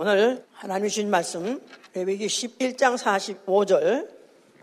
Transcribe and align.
오늘 0.00 0.44
하나님이 0.52 0.90
주신 0.90 1.10
말씀 1.10 1.60
레위기 1.92 2.28
11장 2.28 2.96
45절 2.96 4.08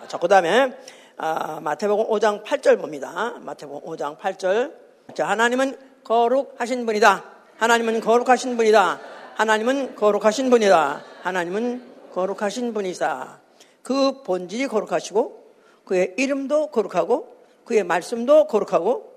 자, 0.08 0.17
그 0.17 0.29
다음에 0.29 0.73
아, 1.17 1.59
마태복음 1.59 2.05
5장 2.05 2.46
8절 2.46 2.79
봅니다. 2.79 3.33
마태복음 3.42 3.85
5장 3.85 4.17
8절 4.17 4.71
자, 5.13 5.27
하나님은 5.27 5.77
거룩하신 6.06 6.85
분이다. 6.85 7.25
하나님은 7.58 8.00
거룩하신 8.00 8.55
분이다. 8.55 9.02
하나님은 9.36 9.95
거룩하신 9.98 10.50
분이다. 10.50 11.04
하나님은 11.23 11.84
거룩하신 12.14 12.74
분이다. 12.74 13.42
그 13.84 14.24
본질이 14.24 14.68
거룩하시고 14.68 15.52
그의 15.84 16.14
이름도 16.18 16.68
거룩하고 16.68 17.36
그의 17.66 17.84
말씀도 17.84 18.48
거룩하고 18.48 19.14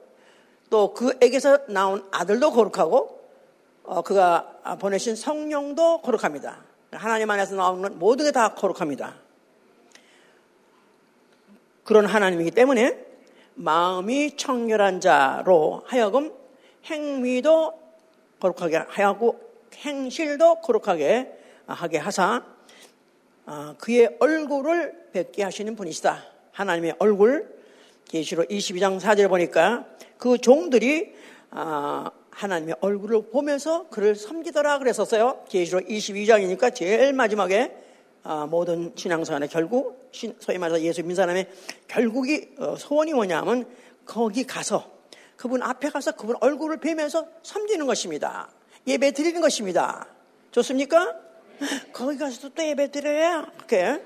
또 0.68 0.94
그에게서 0.94 1.60
나온 1.68 2.04
아들도 2.10 2.50
거룩하고 2.50 2.96
어, 2.96 3.17
그가 4.04 4.76
보내신 4.80 5.16
성령도 5.16 6.02
거룩합니다. 6.02 6.64
하나님 6.92 7.30
안에서 7.30 7.54
나오는 7.54 7.98
모든 7.98 8.26
게 8.26 8.32
다 8.32 8.54
거룩합니다. 8.54 9.14
그런 11.84 12.04
하나님이기 12.06 12.50
때문에 12.50 13.06
마음이 13.54 14.36
청결한 14.36 15.00
자로 15.00 15.82
하여금 15.86 16.32
행위도 16.84 17.72
거룩하게 18.40 18.76
하고 18.76 19.40
행실도 19.74 20.60
거룩하게 20.60 21.32
하게 21.66 21.98
하사 21.98 22.44
어, 23.46 23.74
그의 23.78 24.16
얼굴을 24.20 25.08
뵙게 25.12 25.42
하시는 25.42 25.74
분이시다. 25.74 26.22
하나님의 26.52 26.96
얼굴 26.98 27.58
계시로 28.04 28.44
22장 28.44 29.00
4절 29.00 29.28
보니까 29.30 29.86
그 30.18 30.36
종들이 30.36 31.14
어, 31.50 32.04
하나님의 32.38 32.76
얼굴을 32.80 33.30
보면서 33.30 33.88
그를 33.88 34.14
섬기더라 34.14 34.78
그랬었어요. 34.78 35.44
계시로 35.48 35.80
22장이니까 35.80 36.72
제일 36.72 37.12
마지막에 37.12 37.76
어, 38.22 38.46
모든 38.46 38.92
신앙생활의 38.94 39.48
결국 39.48 40.10
소위 40.38 40.58
말해서 40.58 40.80
예수 40.82 41.00
믿는 41.00 41.16
사람의 41.16 41.48
결국이 41.88 42.50
소원이 42.78 43.12
뭐냐면 43.12 43.66
거기 44.04 44.44
가서 44.46 44.88
그분 45.36 45.62
앞에 45.62 45.90
가서 45.90 46.12
그분 46.12 46.36
얼굴을 46.40 46.78
뵈면서 46.78 47.26
섬기는 47.42 47.86
것입니다. 47.86 48.50
예배 48.86 49.12
드리는 49.12 49.40
것입니다. 49.40 50.06
좋습니까? 50.52 51.16
거기 51.92 52.18
가서도 52.18 52.50
또 52.50 52.64
예배 52.64 52.92
드려야 52.92 53.50
그렇게. 53.56 54.00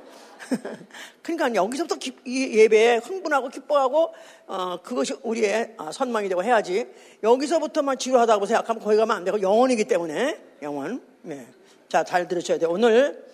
그러니까 1.22 1.54
여기서부터 1.54 1.96
기, 1.96 2.14
예배에 2.26 2.96
흥분하고 2.98 3.48
기뻐하고 3.48 4.12
어, 4.46 4.82
그것이 4.82 5.14
우리의 5.22 5.74
어, 5.78 5.92
선망이 5.92 6.28
되고 6.28 6.42
해야지 6.42 6.86
여기서부터만 7.22 7.98
지루하다고 7.98 8.46
생각하면 8.46 8.82
거기 8.82 8.96
가면 8.96 9.16
안 9.16 9.24
되고 9.24 9.40
영원이기 9.40 9.84
때문에 9.84 10.38
영원. 10.62 11.02
네. 11.22 11.46
자, 11.88 12.04
잘 12.04 12.28
들으셔야 12.28 12.58
돼요. 12.58 12.70
오늘 12.70 13.24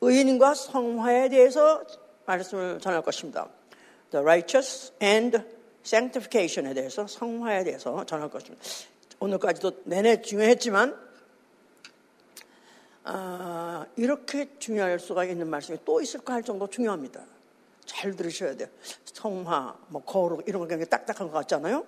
의인과 0.00 0.54
성화에 0.54 1.28
대해서 1.28 1.82
말씀을 2.26 2.78
전할 2.80 3.02
것입니다. 3.02 3.48
The 4.10 4.22
righteous 4.22 4.92
and 5.02 5.42
sanctification에 5.84 6.74
대해서 6.74 7.06
성화에 7.06 7.64
대해서 7.64 8.04
전할 8.04 8.28
것입니다. 8.30 8.64
오늘까지도 9.20 9.82
내내 9.84 10.22
중요했지만 10.22 11.07
아, 13.10 13.86
이렇게 13.96 14.58
중요할 14.58 14.98
수가 14.98 15.24
있는 15.24 15.48
말씀이 15.48 15.78
또 15.86 16.02
있을까 16.02 16.34
할 16.34 16.42
정도 16.42 16.68
중요합니다. 16.68 17.24
잘 17.86 18.14
들으셔야 18.14 18.54
돼요. 18.54 18.68
성화, 19.06 19.78
뭐 19.88 20.02
거룩 20.04 20.46
이런 20.46 20.60
거 20.60 20.68
굉장히 20.68 20.90
딱딱한 20.90 21.28
것 21.28 21.32
같잖아요. 21.32 21.86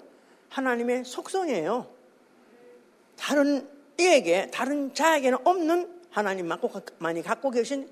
하나님의 0.49 1.05
속성이에요. 1.05 1.87
다른 3.19 3.69
이에게 3.99 4.51
다른 4.51 4.95
자에게는 4.95 5.39
없는 5.45 6.01
하나님만이 6.09 7.23
갖고 7.23 7.51
계신 7.51 7.91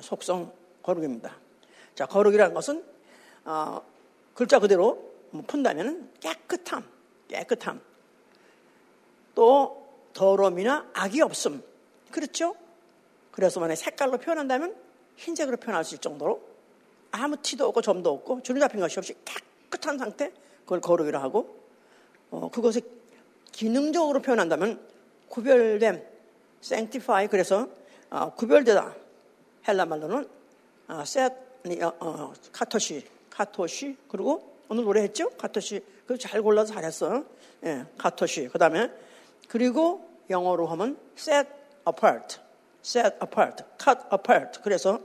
속성 0.00 0.52
거룩입니다. 0.82 1.36
자, 1.94 2.06
거룩이라는 2.06 2.54
것은 2.54 2.84
어, 3.44 3.82
글자 4.34 4.58
그대로 4.58 5.12
뭐 5.30 5.44
푼다면 5.46 6.10
깨끗함, 6.18 6.82
깨끗함. 7.28 7.80
또 9.36 9.86
더러움이나 10.12 10.90
악이 10.92 11.22
없음. 11.22 11.62
그렇죠? 12.10 12.56
그래서 13.34 13.58
만약 13.58 13.74
색깔로 13.74 14.18
표현한다면 14.18 14.76
흰색으로 15.16 15.56
표현할 15.56 15.84
수 15.84 15.96
있을 15.96 16.00
정도로 16.00 16.40
아무 17.10 17.36
티도 17.36 17.66
없고 17.66 17.82
점도 17.82 18.12
없고 18.12 18.42
주름 18.42 18.60
잡힌 18.60 18.78
것이 18.78 18.96
없이 18.96 19.16
깨끗한 19.24 19.98
상태 19.98 20.32
그걸 20.60 20.80
거룩이라 20.80 21.20
하고 21.20 21.58
어, 22.30 22.48
그것을 22.52 22.82
기능적으로 23.50 24.22
표현한다면 24.22 24.80
구별됨 25.28 26.00
sanctify 26.62 27.26
그래서 27.26 27.68
어, 28.08 28.32
구별되다 28.34 28.94
헬라 29.66 29.84
말로는 29.84 30.28
어, 30.88 31.02
set 31.02 31.34
어, 31.82 31.92
어, 31.98 32.32
카토시 32.52 33.04
카토시 33.30 33.96
그리고 34.06 34.54
오늘 34.68 34.84
노래했죠? 34.84 35.30
카토시. 35.30 35.80
그잘 36.06 36.40
골라서 36.40 36.72
잘했어. 36.72 37.24
예, 37.64 37.84
카토시. 37.98 38.48
그 38.52 38.58
다음에 38.58 38.90
그리고 39.48 40.08
영어로 40.30 40.66
하면 40.68 40.96
set 41.18 41.48
apart 41.86 42.43
set 42.84 43.16
apart, 43.22 43.64
cut 43.82 44.00
apart. 44.12 44.60
그래서 44.62 45.00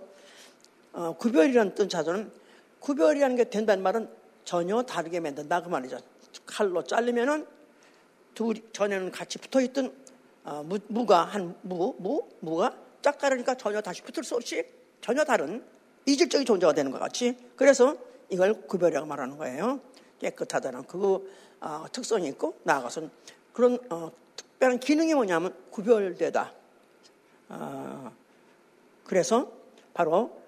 어, 0.91 1.15
구별이라는 1.17 1.75
뜻 1.75 1.89
자서는 1.89 2.31
구별이라는 2.79 3.35
게 3.35 3.43
된다는 3.45 3.83
말은 3.83 4.09
전혀 4.43 4.81
다르게 4.81 5.19
만든다 5.19 5.61
그 5.61 5.69
말이죠. 5.69 5.99
칼로 6.45 6.83
자르면은 6.83 7.47
둘 8.33 8.55
전에는 8.73 9.11
같이 9.11 9.37
붙어 9.37 9.61
있던 9.61 9.93
어, 10.43 10.63
무, 10.63 10.79
무가 10.87 11.23
한 11.23 11.55
무, 11.61 11.95
무, 11.97 12.27
무가 12.39 12.75
짝 13.01 13.19
자르니까 13.19 13.55
전혀 13.55 13.81
다시 13.81 14.01
붙을 14.01 14.23
수 14.23 14.35
없이 14.35 14.65
전혀 15.01 15.23
다른 15.23 15.63
이질적인 16.05 16.45
존재가 16.45 16.73
되는 16.73 16.91
것 16.91 16.99
같이 16.99 17.37
그래서 17.55 17.95
이걸 18.29 18.53
구별이라고 18.53 19.07
말하는 19.07 19.37
거예요. 19.37 19.79
깨끗하다는 20.19 20.83
그 20.83 21.31
어, 21.61 21.85
특성이 21.91 22.27
있고 22.29 22.57
나아가서는 22.63 23.09
그런 23.53 23.77
어, 23.89 24.11
특별한 24.35 24.79
기능이 24.79 25.13
뭐냐면 25.13 25.53
구별되다. 25.69 26.58
어, 27.49 28.11
그래서 29.03 29.51
바로 29.93 30.39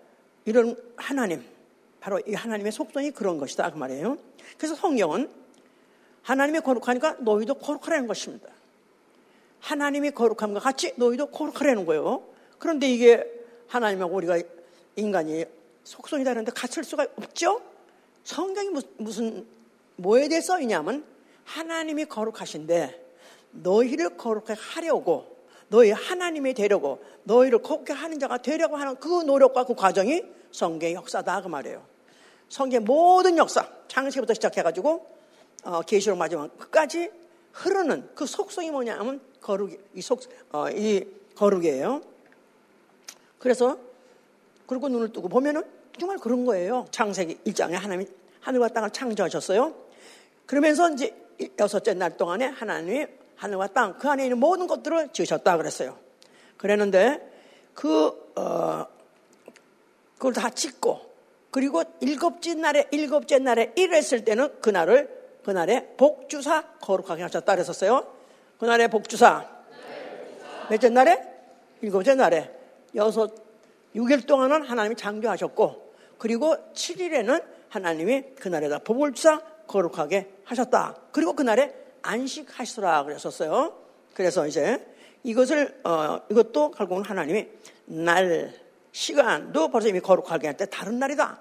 이런 0.45 0.75
하나님, 0.95 1.43
바로 1.99 2.19
이 2.27 2.33
하나님의 2.33 2.71
속성이 2.71 3.11
그런 3.11 3.37
것이다. 3.37 3.71
그 3.71 3.77
말이에요. 3.77 4.17
그래서 4.57 4.75
성경은 4.75 5.29
하나님이 6.23 6.59
거룩하니까 6.61 7.17
너희도 7.19 7.55
거룩하라는 7.55 8.07
것입니다. 8.07 8.47
하나님이 9.59 10.11
거룩함과 10.11 10.59
같이 10.59 10.93
너희도 10.97 11.27
거룩하라는 11.27 11.85
거예요. 11.85 12.23
그런데 12.57 12.87
이게 12.87 13.23
하나님하고 13.67 14.15
우리가 14.15 14.39
인간이 14.95 15.45
속성이 15.83 16.23
다른데 16.23 16.51
같을 16.51 16.83
수가 16.83 17.07
없죠? 17.15 17.61
성경이 18.23 18.69
무슨, 18.97 19.45
뭐에 19.95 20.27
대해 20.27 20.41
써있냐면 20.41 21.03
하나님이 21.43 22.05
거룩하신데 22.05 22.99
너희를 23.51 24.17
거룩하게 24.17 24.59
하려고 24.59 25.30
너희 25.71 25.91
하나님이 25.91 26.53
되려고 26.53 27.01
너희를 27.23 27.59
곱게 27.59 27.93
하는 27.93 28.19
자가 28.19 28.39
되려고 28.39 28.75
하는 28.75 28.97
그 28.97 29.07
노력과 29.23 29.63
그 29.63 29.73
과정이 29.73 30.21
성경의 30.51 30.95
역사다 30.95 31.41
그 31.41 31.47
말이에요. 31.47 31.81
성경의 32.49 32.85
모든 32.85 33.37
역사 33.37 33.69
창세기부터 33.87 34.33
시작해가지고 34.33 35.07
어, 35.63 35.81
계시록 35.83 36.17
마지막 36.17 36.55
끝까지 36.57 37.09
흐르는 37.53 38.09
그 38.15 38.25
속성이 38.25 38.69
뭐냐면 38.69 39.21
거룩 39.39 39.71
이속 39.95 40.23
어, 40.51 40.69
이 40.69 41.07
거룩이에요. 41.35 42.01
그래서 43.39 43.77
그리고 44.67 44.89
눈을 44.89 45.13
뜨고 45.13 45.29
보면은 45.29 45.63
정말 45.97 46.17
그런 46.17 46.43
거예요. 46.43 46.85
창세기 46.91 47.35
1장에 47.45 47.71
하나님이 47.71 48.07
하늘과 48.41 48.67
땅을 48.69 48.89
창조하셨어요. 48.89 49.73
그러면서 50.45 50.89
이제 50.91 51.15
여섯째 51.57 51.93
날 51.93 52.17
동안에 52.17 52.47
하나님이 52.47 53.20
하늘과 53.41 53.67
땅, 53.67 53.97
그 53.97 54.07
안에 54.07 54.25
있는 54.25 54.37
모든 54.37 54.67
것들을 54.67 55.09
지으셨다 55.13 55.57
그랬어요. 55.57 55.97
그랬는데 56.57 57.19
그, 57.73 58.31
어, 58.35 58.85
그걸 60.13 60.33
다 60.33 60.51
짓고 60.51 61.01
그리고 61.49 61.81
일곱째 62.01 62.53
날에 62.53 62.87
일곱째 62.91 63.39
날에 63.39 63.73
일했을 63.75 64.23
때는 64.25 64.61
그날을 64.61 65.39
그날에 65.43 65.95
복주사 65.97 66.61
거룩하게 66.81 67.23
하셨다 67.23 67.55
그랬었어요. 67.55 68.05
그날에 68.59 68.87
복주사 68.87 69.49
몇째 70.69 70.89
날에 70.89 71.19
일곱째 71.81 72.13
날에 72.13 72.55
여섯 72.93 73.33
6일 73.95 74.27
동안은 74.27 74.61
하나님이 74.61 74.95
창조하셨고 74.95 75.95
그리고 76.19 76.55
7일에는 76.75 77.43
하나님이 77.69 78.35
그날에다 78.35 78.79
복을 78.79 79.13
주사 79.13 79.41
거룩하게 79.65 80.31
하셨다. 80.45 80.95
그리고 81.11 81.33
그날에 81.33 81.81
안식하시라 82.01 83.03
그랬었어요. 83.03 83.77
그래서 84.13 84.47
이제 84.47 84.85
이것을 85.23 85.81
어, 85.83 86.21
이것도 86.29 86.71
결국은 86.71 87.03
하나님이 87.03 87.47
날 87.85 88.53
시간도 88.91 89.69
벌써 89.69 89.87
이미 89.87 89.99
거룩하게 89.99 90.47
할 90.47 90.57
때 90.57 90.65
다른 90.65 90.99
날이다. 90.99 91.39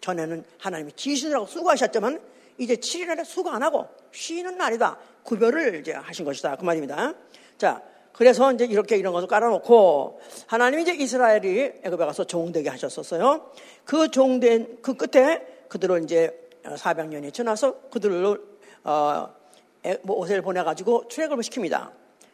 전에는 0.00 0.44
하나님이 0.58 0.92
지시느라고 0.92 1.46
수고하셨지만 1.46 2.20
이제 2.58 2.76
7일날에 2.76 3.24
수고 3.24 3.50
안 3.50 3.62
하고 3.62 3.86
쉬는 4.12 4.56
날이다. 4.56 4.98
구별을 5.24 5.80
이제 5.80 5.92
하신 5.92 6.24
것이다. 6.24 6.56
그 6.56 6.64
말입니다. 6.64 7.14
자, 7.58 7.82
그래서 8.12 8.52
이제 8.52 8.64
이렇게 8.64 8.96
이런 8.96 9.12
것을 9.12 9.28
깔아놓고 9.28 10.20
하나님이 10.46 10.82
이제 10.82 10.94
이스라엘이 10.94 11.72
애굽에 11.84 12.04
가서 12.04 12.24
종되게 12.24 12.68
하셨었어요. 12.68 13.50
그 13.84 14.10
종된 14.10 14.78
그 14.82 14.94
끝에 14.94 15.46
그들을 15.68 16.04
이제 16.04 16.50
400년이 16.64 17.32
지나서 17.32 17.80
그들을 17.90 18.40
어, 18.84 19.39
모세를 20.02 20.42
보내가지고 20.42 21.08
출애굽을 21.08 21.42
시킵니다. 21.44 21.90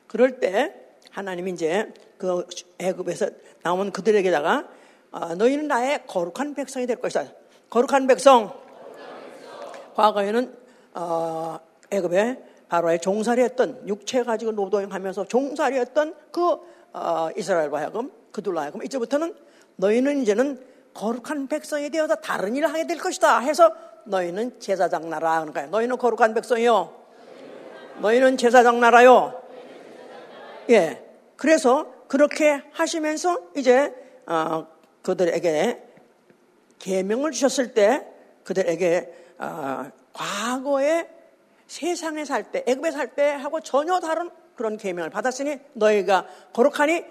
그럴 0.07 0.41
때 0.41 0.75
하나님이 1.11 1.53
이제 1.53 1.93
그 2.19 2.47
애굽에서 2.79 3.29
나온 3.63 3.91
그들에게다가 3.91 4.69
어, 5.13 5.35
너희는 5.35 5.67
나의 5.67 6.07
거룩한 6.07 6.55
백성이 6.55 6.87
될 6.87 6.97
것이다. 6.97 7.25
거룩한 7.71 8.07
백성. 8.07 8.53
과거에는 9.95 10.55
어, 10.95 11.59
애굽에 11.91 12.43
바로의 12.69 13.01
종살이했던 13.01 13.89
육체 13.89 14.23
가지고 14.23 14.53
노동하면서 14.53 15.27
종살이했던 15.27 16.15
그 16.33 16.59
어, 16.93 17.29
이스라엘과 17.37 17.79
하여금 17.79 18.11
그들로 18.33 18.61
하여금 18.61 18.83
이제부터는 18.83 19.35
너희는 19.77 20.23
이제는 20.23 20.63
거룩한 20.95 21.49
백성이 21.49 21.91
되어서 21.91 22.17
다른 22.17 22.57
일을 22.57 22.69
하게 22.69 22.87
될 22.87 22.99
것이다 22.99 23.39
해서 23.41 23.73
너희는 24.05 24.61
제사장 24.61 25.09
나라 25.11 25.33
하는 25.33 25.53
거야. 25.53 25.67
너희는 25.67 25.99
거룩한 25.99 26.35
백성이요. 26.35 27.06
너희는 28.01 28.37
제사장 28.37 28.81
나라요. 28.81 29.41
예. 30.71 31.03
그래서 31.37 31.93
그렇게 32.09 32.63
하시면서 32.73 33.41
이제 33.57 33.95
어, 34.27 34.67
그들에게 35.03 35.83
계명을 36.79 37.33
주셨을 37.33 37.75
때 37.75 38.07
그들에게 38.45 39.13
어, 39.39 39.91
과거에 40.13 41.09
세상에 41.67 42.25
살 42.25 42.51
때, 42.53 42.65
애굽에 42.67 42.91
살 42.91 43.15
때 43.15 43.31
하고 43.31 43.61
전혀 43.61 43.99
다른 44.01 44.31
그런 44.55 44.77
계명을 44.77 45.11
받았으니 45.11 45.59
너희가 45.75 46.27
거룩하니 46.53 47.05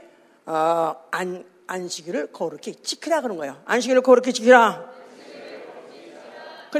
어, 0.46 0.96
안, 1.12 1.46
안식일을 1.68 2.32
거룩히 2.32 2.76
지키라 2.76 3.22
그런 3.22 3.38
거예요. 3.38 3.62
안식일을 3.66 4.02
거룩히 4.02 4.34
지키라. 4.34 4.94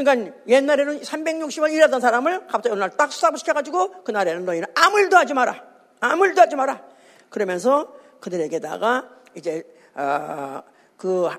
그러니까 0.04 0.36
옛날에는 0.48 1.00
360일 1.02 1.74
일하던 1.74 2.02
사람을 2.02 2.48
갑자기 2.48 2.70
어느 2.74 2.80
날 2.80 2.90
딱 2.98 3.12
수사시켜가지고 3.12 4.04
그날에는 4.04 4.46
너희는 4.46 4.68
아무 4.76 5.00
일도 5.00 5.16
하지 5.18 5.34
마라. 5.34 5.64
아무 6.02 6.26
일도 6.26 6.42
하지 6.42 6.56
마라. 6.56 6.84
그러면서 7.30 7.94
그들에게다가 8.20 9.10
이제 9.36 9.64
어, 9.96 10.62
그 10.98 11.30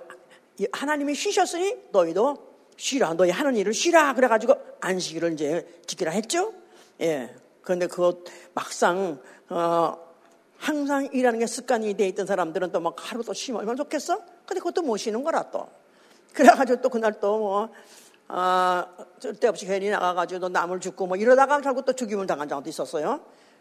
하나님이 0.72 1.14
쉬셨으니 1.14 1.76
너희도 1.92 2.46
쉬라. 2.78 3.12
너희 3.14 3.30
하는 3.30 3.56
일을 3.56 3.72
쉬라. 3.74 4.14
그래가지고 4.14 4.54
안식일을 4.80 5.32
이제 5.34 5.66
지키라 5.86 6.12
했죠. 6.12 6.52
예. 7.00 7.34
그런데 7.62 7.86
그것 7.86 8.18
막상 8.54 9.20
어, 9.50 9.98
항상 10.58 11.08
일하는 11.12 11.38
게 11.38 11.46
습관이 11.46 11.94
돼 11.94 12.08
있던 12.08 12.26
사람들은 12.26 12.72
또 12.72 12.80
막 12.80 12.94
하루 12.98 13.22
또 13.22 13.32
쉬면 13.34 13.60
얼마나 13.60 13.76
좋겠어? 13.76 14.18
근데 14.46 14.60
그것도 14.60 14.82
못 14.82 14.96
쉬는 14.96 15.22
거라 15.22 15.50
또. 15.50 15.68
그래가지고 16.32 16.80
또 16.82 16.88
그날 16.90 17.18
또 17.20 17.38
뭐, 17.38 17.68
아, 18.28 18.86
쓸데없이 19.20 19.66
괜히 19.66 19.88
나가가지고 19.90 20.40
또 20.40 20.48
남을 20.48 20.80
죽고 20.80 21.06
뭐 21.06 21.16
이러다가 21.16 21.60
결국 21.60 21.84
또 21.84 21.92
죽임을 21.92 22.26
당한 22.26 22.48
적도 22.48 22.68
있었어요. 22.68 23.20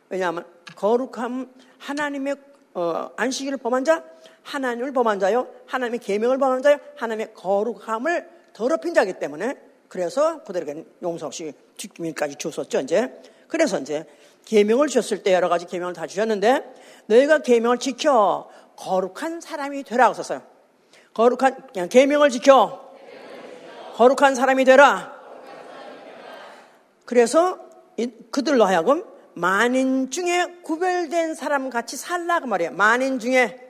왜냐하면 0.10 0.46
거룩함, 0.76 1.54
하나님의 1.80 2.36
어, 2.74 3.10
안식일을 3.16 3.58
범한 3.58 3.86
자, 3.86 4.04
하나님을 4.44 4.92
범한 4.92 5.20
자요, 5.20 5.48
하나님의 5.66 6.00
계명을 6.00 6.38
범한 6.38 6.62
자요, 6.62 6.78
하나님의 6.98 7.34
거룩함을 7.34 8.30
더럽힌 8.54 8.94
자기 8.94 9.14
때문에 9.14 9.56
그래서 9.88 10.44
그들에게 10.44 10.86
용서 11.04 11.28
없이 11.28 11.54
죽임까지 11.78 12.36
주었죠 12.36 12.82
이제. 12.82 13.22
그래서 13.48 13.80
이제 13.80 14.06
계명을 14.46 14.88
주셨을 14.88 15.24
때 15.24 15.34
여러 15.34 15.48
가지 15.50 15.66
계명을 15.66 15.94
다 15.94 16.06
주셨는데 16.06 16.64
너희가 17.08 17.40
계명을 17.40 17.78
지켜 17.78 18.50
거룩한 18.76 19.42
사람이 19.42 19.84
되라고 19.84 20.14
썼어요. 20.14 20.42
거룩한 21.14 21.68
그냥 21.74 21.90
계명을 21.90 22.30
지켜 22.30 22.85
거룩한 23.96 24.36
사람이 24.36 24.66
되라. 24.66 25.14
그래서 27.06 27.60
그들로 28.32 28.66
하여금 28.66 29.06
만인 29.34 30.12
중에 30.12 30.60
구별된 30.64 31.36
사람 31.36 31.70
같이 31.70 31.96
살라 31.96 32.42
그 32.42 32.46
말이에요. 32.46 32.72
만인 32.72 33.20
중에 33.20 33.62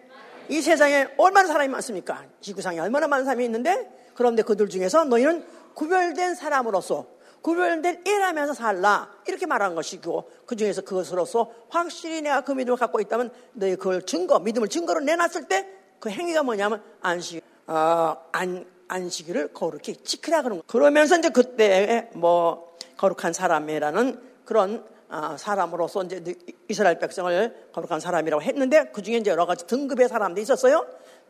이 0.50 0.62
세상에 0.62 1.08
얼마나 1.18 1.48
사람이 1.48 1.70
많습니까? 1.70 2.24
지구상에 2.42 2.80
얼마나 2.80 3.08
많은 3.08 3.26
사람이 3.26 3.46
있는데 3.46 3.92
그런데 4.14 4.42
그들 4.42 4.70
중에서 4.70 5.06
너희는 5.06 5.46
구별된 5.74 6.36
사람으로서 6.36 7.08
구별된 7.42 8.04
일하면서 8.06 8.54
살라 8.54 9.12
이렇게 9.28 9.46
말한 9.46 9.76
것이고 9.76 10.32
그 10.46 10.56
중에서 10.56 10.82
그것으로서 10.82 11.52
확실히 11.70 12.22
내가 12.22 12.42
그 12.42 12.52
믿음을 12.52 12.78
갖고 12.78 13.00
있다면 13.00 13.32
너희 13.54 13.76
그걸 13.76 14.02
증거 14.04 14.40
믿음을 14.40 14.70
증거로 14.70 15.02
내놨을 15.02 15.48
때 15.48 15.76
그 16.06 16.10
행위가 16.12 16.44
뭐냐면 16.44 16.84
안식 17.02 17.44
어, 17.66 18.16
안 18.32 18.64
안식일을 18.88 19.54
거룩히 19.54 19.96
지키라 20.04 20.42
그런 20.44 20.60
거. 20.60 20.64
그러면서 20.68 21.18
이제 21.18 21.30
그때 21.30 22.10
뭐 22.14 22.76
거룩한 22.98 23.34
사람이라는 23.34 24.22
그런 24.46 24.86
어, 25.10 25.36
사람으로서 25.38 26.04
이제 26.04 26.36
이스라엘 26.68 27.00
백성을 27.00 27.70
거룩한 27.74 28.00
사람이라고 28.00 28.42
했는데 28.42 28.90
그 28.92 29.02
중에 29.02 29.18
이제 29.18 29.30
여러 29.30 29.46
가지 29.46 29.68
등급의 29.68 30.10
사람도 30.10 30.42
있었어요. 30.42 30.86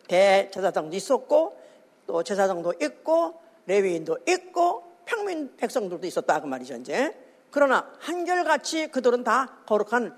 대제사장도 0.08 0.96
있었고 0.96 1.60
또 2.08 2.24
제사장도 2.24 2.76
있고 2.82 3.40
레위인도 3.66 4.20
있고 4.28 4.84
평민 5.06 5.56
백성들도 5.58 6.06
있었다 6.08 6.42
그 6.42 6.48
말이죠 6.48 6.76
이제. 6.76 7.16
그러나 7.52 7.92
한결같이 8.00 8.88
그들은 8.88 9.24
다 9.24 9.60
거룩한 9.66 10.16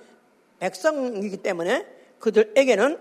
백성이기 0.59 1.37
때문에 1.37 1.85
그들에게는 2.19 2.99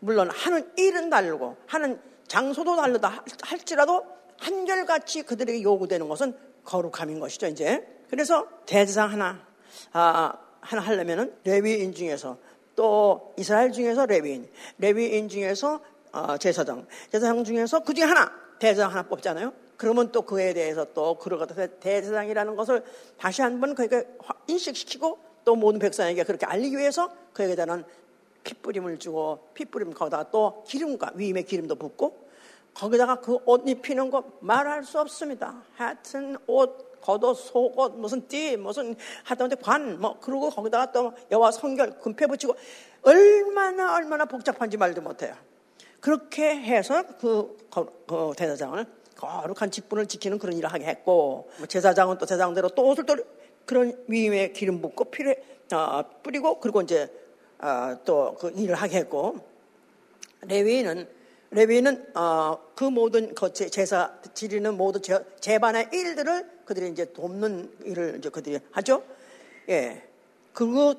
물론 0.00 0.30
하는 0.30 0.70
일은 0.76 1.10
다르고 1.10 1.56
하는 1.66 2.00
장소도 2.32 2.76
다르다 2.76 3.22
할지라도 3.42 4.06
한결같이 4.38 5.22
그들에게 5.22 5.62
요구되는 5.62 6.08
것은 6.08 6.34
거룩함인 6.64 7.20
것이죠 7.20 7.46
이제. 7.48 7.86
그래서 8.08 8.48
대제사장 8.64 9.12
하나 9.12 9.46
아, 9.92 10.32
하나 10.62 10.82
하려면은 10.82 11.36
레위인 11.44 11.92
중에서 11.92 12.38
또 12.74 13.34
이스라엘 13.36 13.70
중에서 13.70 14.06
레위인, 14.06 14.50
레위인 14.78 15.28
중에서 15.28 15.80
어, 16.12 16.38
제사장, 16.38 16.86
제사장 17.10 17.44
중에서 17.44 17.80
그 17.80 17.92
중에 17.92 18.06
하나 18.06 18.32
대제사장 18.58 18.92
하나 18.92 19.02
뽑잖아요. 19.02 19.52
그러면 19.76 20.10
또 20.10 20.22
그에 20.22 20.54
대해서 20.54 20.86
또 20.94 21.18
그러고 21.18 21.46
대제사장이라는 21.46 22.56
것을 22.56 22.82
다시 23.18 23.42
한번 23.42 23.74
그에게 23.74 24.06
인식시키고 24.46 25.18
또 25.44 25.54
모든 25.54 25.78
백성에게 25.80 26.24
그렇게 26.24 26.46
알리기 26.46 26.78
위해서 26.78 27.12
그에게 27.34 27.56
대한 27.56 27.84
핏뿌림을 28.44 28.98
주고 28.98 29.48
핏뿌림 29.54 29.92
거기다가 29.92 30.30
또 30.30 30.64
기름과 30.66 31.12
위임의 31.14 31.44
기름도 31.44 31.76
붓고 31.76 32.28
거기다가 32.74 33.20
그 33.20 33.38
옷 33.46 33.68
입히는 33.68 34.10
거 34.10 34.24
말할 34.40 34.84
수 34.84 34.98
없습니다. 35.00 35.62
하여튼 35.76 36.36
옷 36.46 37.00
겉옷, 37.02 37.36
속옷, 37.36 37.96
무슨 37.96 38.26
띠, 38.28 38.56
무슨 38.56 38.94
하다못해 39.24 39.56
관, 39.60 40.00
뭐 40.00 40.18
그러고 40.20 40.50
거기다가 40.50 40.92
또 40.92 41.12
여와 41.32 41.50
성결 41.50 41.98
금패 41.98 42.28
붙이고 42.28 42.54
얼마나 43.02 43.96
얼마나 43.96 44.24
복잡한지 44.24 44.76
말도 44.76 45.02
못해요. 45.02 45.34
그렇게 46.00 46.54
해서 46.54 47.02
그, 47.20 47.56
그 48.06 48.32
대사장을 48.36 48.86
거룩한 49.16 49.70
직분을 49.70 50.06
지키는 50.06 50.38
그런 50.38 50.56
일을 50.56 50.72
하게 50.72 50.84
했고 50.86 51.50
뭐 51.58 51.66
제사장은 51.66 52.18
또 52.18 52.26
제사장대로 52.26 52.70
또 52.70 52.86
옷을 52.88 53.04
또 53.04 53.16
그런 53.66 53.96
위임에 54.08 54.52
기름 54.52 54.80
붓고 54.80 55.06
피를 55.06 55.42
어, 55.72 56.02
뿌리고 56.22 56.60
그리고 56.60 56.80
이제 56.82 57.04
어, 57.04 57.21
또 58.04 58.36
그 58.38 58.50
일을 58.56 58.74
하게 58.74 58.98
했고 58.98 59.36
레위는 60.42 61.08
레위는 61.50 62.16
어, 62.16 62.58
그 62.74 62.84
모든 62.84 63.34
제사 63.54 64.12
지리는 64.34 64.74
모든 64.76 65.00
제반의 65.40 65.90
일들을 65.92 66.50
그들이 66.64 66.90
이제 66.90 67.12
돕는 67.12 67.70
일을 67.84 68.16
이제 68.18 68.28
그들이 68.30 68.58
하죠. 68.72 69.02
예. 69.68 70.02
그리고 70.52 70.94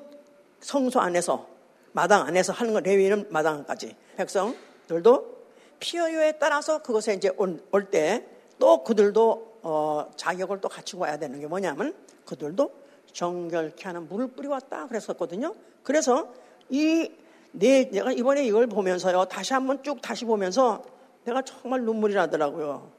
성소 0.60 1.00
안에서 1.00 1.48
마당 1.92 2.26
안에서 2.26 2.52
하는 2.52 2.72
건 2.72 2.82
레위는 2.84 3.26
마당까지 3.30 3.96
백성들도 4.16 5.34
피어요에 5.80 6.32
따라서 6.38 6.82
그것에 6.82 7.14
이제 7.14 7.30
올 7.36 7.58
때 7.90 8.34
또 8.58 8.84
그들도 8.84 9.58
어, 9.62 10.10
자격을 10.16 10.60
또 10.60 10.68
갖추고 10.68 11.02
와야 11.02 11.16
되는 11.18 11.40
게 11.40 11.46
뭐냐면 11.46 11.94
그들도 12.24 12.70
정결케 13.12 13.84
하는 13.84 14.08
물을 14.08 14.28
뿌리왔다 14.28 14.86
그랬었거든요. 14.88 15.54
그래서 15.82 16.32
이 16.70 17.10
내, 17.52 17.88
내가 17.90 18.12
이번에 18.12 18.44
이걸 18.44 18.66
보면서요 18.66 19.26
다시 19.26 19.52
한번 19.52 19.82
쭉 19.82 20.00
다시 20.02 20.24
보면서 20.24 20.82
내가 21.24 21.42
정말 21.42 21.82
눈물이 21.82 22.14
나더라고요. 22.14 22.90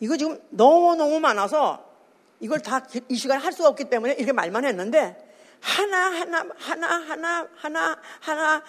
이거 0.00 0.16
지금 0.16 0.38
너무너무 0.50 1.20
많아서 1.20 1.84
이걸 2.40 2.60
다 2.60 2.82
이 3.08 3.14
시간에 3.14 3.40
할 3.42 3.52
수가 3.52 3.68
없기 3.68 3.84
때문에 3.84 4.14
이렇게 4.14 4.32
말만 4.32 4.64
했는데 4.64 5.16
하나하나, 5.60 6.44
하나하나, 6.56 7.48
하나, 7.56 7.98
하나, 8.20 8.62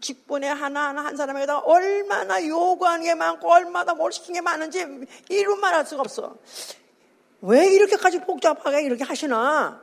직분에 0.00 0.48
하나하나 0.48 1.04
한 1.04 1.16
사람에게다 1.16 1.60
얼마나 1.60 2.44
요구하는 2.44 3.04
게 3.04 3.14
많고 3.14 3.48
얼마나 3.50 3.94
뭘 3.94 4.12
시킨 4.12 4.34
게 4.34 4.40
많은지 4.40 4.84
이루 5.28 5.56
말할 5.56 5.86
수가 5.86 6.02
없어. 6.02 6.36
왜 7.40 7.68
이렇게까지 7.68 8.20
복잡하게 8.20 8.82
이렇게 8.82 9.04
하시나? 9.04 9.82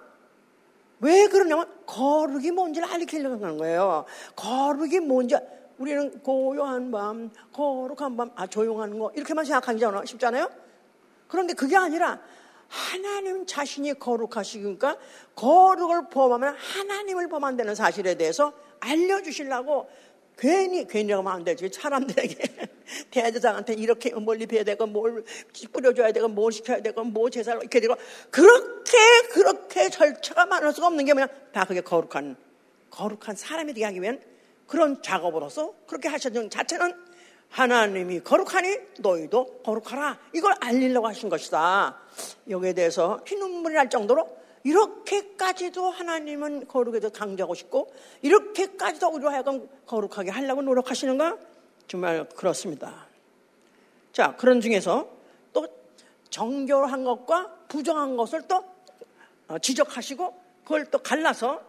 왜 1.00 1.28
그러냐면 1.28 1.66
거룩이 1.86 2.52
뭔지를 2.52 2.88
알리려고 2.88 3.44
하는 3.44 3.58
거예요. 3.58 4.06
거룩이 4.36 5.00
뭔지 5.00 5.36
우리는 5.78 6.20
고요한 6.22 6.92
밤, 6.92 7.32
거룩한 7.54 8.18
밤, 8.18 8.32
아 8.36 8.48
조용한 8.48 9.00
거 9.00 9.12
이렇게만 9.16 9.46
생각하기 9.46 9.80
쉽잖아요. 10.06 10.50
그런데 11.28 11.54
그게 11.54 11.78
아니라 11.78 12.20
하나님 12.68 13.46
자신이 13.46 13.98
거룩하시니까 13.98 14.98
거룩을 15.36 16.10
범하면 16.10 16.56
하나님을 16.56 17.30
범한다는 17.30 17.76
사실에 17.76 18.16
대해서 18.16 18.54
알려주시려고 18.80 19.90
괜히 20.40 20.88
괜히라고 20.88 21.22
하면 21.22 21.40
안 21.40 21.44
되지. 21.44 21.70
사람들에게 21.70 22.36
대제장한테 23.12 23.74
이렇게 23.74 24.12
멀리 24.12 24.46
뵈야 24.46 24.64
되고 24.64 24.86
뭘 24.88 25.26
뿌려줘야 25.74 26.14
되고 26.14 26.30
뭘 26.30 26.54
시켜야 26.54 26.82
되고 26.82 27.04
뭐 27.04 27.30
제사를 27.30 27.60
이렇게 27.62 27.82
되고 27.82 27.96
그렇게 28.32 28.98
그렇게 29.34 29.90
절차가 29.90 30.46
많을 30.46 30.72
수가 30.72 30.88
없는 30.88 31.04
게 31.04 31.14
뭐냐? 31.14 31.28
다 31.52 31.66
그게 31.66 31.82
거룩한 31.82 32.38
거룩한 32.90 33.36
사람이 33.36 33.74
되게 33.74 33.86
하기 33.86 34.02
위한 34.02 34.22
그런 34.66 35.02
작업으로서 35.02 35.74
그렇게 35.86 36.08
하셨는 36.08 36.50
자체는 36.50 36.94
하나님이 37.50 38.22
거룩하니 38.22 38.78
너희도 39.00 39.62
거룩하라. 39.64 40.20
이걸 40.34 40.54
알리려고 40.62 41.08
하신 41.08 41.28
것이다. 41.28 41.98
여기에 42.50 42.74
대해서 42.74 43.20
피눈물이 43.26 43.76
날 43.76 43.90
정도로 43.90 44.38
이렇게까지도 44.64 45.90
하나님은 45.90 46.68
거룩에 46.68 47.00
도 47.00 47.10
강조하고 47.10 47.56
싶고 47.56 47.94
이렇게까지도 48.22 49.08
우리로 49.10 49.30
하여금 49.30 49.70
거룩하게 49.86 50.32
하려고 50.32 50.62
노력하시는가? 50.62 51.38
정말 51.88 52.28
그렇습니다. 52.30 53.08
자 54.12 54.36
그런 54.36 54.62
중에서 54.62 55.10
또 55.54 55.68
정결한 56.30 57.04
것과 57.04 57.56
부정한 57.68 58.18
것을 58.18 58.48
또 58.48 58.64
어, 59.48 59.58
지적하시고 59.58 60.42
그걸 60.64 60.86
또 60.86 61.00
갈라서 61.00 61.62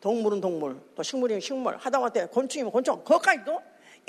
동물은 0.00 0.40
동물, 0.40 0.80
또 0.94 1.02
식물이면 1.02 1.40
식물, 1.40 1.76
하다못해 1.76 2.26
곤충이면 2.28 2.72
곤충, 2.72 2.96
그것까지도 3.04 3.60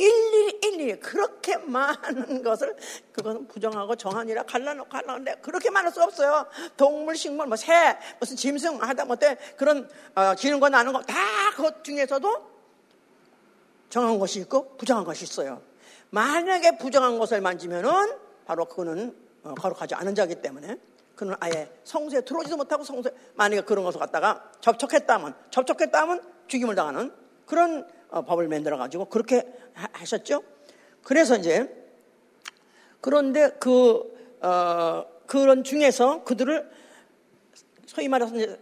일일이 0.02 0.60
일일이 0.64 1.00
그렇게 1.00 1.58
많은 1.58 2.42
것을 2.42 2.76
그것은 3.12 3.48
부정하고 3.48 3.96
정한이라 3.96 4.44
갈라놓고 4.44 4.90
갈라는데 4.90 5.36
그렇게 5.42 5.70
많을 5.70 5.92
수 5.92 6.02
없어요. 6.02 6.48
동물, 6.76 7.16
식물, 7.16 7.46
뭐 7.48 7.56
새, 7.56 7.98
무슨 8.20 8.36
짐승 8.36 8.82
하다 8.82 9.06
못해 9.06 9.38
그런 9.58 9.88
어, 10.16 10.34
기는 10.36 10.60
거 10.60 10.70
나는 10.70 10.92
거 10.94 11.02
다 11.02 11.16
그것 11.56 11.84
중에서도 11.84 12.52
정한 13.90 14.18
것이 14.20 14.40
있고 14.40 14.78
부정한 14.78 15.04
것이 15.04 15.24
있어요. 15.26 15.62
만약에 16.10 16.78
부정한 16.78 17.20
것을 17.20 17.42
만지면은 17.42 17.92
바로 18.46 18.66
그거는 18.66 19.16
어, 19.44 19.54
거룩하지 19.56 19.96
않은 19.96 20.16
자이기 20.16 20.42
때문에 20.42 20.78
그는 21.16 21.36
아예 21.40 21.72
성소에 21.84 22.22
들어오지도 22.22 22.58
못하고 22.58 22.84
성소에 22.84 23.12
만약에 23.36 23.62
그런 23.62 23.84
것을 23.84 24.00
갖다가 24.00 24.52
접촉했다면 24.62 25.36
접촉했다면 25.52 26.24
죽임을 26.48 26.76
당하는 26.76 27.14
그런 27.46 27.82
어, 27.82 27.92
법을 28.12 28.48
만들어 28.48 28.78
가지고 28.78 29.06
그렇게 29.06 29.46
하셨죠. 29.94 30.44
그래서 31.04 31.38
이제 31.38 31.70
그런데 33.00 33.50
그 33.60 34.38
어, 34.42 35.06
그런 35.26 35.64
중에서 35.64 36.24
그들을 36.24 36.70
소위 37.86 38.08
말해서 38.08 38.36
이제 38.36 38.60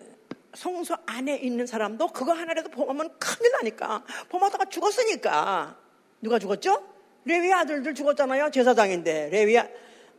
성소 0.53 0.95
안에 1.05 1.37
있는 1.37 1.65
사람도 1.65 2.07
그거 2.07 2.33
하나라도 2.33 2.69
보면 2.69 3.17
큰일 3.19 3.51
나니까 3.53 4.03
범하다가 4.29 4.65
죽었으니까 4.65 5.77
누가 6.21 6.39
죽었죠? 6.39 6.83
레위 7.25 7.53
아들들 7.53 7.93
죽었잖아요. 7.93 8.51
제사장인데 8.51 9.29
레위 9.29 9.57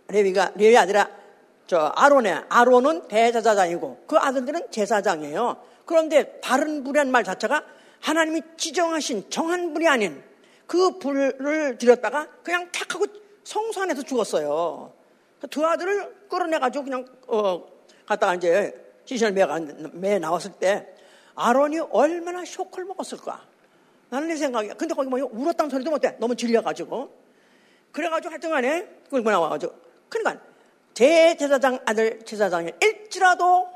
레위가 0.08 0.52
레위 0.56 0.76
아들아 0.76 1.08
저 1.66 1.92
아론의 1.94 2.44
아론은 2.49 3.08
대제사장이고 3.08 4.04
그 4.06 4.16
아들들은 4.16 4.70
제사장이에요. 4.70 5.62
그런데 5.84 6.40
다른 6.40 6.84
불이란 6.84 7.10
말 7.10 7.25
자체가 7.25 7.64
하나님이 8.00 8.42
지정하신 8.57 9.30
정한 9.30 9.73
불이 9.73 9.87
아닌 9.87 10.23
그 10.66 10.99
불을 10.99 11.78
들였다가 11.78 12.28
그냥 12.42 12.71
탁 12.73 12.95
하고 12.95 13.07
성소 13.45 13.83
안에서 13.83 14.02
죽었어요. 14.02 14.92
그두 15.40 15.66
아들을 15.66 16.28
끌어내가지고 16.28 16.85
그냥, 16.85 17.07
어, 17.26 17.66
갔다가 18.07 18.35
이제 18.35 18.75
시신을 19.04 19.33
매, 19.33 19.45
매 19.92 20.19
나왔을 20.19 20.52
때 20.52 20.95
아론이 21.35 21.78
얼마나 21.90 22.45
쇼크를 22.45 22.85
먹었을까. 22.87 23.45
나는 24.11 24.28
내 24.28 24.37
생각이야. 24.37 24.75
근데 24.75 24.95
거기 24.95 25.09
뭐 25.09 25.19
울었다는 25.21 25.71
소리도 25.71 25.90
못해. 25.90 26.16
너무 26.19 26.37
질려가지고. 26.37 27.11
그래가지고 27.92 28.33
하여튼 28.33 28.50
간에 28.50 28.88
끌고 29.09 29.30
나와가지고. 29.30 29.73
그러니까 30.09 30.45
대제사장 30.95 31.78
아들 31.87 32.21
제사장이 32.25 32.73
일지라도 32.80 33.69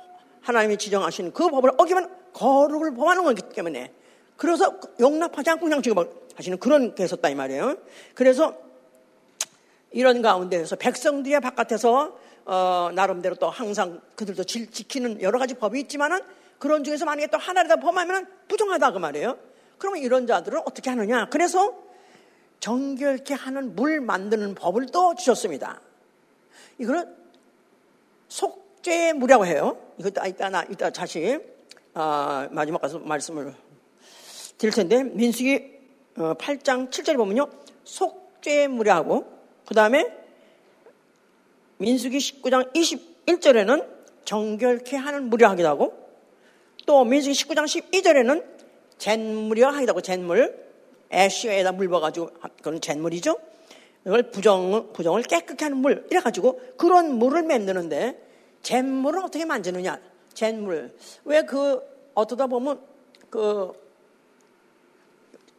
하나님이 0.43 0.77
지정하신 0.77 1.33
그 1.33 1.49
법을 1.49 1.71
어기면 1.79 2.33
거룩을 2.33 2.95
범하는 2.95 3.25
거기 3.25 3.43
때문에 3.43 3.93
그래서 4.37 4.79
용납하지 5.01 5.51
않고 5.51 5.65
그냥 5.65 5.83
지금 5.83 6.05
하시는 6.35 6.59
그런 6.59 6.95
게 6.95 7.05
있었다 7.05 7.29
이 7.29 7.35
말이에요. 7.35 7.77
그래서 8.15 8.57
이런 9.93 10.23
가운데에서 10.23 10.77
백성들이 10.77 11.39
바깥에서 11.41 12.19
어, 12.47 12.91
나름대로 12.95 13.37
또 13.37 13.49
항상 13.49 14.01
그들도 14.17 14.45
지, 14.45 14.71
지키는 14.71 15.23
여러 15.23 15.39
가지 15.39 15.55
법이 15.55 15.81
있지만은 15.81 16.21
그런 16.59 16.85
중에서 16.85 17.05
만약에 17.05 17.29
또 17.29 17.39
하나를 17.39 17.69
다 17.69 17.77
범하면 17.77 18.27
부정하다 18.49 18.93
그 18.93 18.99
말이에요. 18.99 19.39
그러면 19.79 20.03
이런 20.03 20.27
자들은 20.27 20.61
어떻게 20.67 20.91
하느냐? 20.91 21.29
그래서 21.31 21.75
정결케 22.61 23.35
하는 23.35 23.75
물 23.75 24.01
만드는 24.01 24.55
법을 24.55 24.87
또 24.87 25.15
주셨습니다. 25.15 25.81
이거는 26.79 27.15
속죄 28.29 29.13
물이라고 29.13 29.47
해요. 29.47 29.79
이것도 29.99 30.27
이따 30.27 30.49
나 30.49 30.65
이따 30.65 30.91
다시 30.91 31.39
아, 31.93 32.49
마지막 32.51 32.81
가서 32.81 32.99
말씀을 32.99 33.55
드릴 34.59 34.73
텐데 34.73 35.03
민수기 35.03 35.75
8장 36.17 36.87
어, 36.87 36.91
7절에 36.91 37.17
보면요. 37.17 37.49
속죄무례하고 37.85 39.25
그 39.67 39.75
다음에 39.75 40.07
민수기 41.79 42.19
19장 42.19 42.73
21절에는 42.73 43.87
정결케 44.25 44.97
하는 44.97 45.29
무례하기도 45.29 45.69
하고 45.69 45.95
또 46.87 47.05
민수기 47.05 47.35
19장 47.35 47.65
12절에는 47.65 48.45
잿무례하기도 48.99 49.91
하고 49.91 50.01
잿물 50.01 50.65
애쉬에다 51.13 51.73
물 51.73 51.89
부어가지고 51.89 52.31
그건 52.59 52.81
잿물이죠. 52.81 53.37
이걸 54.07 54.31
부정, 54.31 54.93
부정을 54.93 55.23
깨끗게 55.23 55.65
하는 55.65 55.79
물 55.79 56.07
이래가지고 56.11 56.61
그런 56.77 57.19
물을 57.19 57.43
만드는데 57.43 58.23
잿물을 58.63 59.21
어떻게 59.21 59.45
만드느냐 59.45 60.01
잿물 60.35 60.95
왜 61.25 61.43
그 61.43 61.81
어떠다 62.15 62.47
보면 62.47 62.81
그 63.31 63.73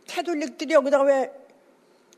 캐톨릭들이 0.07 0.73
여기다가 0.73 1.03
왜 1.03 1.31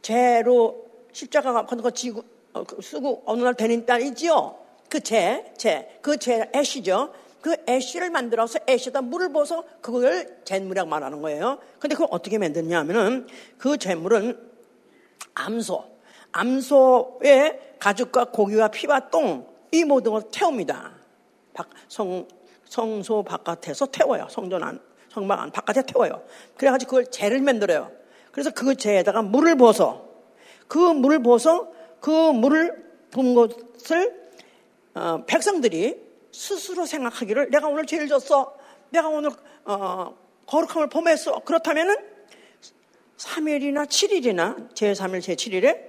죄로 0.02 0.86
십자가 1.12 1.54
같은 1.54 1.82
거 1.82 1.92
지고 1.92 2.24
어, 2.54 2.64
그 2.64 2.82
쓰고 2.82 3.24
어느 3.26 3.44
날 3.44 3.54
되는 3.54 3.86
딸이지요. 3.86 4.58
그 4.90 5.00
재, 5.02 5.52
재, 5.58 6.00
그 6.02 6.18
재, 6.18 6.50
애쉬죠. 6.56 7.14
그 7.42 7.56
애쉬를 7.68 8.10
만들어서 8.10 8.60
애쉬에다 8.68 9.02
물을 9.02 9.32
부어서 9.32 9.64
그걸 9.82 10.42
잿물이라고 10.44 10.90
말하는 10.90 11.22
거예요. 11.22 11.60
근데 11.80 11.96
그걸 11.96 12.08
어떻게 12.12 12.38
만드냐 12.38 12.80
하면은 12.80 13.28
그 13.58 13.78
잿물은 13.78 14.38
암소, 15.34 15.84
암소의 16.32 17.76
가죽과 17.80 18.26
고기와 18.32 18.70
피와 18.70 19.10
똥, 19.10 19.48
이 19.72 19.84
모든 19.84 20.14
걸 20.14 20.24
태웁니다. 20.32 20.92
성, 21.88 22.28
성소 22.66 23.24
바깥에서 23.24 23.88
태워요. 23.88 24.28
성전 24.30 24.64
안, 24.64 24.80
성막 25.10 25.40
안 25.40 25.52
바깥에 25.52 25.84
태워요. 25.84 26.24
그래가지고 26.58 26.90
그걸 26.90 27.06
재를 27.08 27.42
만들어요. 27.42 27.92
그래서 28.32 28.52
그 28.52 28.76
재에다가 28.76 29.22
물을 29.22 29.56
부어서 29.56 30.08
그 30.68 30.78
물을 30.78 31.24
부어서 31.24 31.72
그 32.00 32.12
물을 32.12 32.86
부은 33.12 33.34
것을 33.34 34.28
어, 34.94 35.24
백성들이 35.26 36.08
스스로 36.32 36.86
생각하기를 36.86 37.50
내가 37.50 37.68
오늘 37.68 37.86
죄를 37.86 38.08
졌어. 38.08 38.56
내가 38.90 39.08
오늘 39.10 39.32
어, 39.66 40.16
거룩함을 40.46 40.90
범했어. 40.90 41.40
그렇다면은 41.40 41.96
3일이나 43.18 43.88
7일이나 43.88 44.74
제3일, 44.74 45.20
제7일에 45.20 45.82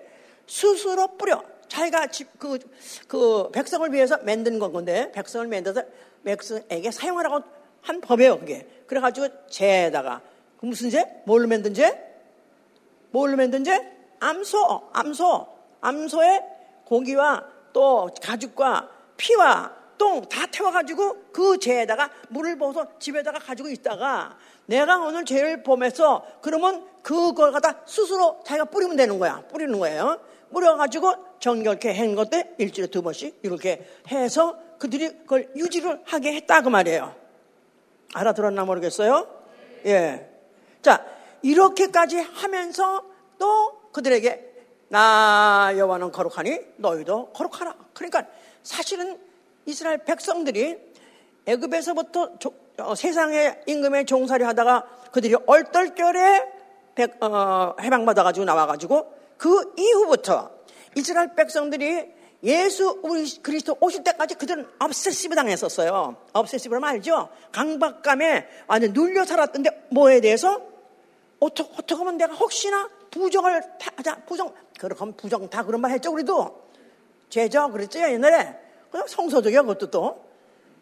스스로 0.47 1.17
뿌려. 1.17 1.43
자기가 1.69 2.07
집, 2.07 2.39
그, 2.39 2.59
그 3.07 3.51
백성을 3.53 3.93
위해서 3.93 4.19
만든 4.25 4.59
건데, 4.59 5.13
백성을 5.13 5.47
만들어서 5.47 5.83
백성에게 6.25 6.91
사용하라고 6.91 7.43
한 7.88 8.02
법이에요, 8.02 8.38
그게. 8.38 8.66
그래가지고 8.87 9.49
재에다가 9.49 10.21
그 10.61 10.66
무슨 10.66 10.90
재? 10.90 11.07
뭘로 11.25 11.49
만든 11.49 11.73
재? 11.73 11.99
뭘로 13.11 13.37
만든 13.37 13.64
재? 13.64 13.83
암소, 14.21 14.90
암소, 14.92 15.47
암소의 15.80 16.45
고기와 16.85 17.45
또 17.73 18.11
가죽과 18.23 18.90
피와 19.16 19.78
똥 19.97 20.28
다 20.28 20.47
태워가지고 20.47 21.33
그 21.33 21.59
재에다가 21.59 22.11
물을 22.28 22.57
부어서 22.57 22.99
집에다가 22.99 23.38
가지고 23.38 23.68
있다가 23.68 24.37
내가 24.66 24.99
오늘 24.99 25.25
죄를 25.25 25.62
범해서 25.62 26.25
그러면 26.40 26.87
그걸 27.02 27.52
갖다 27.52 27.80
스스로 27.87 28.40
자기가 28.45 28.66
뿌리면 28.66 28.97
되는 28.97 29.18
거야. 29.18 29.42
뿌리는 29.50 29.76
거예요. 29.78 30.21
뿌려가지고 30.52 31.14
정결케 31.40 31.97
한 31.97 32.14
것들 32.14 32.54
일주일에 32.59 32.90
두 32.90 33.02
번씩 33.02 33.40
이렇게 33.42 33.87
해서 34.09 34.57
그들이 34.78 35.09
그걸 35.21 35.50
유지를 35.57 36.00
하게 36.04 36.35
했다 36.35 36.62
그 36.62 36.68
말이에요. 36.68 37.27
알아들었나 38.15 38.65
모르겠어요? 38.65 39.27
예. 39.87 40.29
자, 40.83 41.05
이렇게까지 41.43 42.19
하면서 42.19 43.05
또 43.38 43.91
그들에게 43.93 44.49
나 44.88 45.73
여호와는 45.77 46.12
거룩하니 46.12 46.59
너희도 46.77 47.33
거룩하라. 47.33 47.75
그러니까 47.93 48.27
사실은 48.62 49.19
이스라엘 49.67 49.99
백성들이 49.99 50.79
애굽에서부터 51.47 52.33
어, 52.79 52.95
세상의 52.95 53.62
임금의 53.67 54.07
종살이 54.07 54.45
하다가 54.45 54.87
그들이 55.12 55.35
얼떨결에 55.47 56.53
백, 56.95 57.23
어, 57.23 57.75
해방받아가지고 57.81 58.45
나와가지고 58.45 59.15
그 59.37 59.75
이후부터 59.77 60.50
이스라엘 60.97 61.35
백성들이 61.35 62.18
예수 62.45 63.00
우리 63.02 63.28
그리스도 63.42 63.76
오실 63.80 64.04
때까지 64.04 64.37
그들은 64.37 64.66
obsessive 64.78 65.35
당했었어요. 65.35 66.16
obsessive를 66.33 66.85
알죠? 66.85 67.28
강박감에 67.52 68.49
완전 68.68 68.92
눌려 68.92 69.25
살았던데 69.25 69.88
뭐에 69.90 70.21
대해서 70.21 70.61
어떻게, 71.40 71.68
어떻게 71.75 71.95
하면 71.95 72.16
내가 72.16 72.35
혹시나 72.35 72.88
부정을 73.11 73.62
하자 73.97 74.23
부정 74.26 74.52
하면 74.80 75.16
부정 75.16 75.49
다 75.49 75.64
그런 75.64 75.80
말 75.80 75.92
했죠 75.92 76.12
우리도 76.12 76.68
죄죠 77.30 77.71
그랬죠 77.71 78.00
옛날에 78.00 78.57
그냥 78.90 79.07
성서적이야 79.07 79.62
그것도 79.62 79.90
또 79.90 80.25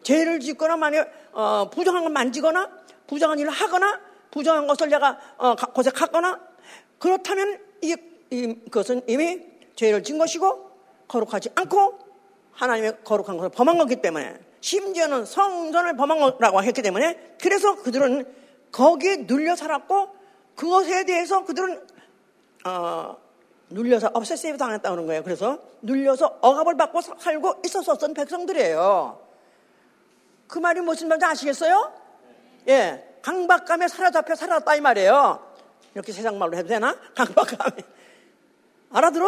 죄를 0.03 0.39
짓거나 0.39 0.77
만약 0.77 1.11
어, 1.33 1.69
부정한 1.69 2.03
걸 2.03 2.11
만지거나 2.11 2.69
부정한 3.07 3.39
일을 3.39 3.51
하거나 3.51 3.99
부정한 4.31 4.67
것을 4.67 4.89
내가 4.89 5.19
어, 5.37 5.55
고색하거나 5.55 6.39
그렇다면 6.99 7.59
이, 7.81 7.95
이, 8.31 8.55
그것은 8.65 9.01
이미 9.07 9.41
죄를 9.75 10.03
진 10.03 10.17
것이고 10.17 10.66
거룩하지 11.07 11.51
않고 11.55 11.99
하나님의 12.51 13.03
거룩한 13.03 13.37
것을 13.37 13.49
범한 13.49 13.77
거기 13.77 14.01
때문에 14.01 14.39
심지어는 14.61 15.25
성전을 15.25 15.95
범한 15.95 16.19
거라고 16.19 16.63
했기 16.63 16.81
때문에 16.81 17.35
그래서 17.41 17.75
그들은 17.75 18.25
거기에 18.71 19.17
눌려 19.27 19.55
살았고 19.55 20.15
그것에 20.55 21.05
대해서 21.05 21.45
그들은 21.45 21.85
어, 22.65 23.17
눌려서 23.69 24.11
업세세이브 24.13 24.57
당했다는 24.57 25.05
거예요. 25.05 25.23
그래서 25.23 25.59
눌려서 25.81 26.39
억압을 26.41 26.77
받고 26.77 27.01
살고 27.01 27.61
있었었던 27.65 28.13
백성들이에요. 28.13 29.19
그 30.47 30.59
말이 30.59 30.81
무슨 30.81 31.09
말인지 31.09 31.25
아시겠어요? 31.25 31.93
예, 32.69 33.19
강박감에 33.21 33.87
사로잡혀 33.87 34.35
살았다 34.35 34.75
이 34.75 34.81
말이에요. 34.81 35.45
이렇게 35.93 36.11
세상 36.11 36.37
말로 36.39 36.57
해도 36.57 36.67
되나? 36.67 36.95
강박감에. 37.15 37.83
알아들어? 38.91 39.27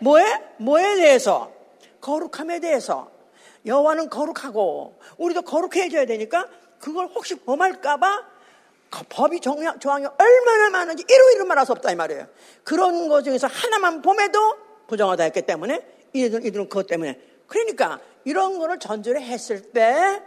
뭐에? 0.00 0.24
뭐에 0.58 0.96
대해서? 0.96 1.52
거룩함에 2.00 2.60
대해서. 2.60 3.10
여호와는 3.66 4.08
거룩하고 4.08 4.98
우리도 5.18 5.42
거룩해져야 5.42 6.06
되니까 6.06 6.46
그걸 6.80 7.06
혹시 7.06 7.34
범할까봐 7.34 8.24
그 8.90 9.02
법이 9.08 9.40
조항이 9.40 9.66
얼마나 10.06 10.70
많은지 10.70 11.04
이루이루 11.08 11.44
말할 11.44 11.66
수 11.66 11.72
없다 11.72 11.90
이 11.92 11.96
말이에요. 11.96 12.26
그런 12.64 13.08
것 13.08 13.22
중에서 13.22 13.46
하나만 13.46 14.00
봄에도 14.00 14.56
부정하다 14.86 15.24
했기 15.24 15.42
때문에 15.42 15.82
이들은, 16.14 16.46
이들은 16.46 16.68
그것 16.68 16.86
때문에 16.86 17.20
그러니까 17.46 18.00
이런 18.24 18.58
거를 18.58 18.78
전제를 18.78 19.20
했을 19.20 19.60
때 19.72 20.22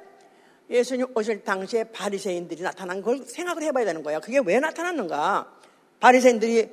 예수님 0.69 1.07
오실 1.15 1.43
당시에 1.43 1.85
바리새인들이 1.85 2.61
나타난 2.61 3.01
걸 3.01 3.19
생각을 3.25 3.63
해봐야 3.63 3.85
되는 3.85 4.03
거야. 4.03 4.19
그게 4.19 4.39
왜 4.45 4.59
나타났는가? 4.59 5.51
바리새인들이 5.99 6.69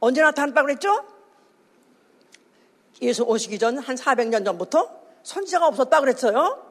언제 0.00 0.20
나타났다고 0.20 0.66
그랬죠? 0.66 1.04
예수 3.02 3.24
오시기 3.24 3.58
전 3.58 3.78
한 3.78 3.96
400년 3.96 4.44
전부터 4.44 4.88
선지자가 5.22 5.66
없었다 5.66 6.00
그랬어요. 6.00 6.62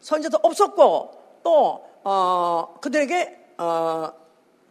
선지자도 0.00 0.38
없었고 0.42 1.40
또 1.42 1.84
어, 2.04 2.74
그들에게 2.80 3.38
어, 3.58 4.12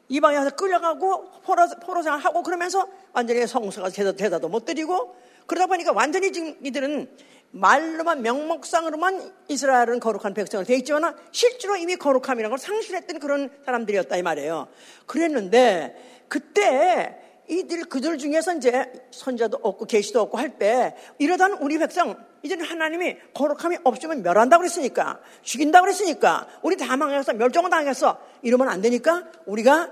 이방에 0.08 0.38
가서 0.38 0.52
끌려가고 0.52 1.30
포로, 1.44 1.68
포로 1.84 2.02
생활하고 2.02 2.42
그러면서 2.44 2.88
완전히 3.14 3.46
성서가 3.46 3.90
대사, 3.90 4.12
대사도 4.12 4.50
못 4.50 4.66
드리고 4.66 5.16
그러다 5.46 5.68
보니까 5.68 5.92
완전히 5.92 6.32
지금 6.32 6.56
이들은 6.64 7.16
말로만 7.52 8.22
명목상으로만 8.22 9.34
이스라엘은 9.48 10.00
거룩한 10.00 10.36
백성을 10.36 10.66
되어 10.66 10.78
있지만 10.78 11.16
실제로 11.32 11.76
이미 11.76 11.96
거룩함이라는 11.96 12.50
걸 12.50 12.60
상실했던 12.60 13.20
그런 13.20 13.52
사람들이었다 13.66 14.18
이 14.18 14.22
말이에요. 14.22 14.68
그랬는데 15.08 16.26
그때 16.28 17.29
이들 17.50 17.86
그들 17.86 18.18
중에서 18.18 18.54
이제 18.56 18.92
선자도 19.12 19.60
없고 19.62 19.86
계시도 19.86 20.22
없고 20.22 20.38
할 20.38 20.58
때 20.60 20.96
이러다는 21.18 21.58
우리 21.62 21.78
백성 21.78 22.16
이제는 22.44 22.66
하나님이 22.66 23.18
거룩함이 23.34 23.78
없으면 23.84 24.22
멸한다고 24.24 24.62
그랬으니까 24.62 25.20
죽인다고 25.42 25.86
그랬으니까 25.86 26.48
우리 26.62 26.78
다 26.78 26.96
망해서 26.96 27.34
멸종을 27.34 27.70
당했어 27.70 28.18
이러면 28.42 28.70
안 28.70 28.82
되니까 28.82 29.26
우리가 29.46 29.92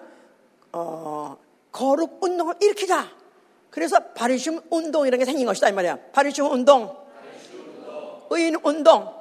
어, 0.72 1.38
거룩 1.72 2.24
운동을 2.24 2.56
일으키자. 2.62 3.08
그래서 3.70 4.00
바리즘 4.14 4.62
운동이라는 4.70 5.20
게 5.20 5.26
생긴 5.26 5.46
것이다 5.46 5.70
이 5.70 5.72
말이야. 5.72 5.98
바리즘 6.12 6.52
운동. 6.52 6.96
의인 8.30 8.56
운동. 8.64 9.14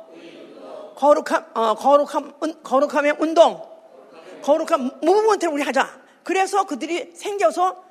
거룩함 0.97 1.47
어, 1.55 1.75
거룩함 1.75 2.33
거룩함의 2.63 3.17
운동. 3.19 3.63
거룩한 4.43 5.01
무브먼트를 5.03 5.53
우리 5.53 5.63
하자. 5.63 5.89
그래서 6.23 6.65
그들이 6.65 7.13
생겨서 7.15 7.85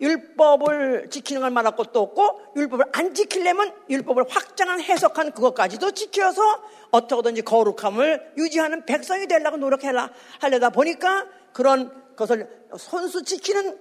율법을 0.00 1.08
지키는 1.10 1.42
걸 1.42 1.50
말할 1.50 1.76
것도 1.76 2.00
없고 2.00 2.54
율법을 2.56 2.86
안 2.92 3.14
지키려면 3.14 3.72
율법을 3.88 4.24
확장한 4.28 4.80
해석한 4.80 5.32
그것까지도 5.32 5.92
지켜서 5.92 6.42
어떻게든지 6.90 7.42
거룩함을 7.42 8.34
유지하는 8.36 8.84
백성이 8.86 9.26
되려고 9.26 9.56
노력해라 9.56 10.10
하려다 10.40 10.70
보니까 10.70 11.26
그런 11.52 11.92
것을 12.16 12.48
손수 12.76 13.22
지키는 13.22 13.78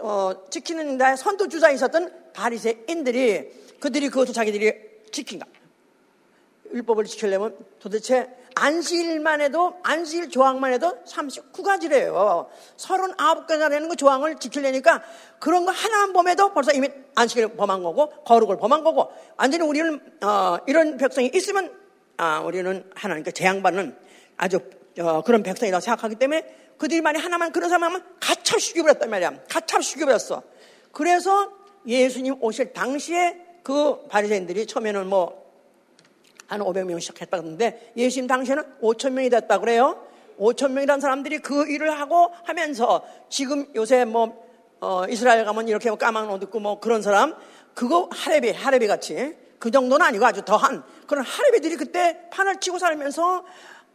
어, 0.00 0.32
지키는 0.50 0.98
데 0.98 1.16
선두 1.16 1.48
주자에 1.48 1.74
있었던 1.74 2.32
바리새인들이 2.32 3.76
그들이 3.80 4.08
그것을 4.08 4.32
자기들이 4.32 4.72
지킨다. 5.12 5.46
율법을 6.72 7.04
지키려면 7.04 7.56
도대체 7.78 8.28
안식일만 8.58 9.42
해도 9.42 9.74
안식일 9.82 10.30
조항만 10.30 10.72
해도 10.72 10.96
39가지래요. 11.04 12.48
39가지라는 12.78 13.90
그 13.90 13.96
조항을 13.96 14.36
지키려니까 14.36 15.02
그런 15.38 15.66
거 15.66 15.72
하나만 15.72 16.14
보면도 16.14 16.54
벌써 16.54 16.72
이미 16.72 16.88
안식일을 17.14 17.56
범한 17.56 17.82
거고 17.82 18.08
거룩을 18.24 18.56
범한 18.56 18.82
거고 18.82 19.12
완전히 19.36 19.62
우리는 19.64 20.00
어, 20.22 20.56
이런 20.66 20.96
백성이 20.96 21.30
있으면 21.34 21.70
아, 22.16 22.40
우리는 22.40 22.90
하나님께 22.94 23.30
재앙받는 23.32 23.94
아주 24.38 24.60
어, 25.00 25.22
그런 25.22 25.42
백성이라고 25.42 25.80
생각하기 25.82 26.14
때문에 26.14 26.56
그들이 26.78 27.02
만약 27.02 27.24
하나만 27.24 27.52
그런 27.52 27.68
사람하면 27.68 28.02
가차 28.20 28.56
죽여버렸단 28.56 29.10
말이야. 29.10 29.34
가차 29.50 29.80
죽여버렸어. 29.80 30.42
그래서 30.92 31.52
예수님 31.86 32.36
오실 32.40 32.72
당시에 32.72 33.36
그 33.62 34.06
바리새인들이 34.08 34.66
처음에는 34.66 35.08
뭐 35.08 35.45
한 36.46 36.60
500명 36.60 37.00
시작했다는데 37.00 37.92
예수님 37.96 38.26
당시에는 38.26 38.62
5천 38.82 39.12
명이 39.12 39.30
됐다 39.30 39.58
그래요. 39.58 40.06
5천 40.38 40.72
명이라는 40.72 41.00
사람들이 41.00 41.38
그 41.38 41.66
일을 41.68 41.98
하고 41.98 42.30
하면서 42.44 43.04
지금 43.28 43.66
요새 43.74 44.04
뭐 44.04 44.44
어, 44.80 45.04
이스라엘 45.08 45.44
가면 45.44 45.68
이렇게 45.68 45.88
뭐 45.88 45.98
까만 45.98 46.28
옷 46.28 46.42
입고 46.42 46.60
뭐 46.60 46.80
그런 46.80 47.02
사람 47.02 47.34
그거 47.74 48.08
하레비 48.12 48.50
하레비 48.50 48.86
같이 48.86 49.34
그 49.58 49.70
정도는 49.70 50.04
아니고 50.04 50.26
아주 50.26 50.42
더한 50.42 50.82
그런 51.06 51.24
하레비들이 51.24 51.76
그때 51.76 52.28
판을 52.30 52.60
치고 52.60 52.78
살면서 52.78 53.44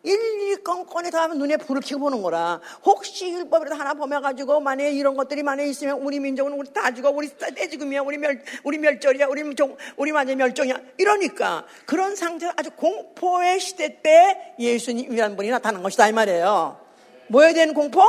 일일이 0.03 0.63
껌껌이 0.63 1.11
다 1.11 1.23
하면 1.23 1.37
눈에 1.37 1.57
불을 1.57 1.81
켜고 1.81 2.05
보는 2.05 2.21
거라. 2.21 2.59
혹시 2.83 3.31
율법이라도 3.31 3.75
하나 3.75 3.93
보면가지고 3.93 4.59
만약에 4.59 4.91
이런 4.91 5.15
것들이 5.15 5.43
만약에 5.43 5.69
있으면 5.69 5.99
우리 5.99 6.19
민족은 6.19 6.53
우리 6.53 6.71
다 6.73 6.91
죽어. 6.93 7.11
우리 7.11 7.29
떼지금이야. 7.29 8.01
우리 8.01 8.17
멸, 8.17 8.41
우리 8.63 8.77
멸절이야. 8.79 9.27
우리 9.27 9.55
종, 9.55 9.77
우리 9.97 10.11
완전 10.11 10.37
멸종이야. 10.37 10.79
이러니까 10.97 11.65
그런 11.85 12.15
상태 12.15 12.51
아주 12.55 12.71
공포의 12.71 13.59
시대 13.59 14.01
때 14.01 14.55
예수님이라는 14.59 15.35
분이 15.35 15.49
나타난 15.49 15.83
것이다. 15.83 16.07
이 16.07 16.13
말이에요. 16.13 16.79
뭐에 17.27 17.53
대한 17.53 17.73
공포? 17.73 18.01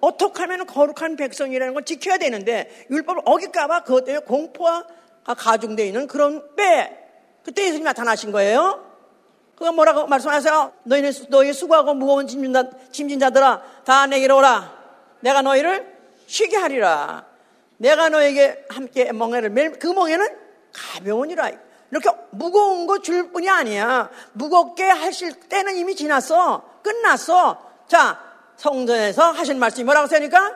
어떻게 0.00 0.40
하면 0.42 0.66
거룩한 0.66 1.16
백성이라는 1.16 1.74
걸 1.74 1.84
지켜야 1.84 2.16
되는데 2.16 2.70
율법을 2.90 3.22
어길까봐 3.24 3.84
그것 3.84 4.04
때문에 4.04 4.24
공포가 4.24 4.86
가중되어 5.24 5.84
있는 5.84 6.06
그런 6.06 6.54
때 6.56 6.96
그때 7.42 7.64
예수님이 7.64 7.84
나타나신 7.84 8.32
거예요. 8.32 8.89
그가 9.60 9.72
뭐라고 9.72 10.06
말씀하세요? 10.06 10.72
너희는 10.84 11.12
너희 11.28 11.52
수고하고 11.52 11.92
무거운 11.92 12.26
짐진자, 12.26 12.70
짐진자들아 12.92 13.62
다 13.84 14.06
내게로 14.06 14.38
오라. 14.38 14.72
내가 15.20 15.42
너희를 15.42 15.98
쉬게 16.26 16.56
하리라. 16.56 17.26
내가 17.76 18.08
너에게 18.08 18.64
함께 18.70 19.12
멍에를 19.12 19.50
멜, 19.50 19.72
그 19.72 19.88
멍에는 19.88 20.26
가벼우니라. 20.72 21.50
이렇게 21.90 22.08
무거운 22.30 22.86
거 22.86 23.00
줄 23.00 23.32
뿐이 23.32 23.50
아니야. 23.50 24.08
무겁게 24.32 24.84
하실 24.84 25.34
때는 25.34 25.76
이미 25.76 25.94
지났어. 25.94 26.80
끝났어. 26.82 27.84
자, 27.86 28.18
성전에서 28.56 29.30
하신 29.30 29.58
말씀이 29.58 29.84
뭐라고 29.84 30.06
쓰니까? 30.06 30.54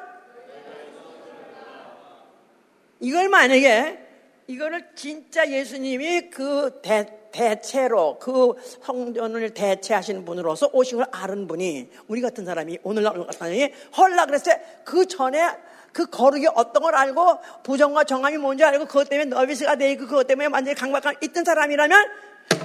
이걸 3.01 3.29
만약에 3.29 3.99
이거를 4.47 4.93
진짜 4.95 5.47
예수님이 5.47 6.31
그 6.31 6.81
대, 6.83 7.24
대체로 7.35 8.17
그 8.21 8.53
성전을 8.85 9.55
대체하시는 9.55 10.25
분으로서 10.25 10.71
오신 10.73 10.99
걸 10.99 11.07
아는 11.11 11.49
분이 11.49 11.91
우리 12.07 12.21
같은 12.21 12.45
사람이 12.45 12.79
오늘날 12.85 13.13
같은 13.15 13.39
사람이 13.39 13.73
헐라 13.97 14.27
그랬을 14.27 14.53
때 14.53 14.85
그 14.85 15.07
전에 15.07 15.57
그 15.93 16.07
거룩이 16.07 16.47
어떤 16.55 16.83
걸 16.83 16.95
알고 16.95 17.39
부정과 17.63 18.05
정함이 18.05 18.37
뭔지 18.39 18.65
알고 18.65 18.87
그것 18.87 19.09
때문에 19.09 19.31
너비스가 19.31 19.77
돼 19.77 19.93
있고 19.93 20.07
그것 20.07 20.27
때문에 20.27 20.49
완전히 20.53 20.75
강박감 20.75 21.15
있던 21.23 21.45
사람이라면 21.45 22.11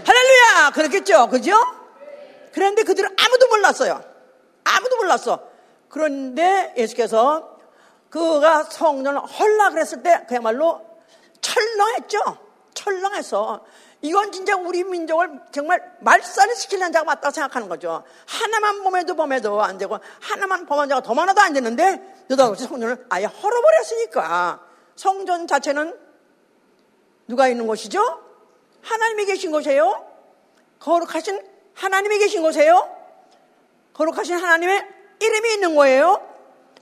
할렐루야 0.06 0.72
그렇겠죠 0.74 1.28
그죠? 1.30 1.54
그런데 2.52 2.84
그들은 2.84 3.10
아무도 3.18 3.48
몰랐어요 3.48 4.04
아무도 4.64 4.98
몰랐어 4.98 5.48
그런데 5.88 6.74
예수께서 6.78 7.58
그가 8.10 8.64
성전을 8.64 9.22
헐라 9.22 9.70
그랬을 9.70 10.04
때 10.04 10.26
그야말로 10.28 10.82
철렁했죠. 11.42 12.20
철렁해서 12.74 13.64
이건 14.02 14.32
진짜 14.32 14.56
우리 14.56 14.84
민족을 14.84 15.42
정말 15.52 15.98
말살을 16.00 16.56
시키는 16.56 16.92
자가 16.92 17.04
맞다고 17.04 17.34
생각하는 17.34 17.68
거죠. 17.68 18.04
하나만 18.26 18.84
범해도 18.84 19.16
범해도 19.16 19.62
안 19.62 19.78
되고 19.78 20.00
하나만 20.22 20.66
범한 20.66 20.88
자가 20.88 21.02
더 21.02 21.14
많아도 21.14 21.42
안 21.42 21.52
되는데 21.52 22.02
느닷없이 22.30 22.64
성전을 22.66 23.06
아예 23.10 23.26
헐어버렸으니까 23.26 24.62
성전 24.96 25.48
자체는 25.48 25.98
누가 27.28 27.48
있는 27.50 27.68
곳이죠? 27.68 28.02
하나님이 28.82 29.26
계신 29.26 29.52
곳이에요. 29.52 30.06
거룩하신 30.80 31.46
하나님이 31.74 32.20
계신 32.20 32.42
곳이에요. 32.42 32.96
거룩하신 33.94 34.38
하나님의 34.38 34.88
이름이 35.20 35.54
있는 35.56 35.76
거예요. 35.76 36.26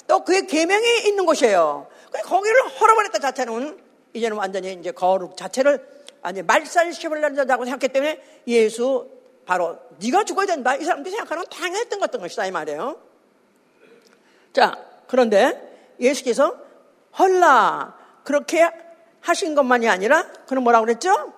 또 0.05 0.23
그의 0.23 0.45
계명이 0.45 1.07
있는 1.07 1.25
곳이에요. 1.25 1.87
거기를 2.23 2.79
헐어버렸다 2.79 3.19
자체는 3.19 3.83
이제는 4.13 4.37
완전히 4.37 4.73
이제 4.73 4.91
거룩 4.91 5.35
자체를 5.35 5.96
아니 6.21 6.41
말살시키려는 6.41 7.35
자라고 7.35 7.65
생각했기 7.65 7.89
때문에 7.93 8.21
예수 8.47 9.09
바로 9.45 9.79
네가 10.03 10.23
죽어야 10.25 10.45
된다 10.45 10.75
이 10.75 10.83
사람들이 10.83 11.15
생각하는 11.15 11.43
건 11.43 11.49
당연했던 11.49 11.99
것던 11.99 12.21
것이다 12.21 12.45
이 12.45 12.51
말이에요. 12.51 12.97
자 14.53 14.77
그런데 15.07 15.95
예수께서 15.99 16.55
헐라 17.17 17.95
그렇게 18.23 18.69
하신 19.21 19.55
것만이 19.55 19.87
아니라 19.89 20.27
그럼 20.47 20.63
뭐라고 20.63 20.85
그랬죠? 20.85 21.33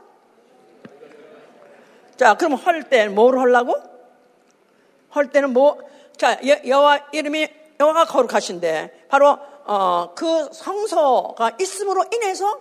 자 2.18 2.36
그럼 2.36 2.54
헐 2.54 2.84
때 2.90 3.08
뭘 3.08 3.38
헐라고? 3.38 3.76
헐 5.16 5.30
때는 5.32 5.52
뭐? 5.54 5.80
자 6.18 6.38
여호와 6.44 7.10
이름이 7.14 7.48
여호와가 7.80 8.06
거룩하신데 8.06 9.06
바로 9.10 9.38
어, 9.66 10.14
그 10.16 10.50
성소가 10.52 11.58
있음으로 11.62 12.06
인해서 12.12 12.60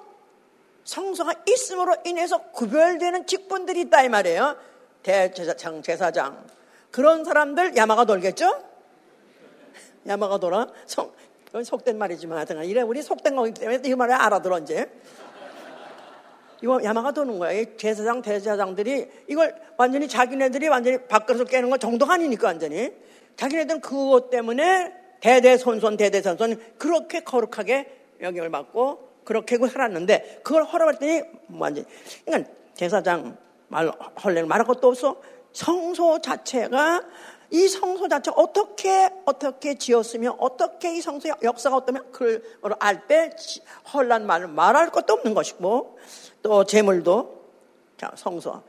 성소가 0.88 1.34
있음으로 1.46 1.96
인해서 2.06 2.38
구별되는 2.50 3.26
직분들이 3.26 3.82
있다 3.82 4.04
이 4.04 4.08
말이에요. 4.08 4.56
대제사장, 5.02 5.82
제사장 5.82 6.46
그런 6.90 7.24
사람들 7.24 7.76
야마가 7.76 8.06
돌겠죠? 8.06 8.64
야마가 10.06 10.38
돌아. 10.38 10.66
속, 10.86 11.14
속된 11.62 11.98
말이지만 11.98 12.38
하여튼 12.38 12.64
이래 12.64 12.80
우리 12.80 13.02
속된 13.02 13.36
거기 13.36 13.52
때문에 13.52 13.82
이 13.84 13.94
말을 13.94 14.14
알아들어 14.14 14.60
이제. 14.60 14.90
이거 16.62 16.82
야마가 16.82 17.12
도는 17.12 17.38
거야. 17.38 17.52
이 17.52 17.76
제사장, 17.76 18.22
대제사장들이 18.22 19.10
이걸 19.28 19.54
완전히 19.76 20.08
자기네들이 20.08 20.68
완전히 20.68 21.06
밖으로 21.06 21.44
깨는 21.44 21.68
거 21.68 21.76
정도가 21.76 22.14
아니니까 22.14 22.48
완전히. 22.48 22.94
자기네들은 23.36 23.82
그것 23.82 24.30
때문에 24.30 24.94
대대손손 25.20 25.98
대대손손 25.98 26.76
그렇게 26.78 27.20
거룩하게 27.20 27.94
영향을 28.22 28.50
받고 28.50 29.07
그렇게 29.28 29.58
살았는데 29.58 30.40
그걸 30.42 30.64
허락했더니 30.64 31.20
뭐지? 31.48 31.84
그러니까 32.24 32.50
제사장 32.72 33.36
말 33.68 33.92
헐레를 34.24 34.48
말할 34.48 34.66
것도 34.66 34.88
없어. 34.88 35.20
성소 35.52 36.22
자체가 36.22 37.02
이 37.50 37.68
성소 37.68 38.08
자체 38.08 38.30
어떻게 38.34 39.10
어떻게 39.26 39.74
지었으며 39.76 40.34
어떻게 40.38 40.96
이 40.96 41.02
성소의 41.02 41.34
역사가 41.42 41.76
어떠면 41.76 42.10
그걸 42.10 42.74
알 42.78 43.06
때 43.06 43.30
헐란 43.92 44.26
말을 44.26 44.48
말할 44.48 44.90
것도 44.90 45.12
없는 45.12 45.34
것이고 45.34 45.98
또 46.42 46.64
재물도 46.64 47.44
자 47.98 48.10
성소 48.14 48.62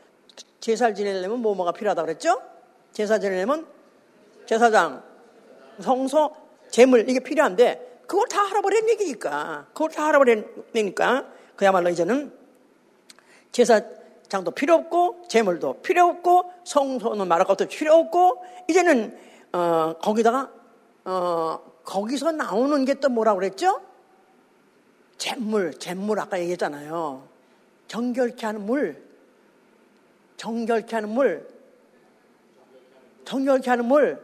제사 0.60 0.94
지내려면 0.94 1.40
뭐 1.40 1.56
뭐가 1.56 1.72
필요하다 1.72 2.02
그랬죠? 2.02 2.42
제사 2.92 3.18
지내려면 3.18 3.66
제사장 4.46 5.04
성소 5.80 6.36
재물 6.70 7.10
이게 7.10 7.22
필요한데 7.22 7.89
그걸 8.10 8.28
다 8.28 8.42
할아버린 8.42 8.90
얘기니까. 8.90 9.68
그걸 9.72 9.92
다 9.92 10.08
할아버린 10.08 10.44
얘기니까. 10.74 11.28
그야말로 11.56 11.90
이제는 11.90 12.34
제사장도 13.52 14.50
필요 14.52 14.74
없고, 14.74 15.28
재물도 15.28 15.84
필요 15.84 16.06
없고, 16.06 16.52
성소는 16.64 17.28
말할 17.28 17.46
것도 17.46 17.68
필요 17.68 17.94
없고, 17.94 18.44
이제는, 18.68 19.16
어, 19.54 19.94
거기다가, 20.02 20.52
어, 21.06 21.60
거기서 21.84 22.32
나오는 22.32 22.84
게 22.84 22.96
또 22.96 23.10
뭐라고 23.10 23.42
그랬죠? 23.42 23.80
잿물, 25.20 25.76
잿물 25.76 26.20
아까 26.20 26.40
얘기했잖아요. 26.40 27.28
정결케 27.88 28.44
하는 28.44 28.66
물. 28.66 29.04
정결케 30.36 30.96
하는 30.96 31.10
물. 31.10 31.48
정결케 33.26 33.70
하는 33.70 33.86
물. 33.86 34.20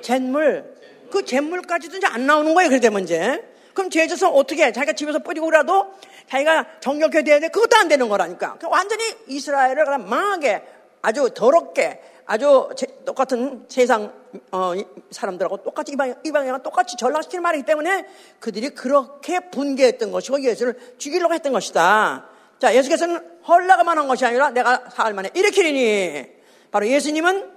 잿물. 0.00 0.81
그 1.12 1.24
잿물까지도 1.24 1.98
이제 1.98 2.06
안 2.06 2.26
나오는 2.26 2.54
거예요. 2.54 2.70
그러다 2.70 2.90
문제. 2.90 3.44
그럼 3.74 3.90
제자서 3.90 4.30
어떻게 4.30 4.64
해? 4.64 4.72
자기가 4.72 4.94
집에서 4.94 5.18
뿌리고라도 5.20 5.94
자기가 6.28 6.80
정력해 6.80 7.22
돼야 7.22 7.38
돼. 7.38 7.48
그것도 7.48 7.76
안 7.76 7.88
되는 7.88 8.08
거라니까. 8.08 8.58
완전히 8.68 9.04
이스라엘을 9.28 9.84
그냥 9.84 10.08
망하게 10.08 10.62
아주 11.02 11.30
더럽게 11.34 12.00
아주 12.24 12.70
제, 12.76 12.86
똑같은 13.04 13.66
세상 13.68 14.12
어, 14.52 14.72
사람들하고 15.10 15.62
똑같이 15.62 15.92
이방, 15.92 16.14
이방이랑 16.24 16.62
똑같이 16.62 16.96
전락시키는 16.96 17.42
말이기 17.42 17.64
때문에 17.66 18.06
그들이 18.40 18.70
그렇게 18.70 19.40
분개했던 19.50 20.10
것이고 20.10 20.42
예수를 20.42 20.78
죽이려고 20.96 21.34
했던 21.34 21.52
것이다. 21.52 22.26
자, 22.58 22.74
예수께서는 22.74 23.20
헐라가만 23.46 23.98
한 23.98 24.06
것이 24.06 24.24
아니라 24.24 24.50
내가 24.50 24.88
사흘 24.94 25.12
만에 25.12 25.30
일으키리니 25.34 26.26
바로 26.70 26.86
예수님은 26.86 27.50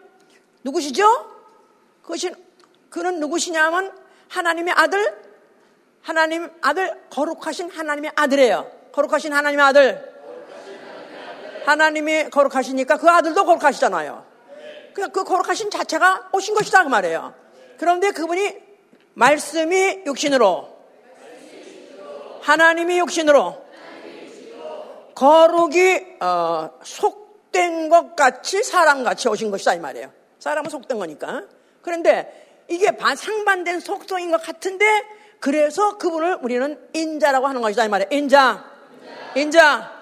누구시죠? 0.63 1.05
그것이 2.01 2.31
그는 2.89 3.19
누구시냐면 3.19 3.91
하나님의 4.29 4.73
아들, 4.75 5.21
하나님 6.01 6.49
아들, 6.61 7.01
거룩하신 7.09 7.71
하나님의 7.71 8.11
아들이에요. 8.15 8.71
거룩하신 8.91 9.33
하나님의 9.33 9.65
아들. 9.65 10.15
하나님이 11.65 12.29
거룩하시니까 12.29 12.97
그 12.97 13.09
아들도 13.09 13.43
거룩하시잖아요. 13.43 14.25
그냥 14.93 15.11
그 15.11 15.23
거룩하신 15.23 15.71
자체가 15.71 16.29
오신 16.31 16.53
것이다 16.53 16.83
그 16.83 16.89
말이에요. 16.89 17.33
그런데 17.77 18.11
그분이 18.11 18.55
말씀이 19.13 20.03
육신으로 20.05 20.75
하나님이 22.41 22.99
육신으로 22.99 23.65
거룩이 25.15 26.17
어, 26.19 26.71
속된 26.83 27.89
것 27.89 28.15
같이 28.15 28.63
사람같이 28.63 29.27
오신 29.27 29.49
것이다 29.49 29.73
이 29.73 29.79
말이에요. 29.79 30.11
사람은 30.39 30.69
속된 30.69 30.99
거니까. 30.99 31.43
그런데 31.81 32.44
이게 32.67 32.91
상반된 33.15 33.79
속성인 33.79 34.31
것 34.31 34.41
같은데 34.41 34.85
그래서 35.39 35.97
그분을 35.97 36.39
우리는 36.41 36.79
인자라고 36.93 37.47
하는 37.47 37.61
것이다 37.61 37.85
이 37.85 37.89
말이에요. 37.89 38.09
인자. 38.11 38.65
인자. 39.35 39.35
인자. 39.35 39.95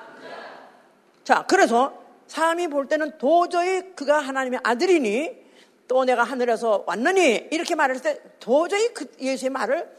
자, 1.23 1.45
그래서 1.47 2.01
사람이 2.27 2.67
볼 2.69 2.87
때는 2.87 3.17
도저히 3.17 3.93
그가 3.95 4.19
하나님의 4.19 4.61
아들이니 4.63 5.43
또 5.87 6.05
내가 6.05 6.23
하늘에서 6.23 6.83
왔느니 6.87 7.49
이렇게 7.51 7.75
말했을 7.75 8.01
때 8.01 8.21
도저히 8.39 8.93
그 8.93 9.11
예수의 9.19 9.49
말을 9.49 9.89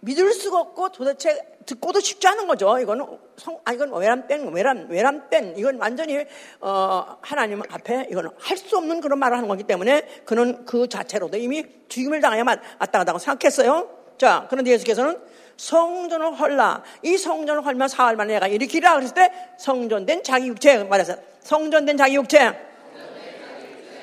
믿을 0.00 0.32
수가 0.32 0.60
없고 0.60 0.90
도대체 0.90 1.38
듣고도 1.66 2.00
쉽지 2.00 2.26
않은 2.28 2.46
거죠. 2.46 2.78
이거는 2.78 3.04
성, 3.36 3.58
아, 3.64 3.72
이건 3.72 3.92
외람뺀, 3.92 4.52
외람, 4.52 4.88
외람뺀. 4.88 5.58
이건 5.58 5.78
완전히, 5.78 6.24
어, 6.60 7.18
하나님 7.20 7.60
앞에 7.68 8.08
이거는 8.10 8.30
할 8.38 8.56
수 8.56 8.76
없는 8.76 9.00
그런 9.00 9.18
말을 9.18 9.36
하는 9.36 9.48
거기 9.48 9.64
때문에 9.64 10.02
그는 10.24 10.64
그 10.64 10.88
자체로도 10.88 11.36
이미 11.36 11.64
죽임을 11.88 12.20
당해야 12.20 12.44
마땅하다고 12.44 13.18
생각했어요. 13.18 13.88
자, 14.18 14.46
그런데 14.50 14.72
예수께서는 14.72 15.20
성전을 15.56 16.38
헐라. 16.38 16.82
이 17.02 17.16
성전을 17.16 17.64
헐면 17.66 17.88
사흘 17.88 18.16
만에 18.16 18.34
내가 18.34 18.46
일으키라. 18.48 18.94
그랬을 18.94 19.14
때 19.14 19.30
성전된 19.58 20.22
자기 20.22 20.48
육체 20.48 20.84
말해서 20.84 21.16
성전된 21.40 21.96
자기 21.96 22.16
육체. 22.16 22.58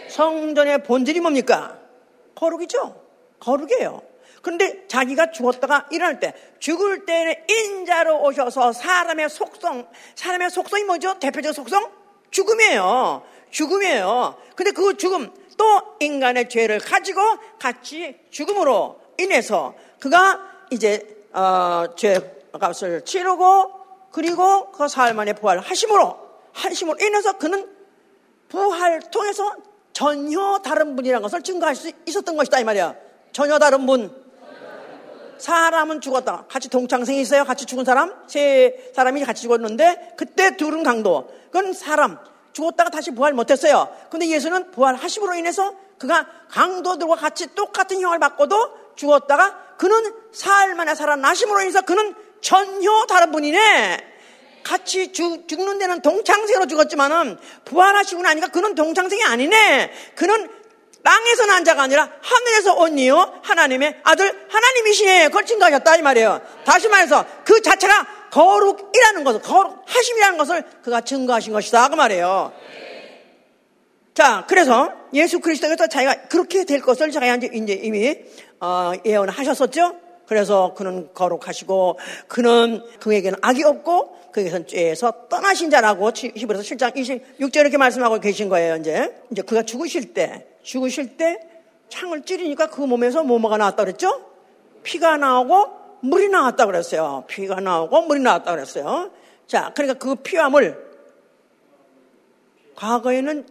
성전의 0.09 0.83
본질이 0.83 1.19
뭡니까? 1.19 1.79
거룩이죠. 2.35 3.01
거룩이에요. 3.39 4.01
그런데 4.45 4.85
자기가 4.87 5.31
죽었다가 5.31 5.87
일어날 5.89 6.19
때, 6.19 6.35
죽을 6.59 7.03
때는 7.07 7.33
인자로 7.49 8.21
오셔서 8.21 8.73
사람의 8.73 9.27
속성, 9.27 9.87
사람의 10.13 10.51
속성이 10.51 10.83
뭐죠? 10.83 11.17
대표적 11.17 11.55
속성? 11.55 11.89
죽음이에요. 12.29 13.23
죽음이에요. 13.49 14.35
근데 14.55 14.69
그 14.69 14.97
죽음, 14.97 15.33
또 15.57 15.95
인간의 15.99 16.49
죄를 16.49 16.77
가지고 16.77 17.21
같이 17.57 18.19
죽음으로 18.29 18.99
인해서 19.17 19.73
그가 19.99 20.39
이제, 20.69 21.25
어, 21.33 21.85
죄 21.95 22.45
값을 22.59 23.03
치르고 23.03 23.71
그리고 24.11 24.69
그 24.69 24.87
사흘 24.87 25.15
만에 25.15 25.33
부활 25.33 25.57
하심으로 25.57 26.19
하심으로 26.53 26.99
인해서 27.01 27.39
그는 27.39 27.67
부활 28.49 28.99
통해서 29.09 29.55
전혀 29.91 30.59
다른 30.63 30.95
분이라는 30.95 31.23
것을 31.23 31.41
증거할 31.41 31.75
수 31.75 31.91
있었던 32.05 32.37
것이다 32.37 32.59
이 32.59 32.63
말이야. 32.63 32.95
전혀 33.31 33.57
다른 33.57 33.87
분. 33.87 34.24
사람은 35.37 36.01
죽었다. 36.01 36.45
같이 36.49 36.69
동창생이 36.69 37.21
있어요. 37.21 37.43
같이 37.43 37.65
죽은 37.65 37.85
사람. 37.85 38.13
세 38.27 38.91
사람이 38.95 39.23
같이 39.23 39.43
죽었는데 39.43 40.13
그때 40.17 40.57
둘은 40.57 40.83
강도. 40.83 41.29
그건 41.51 41.73
사람. 41.73 42.19
죽었다가 42.53 42.89
다시 42.89 43.11
부활 43.11 43.33
못했어요. 43.33 43.89
근데 44.09 44.27
예수는 44.27 44.71
부활하심으로 44.71 45.35
인해서 45.35 45.73
그가 45.97 46.25
강도들과 46.49 47.15
같이 47.15 47.53
똑같은 47.53 47.99
형을 48.01 48.19
받고도 48.19 48.95
죽었다가 48.95 49.75
그는 49.77 50.13
사흘 50.31 50.73
만에 50.75 50.95
살아나심으로 50.95 51.61
인해서 51.61 51.81
그는 51.81 52.15
전혀 52.41 53.05
다른 53.07 53.31
분이네. 53.31 54.13
같이 54.63 55.11
죽, 55.11 55.47
죽는 55.47 55.77
데는 55.77 56.01
동창생으로 56.01 56.65
죽었지만은 56.67 57.37
부활하시고 57.65 58.21
나니까 58.21 58.47
그는 58.47 58.73
동창생이 58.73 59.23
아니네. 59.23 59.91
그는 60.15 60.49
땅에서 61.05 61.45
난 61.45 61.63
자가 61.63 61.83
아니라 61.83 62.09
하늘에서 62.19 62.73
온 62.73 62.97
이요 62.97 63.39
하나님의 63.43 63.99
아들 64.03 64.47
하나님이시네. 64.49 65.27
그걸 65.27 65.45
증거하셨다 65.45 65.97
이 65.97 66.01
말이에요. 66.01 66.41
다시 66.65 66.87
말해서 66.89 67.23
그 67.45 67.61
자체가 67.61 68.07
거룩이라는 68.31 69.23
것을 69.23 69.41
거룩하심이라는 69.41 70.37
것을 70.39 70.63
그가 70.83 71.01
증거하신 71.01 71.53
것이다 71.53 71.89
그 71.89 71.95
말이에요. 71.95 72.51
자, 74.15 74.45
그래서 74.47 74.91
예수 75.13 75.39
그리스도께서 75.39 75.87
자기가 75.87 76.27
그렇게 76.27 76.65
될 76.65 76.81
것을 76.81 77.11
자기가 77.11 77.35
이제 77.35 77.79
이미 77.83 78.15
어, 78.59 78.93
예언하셨었죠. 79.05 79.97
그래서 80.25 80.73
그는 80.75 81.13
거룩하시고 81.13 81.99
그는 82.27 82.81
그에게는 82.99 83.37
악이 83.43 83.63
없고 83.63 84.31
그에게는 84.31 84.65
죄에서 84.65 85.27
떠나신 85.29 85.69
자라고 85.69 86.09
히브리서 86.15 86.63
7장 86.63 86.95
26절 86.95 87.57
이렇게 87.57 87.77
말씀하고 87.77 88.19
계신 88.19 88.49
거예요. 88.49 88.77
이제 88.77 89.15
이제 89.29 89.43
그가 89.43 89.61
죽으실 89.61 90.15
때 90.15 90.47
죽으실 90.65 91.15
때 91.15 91.39
창을 91.87 92.23
찌르니까 92.23 92.67
그 92.67 92.81
몸에서 92.81 93.23
뭐뭐가 93.23 93.57
나왔다 93.57 93.85
그랬죠? 93.85 94.31
피가 94.83 95.17
나오고 95.17 95.85
물이 96.01 96.27
나왔다 96.29 96.65
그랬어요. 96.65 97.23
피가 97.27 97.61
나오고 97.61 98.01
물이 98.01 98.19
나왔다 98.19 98.51
그랬어요. 98.51 99.11
자, 99.47 99.71
그러니까 99.75 99.97
그 99.97 100.15
피와 100.15 100.49
물 100.49 100.83
과거에는 102.75 103.47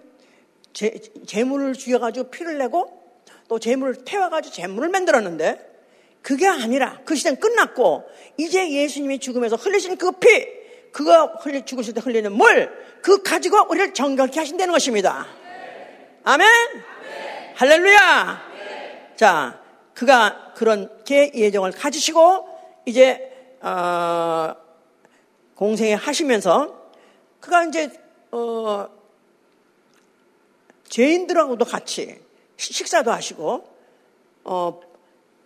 재, 0.72 0.92
재물을 1.24 1.72
죽여가지고 1.72 2.30
피를 2.30 2.58
내고 2.58 3.02
또 3.48 3.58
재물을 3.58 4.04
태워가지고 4.04 4.54
재물을 4.54 4.88
만들었는데 4.88 5.72
그게 6.20 6.48
아니라 6.48 7.00
그 7.04 7.14
시대는 7.14 7.38
끝났고 7.38 8.04
이제 8.36 8.70
예수님이 8.72 9.20
죽으면서 9.20 9.56
흘리신 9.56 9.98
그 9.98 10.12
피, 10.12 10.28
그가 10.90 11.36
흘리 11.40 11.64
죽으실 11.64 11.94
때 11.94 12.00
흘리는 12.02 12.32
물, 12.32 12.70
그 13.02 13.22
가지고 13.22 13.66
우리를 13.68 13.94
정결케 13.94 14.40
하신다는 14.40 14.72
것입니다. 14.72 15.26
아멘. 16.24 16.48
할렐루야. 17.56 18.42
자, 19.14 19.60
그가 19.94 20.54
그렇게 20.56 21.30
예정을 21.32 21.70
가지시고 21.70 22.48
이제 22.84 23.56
어, 23.60 24.56
공생에 25.54 25.94
하시면서 25.94 26.90
그가 27.38 27.62
이제 27.64 27.92
어, 28.32 28.88
죄인들하고도 30.88 31.64
같이 31.64 32.20
식사도 32.56 33.12
하시고 33.12 33.72
어, 34.42 34.80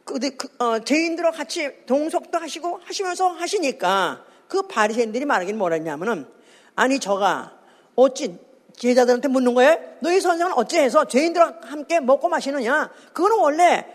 그, 0.04 0.18
그, 0.18 0.64
어, 0.64 0.78
죄인들과 0.78 1.32
같이 1.32 1.84
동석도 1.84 2.38
하시고 2.38 2.80
하시면서 2.84 3.28
하시니까 3.28 4.24
그 4.48 4.62
바리새인들이 4.62 5.26
말하기는 5.26 5.58
뭐랬냐면은 5.58 6.26
아니 6.74 6.98
저가 6.98 7.58
어찌 7.96 8.47
제자들한테 8.78 9.28
묻는 9.28 9.54
거예요? 9.54 9.78
너희 10.00 10.20
선생은 10.20 10.52
어찌해서 10.54 11.06
죄인들과 11.06 11.58
함께 11.62 12.00
먹고 12.00 12.28
마시느냐? 12.28 12.90
그거는 13.12 13.38
원래 13.38 13.86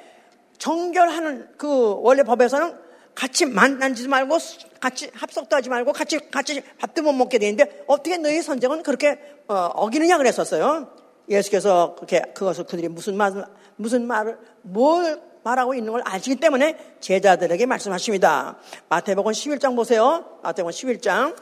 정결하는 0.57 1.49
그 1.57 1.95
원래 2.01 2.23
법에서는 2.23 2.77
같이 3.15 3.45
만나지 3.45 4.07
말고 4.07 4.37
같이 4.79 5.09
합석도 5.13 5.55
하지 5.55 5.69
말고 5.69 5.93
같이 5.93 6.19
같이 6.31 6.61
밥도 6.79 7.03
못 7.03 7.13
먹게 7.13 7.37
되는데 7.37 7.83
어떻게 7.87 8.17
너희 8.17 8.41
선생은 8.41 8.83
그렇게 8.83 9.19
어, 9.47 9.89
기느냐 9.89 10.17
그랬었어요. 10.17 10.89
예수께서 11.29 11.95
그렇게 11.95 12.21
그것을 12.33 12.65
그들이 12.65 12.89
무슨 12.89 13.15
말 13.15 13.45
무슨 13.75 14.07
말을 14.07 14.37
뭘 14.61 15.21
말하고 15.43 15.73
있는 15.73 15.91
걸 15.91 16.01
아시기 16.05 16.37
때문에 16.37 16.95
제자들에게 16.99 17.65
말씀하십니다. 17.65 18.57
마태복음 18.89 19.31
11장 19.31 19.75
보세요. 19.75 20.39
마태복음 20.41 20.71
11장. 20.71 21.35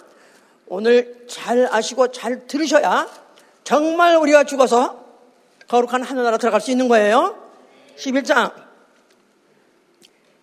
오늘 0.68 1.26
잘 1.28 1.68
아시고 1.72 2.12
잘 2.12 2.48
들으셔야 2.48 3.08
정말 3.64 4.16
우리가 4.18 4.44
죽어서 4.44 5.06
거룩한 5.68 6.04
하늘나라 6.04 6.38
들어갈 6.38 6.62
수 6.62 6.72
있는 6.72 6.88
거예요. 6.88 7.38
11장 7.98 8.54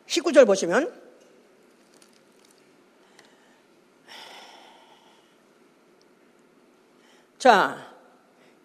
19절 0.06 0.46
보시면 0.46 0.92
자, 7.38 7.76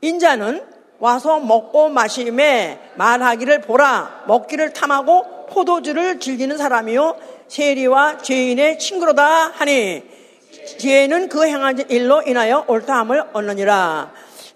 인자는 0.02 0.66
와서 1.00 1.40
먹고 1.40 1.90
마심에 1.90 2.80
말하기를 2.96 3.62
보라 3.62 4.24
먹기를 4.28 4.74
탐하고 4.74 5.46
포도주를 5.48 6.20
즐기는 6.20 6.58
사람이요 6.58 7.18
세리와 7.50 8.20
죄인의 8.20 8.80
친구로다 8.80 9.50
하니 9.50 10.04
죄는 10.80 11.30
그 11.30 11.46
행한 11.46 11.90
일로 11.92 12.24
인하여 12.24 12.66
옳다함을 12.68 13.30
얻느니라. 13.34 14.12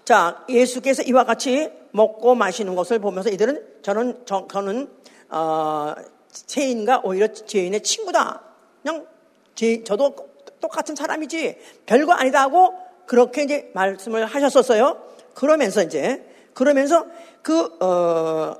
자 0.08 0.42
예수께서 0.48 1.02
이와 1.02 1.24
같이 1.24 1.70
먹고 1.90 2.34
마시는 2.34 2.74
것을 2.74 2.98
보면서 2.98 3.28
이들은 3.28 3.82
저는 3.82 4.22
저, 4.24 4.48
저는 4.50 4.88
어, 5.28 5.94
세인과 6.30 7.02
오히려 7.04 7.30
죄인의 7.30 7.82
친구다. 7.82 8.40
그냥 8.80 9.06
제, 9.54 9.84
저도 9.84 10.16
똑같은 10.62 10.96
사람이지 10.96 11.58
별거 11.84 12.14
아니다 12.14 12.40
하고 12.40 12.72
그렇게 13.04 13.42
이제 13.42 13.70
말씀을 13.74 14.24
하셨었어요. 14.24 14.98
그러면서 15.34 15.82
이제 15.82 16.24
그러면서 16.54 17.04
그, 17.42 17.64
어, 17.84 18.56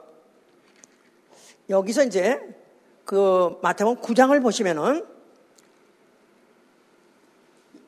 여기서 1.70 2.04
이제 2.04 2.38
그 3.06 3.58
마태복음 3.62 4.02
9장을 4.02 4.42
보시면은 4.42 5.06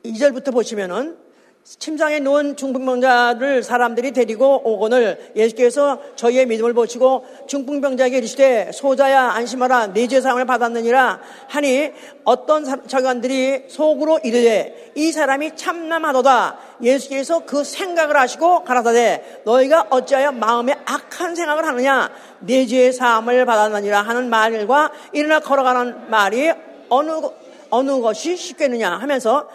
2절부터 0.03 0.51
보시면은 0.51 1.30
침상에 1.63 2.19
누운 2.19 2.55
중풍병자를 2.55 3.61
사람들이 3.61 4.11
데리고 4.11 4.61
오거늘 4.63 5.31
예수께서 5.35 5.99
저희의 6.15 6.47
믿음을 6.47 6.73
보시고 6.73 7.25
중풍병자에게 7.47 8.17
이르시되 8.17 8.71
소자야 8.73 9.29
안심하라. 9.33 9.93
네 9.93 10.07
죄사함을 10.07 10.45
받았느니라. 10.45 11.21
하니 11.49 11.91
어떤 12.23 12.87
저관들이 12.87 13.65
속으로 13.67 14.19
이르되 14.23 14.91
이 14.95 15.11
사람이 15.11 15.55
참남하도다. 15.55 16.57
예수께서 16.81 17.45
그 17.45 17.63
생각을 17.63 18.17
하시고 18.17 18.63
가라사대 18.63 19.41
너희가 19.45 19.87
어찌하여 19.91 20.31
마음에 20.31 20.75
악한 20.85 21.35
생각을 21.35 21.63
하느냐? 21.65 22.09
네 22.39 22.65
죄의 22.65 22.91
사함을 22.91 23.45
받았느니라 23.45 24.01
하는 24.01 24.29
말과 24.31 24.91
일어나 25.13 25.39
걸어가는 25.39 26.09
말이 26.09 26.51
어느 26.89 27.11
어느 27.69 28.01
것이 28.01 28.35
쉽겠느냐? 28.35 28.97
하면서 28.97 29.47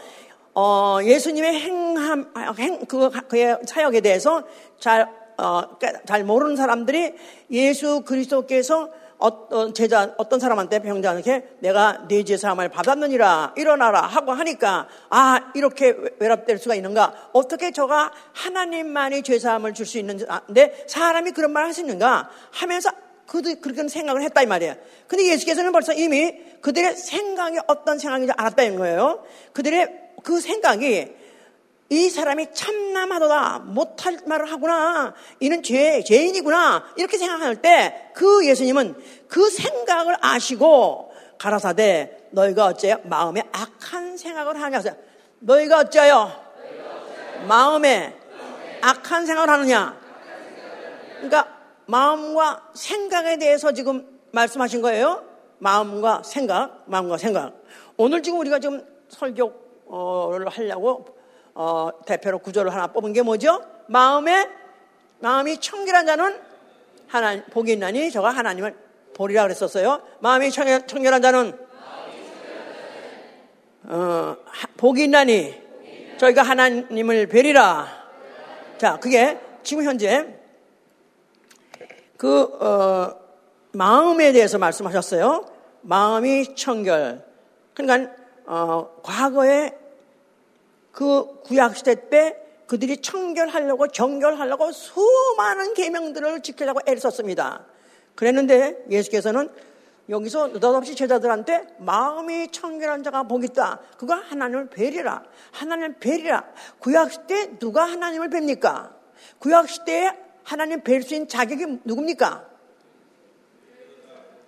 어, 0.59 1.01
예수님의 1.05 1.61
행함, 1.61 2.33
행, 2.59 2.87
그, 2.87 3.11
그의 3.29 3.59
사역에 3.66 4.01
대해서 4.01 4.42
잘, 4.81 5.07
어, 5.37 5.62
잘 6.07 6.25
모르는 6.25 6.57
사람들이 6.57 7.12
예수 7.51 8.01
그리스도께서 8.07 8.88
어떤 9.19 9.75
제자, 9.75 10.14
어떤 10.16 10.40
사람한테 10.40 10.79
병자한테 10.81 11.57
내가 11.61 12.07
네 12.09 12.23
죄 12.23 12.38
사함을 12.38 12.71
받았느니라 12.71 13.53
일어나라 13.57 14.01
하고 14.01 14.33
하니까 14.33 14.88
아, 15.11 15.53
이렇게 15.55 15.95
외랍될 16.19 16.57
수가 16.57 16.75
있는가? 16.75 17.31
어떻게 17.35 17.71
저가 17.71 18.11
하나님만이 18.33 19.23
죄 19.25 19.38
사함을 19.38 19.75
줄 19.75 19.85
수 19.85 19.99
있는데 19.99 20.85
사람이 20.87 21.33
그런 21.33 21.53
말할수 21.53 21.83
있는가? 21.83 22.31
하면서 22.51 22.90
그들 23.27 23.61
그렇게 23.61 23.87
생각을 23.88 24.23
했다 24.23 24.40
이 24.40 24.47
말이에요. 24.47 24.75
근데 25.07 25.27
예수께서는 25.33 25.73
벌써 25.73 25.92
이미 25.92 26.33
그들의 26.62 26.97
생각이 26.97 27.59
어떤 27.66 27.99
생각인지 27.99 28.33
알았다는 28.37 28.77
거예요. 28.79 29.23
그들의 29.53 30.06
그 30.27 30.41
생각이 30.41 31.15
이 31.89 32.11
사람이 32.11 32.49
참남하도다 32.53 33.61
못할 33.61 34.19
말을 34.27 34.51
하구나 34.51 35.15
이는 35.39 35.62
죄 35.62 36.03
죄인이구나 36.03 36.95
이렇게 36.97 37.17
생각할 37.17 37.62
때 37.62 38.11
그 38.12 38.45
예수님은 38.45 38.97
그 39.29 39.49
생각을 39.51 40.17
아시고 40.21 41.12
가라사대 41.39 42.29
너희가 42.31 42.65
어째요 42.67 42.97
마음에 43.05 43.43
악한 43.53 44.17
생각을 44.17 44.61
하냐 44.61 44.81
너희가 45.39 45.79
어째요? 45.79 46.33
마음에 47.47 48.17
악한 48.81 49.27
생각을 49.27 49.49
하느냐? 49.51 49.97
그러니까 51.17 51.57
마음과 51.87 52.71
생각에 52.75 53.37
대해서 53.37 53.71
지금 53.73 54.19
말씀하신 54.33 54.83
거예요? 54.83 55.25
마음과 55.59 56.23
생각 56.25 56.83
마음과 56.87 57.19
생각. 57.19 57.53
오늘 57.97 58.23
지금 58.23 58.41
우리가 58.41 58.59
지금 58.59 58.85
설교 59.09 59.66
하려고 60.51 61.16
어, 61.55 61.90
대표로 62.05 62.38
구조를 62.40 62.72
하나 62.72 62.88
뽑은 62.88 63.12
게 63.12 63.22
뭐죠? 63.22 63.62
마음에 63.87 64.49
마음이 65.20 65.59
청결한 65.59 66.07
자는 66.07 66.38
하나 67.09 67.42
복이 67.46 67.72
있나니 67.72 68.11
저가 68.11 68.31
하나님을 68.31 68.75
보리라 69.14 69.44
그랬었어요. 69.44 70.03
마음이 70.20 70.51
청결, 70.51 70.87
청결한 70.87 71.22
자는 71.22 71.59
어, 73.85 74.37
복이 74.77 75.05
있나니 75.05 75.55
저희가 76.18 76.42
하나님을 76.42 77.29
뵈리라. 77.29 77.87
자, 78.79 78.99
그게 78.99 79.38
지금 79.62 79.85
현재 79.85 80.27
그 82.16 82.42
어, 82.61 83.18
마음에 83.72 84.33
대해서 84.33 84.59
말씀하셨어요. 84.59 85.46
마음이 85.83 86.55
청결. 86.55 87.25
그러니까 87.75 88.12
어, 88.47 89.01
과거에 89.03 89.77
그 90.93 91.43
구약 91.43 91.77
시대 91.77 92.09
때 92.09 92.43
그들이 92.67 92.99
청결하려고 92.99 93.89
정결하려고 93.89 94.73
수많은 94.73 95.75
계명들을 95.75 96.43
지키려고 96.43 96.81
애를 96.87 97.01
썼습니다. 97.01 97.67
그랬는데 98.15 98.87
예수께서는 98.91 99.51
여기서 100.09 100.49
느닷없이 100.49 100.95
제자들한테 100.95 101.67
마음이 101.79 102.51
청결한 102.53 103.03
자가 103.03 103.25
복이 103.25 103.49
있다. 103.51 103.81
그거 103.99 104.15
하나님을 104.15 104.71
뵈리라. 104.71 105.25
하나님을 105.53 105.97
뵈리라. 105.99 106.45
구약 106.79 107.13
시대 107.13 107.59
누가 107.59 107.85
하나님을 107.85 108.31
뵙니까? 108.31 108.95
구약 109.39 109.69
시대에 109.69 110.13
하나님 110.45 110.83
뵐 110.83 111.03
수 111.03 111.15
있는 111.15 111.29
자격이 111.29 111.81
누굽니까? 111.85 112.49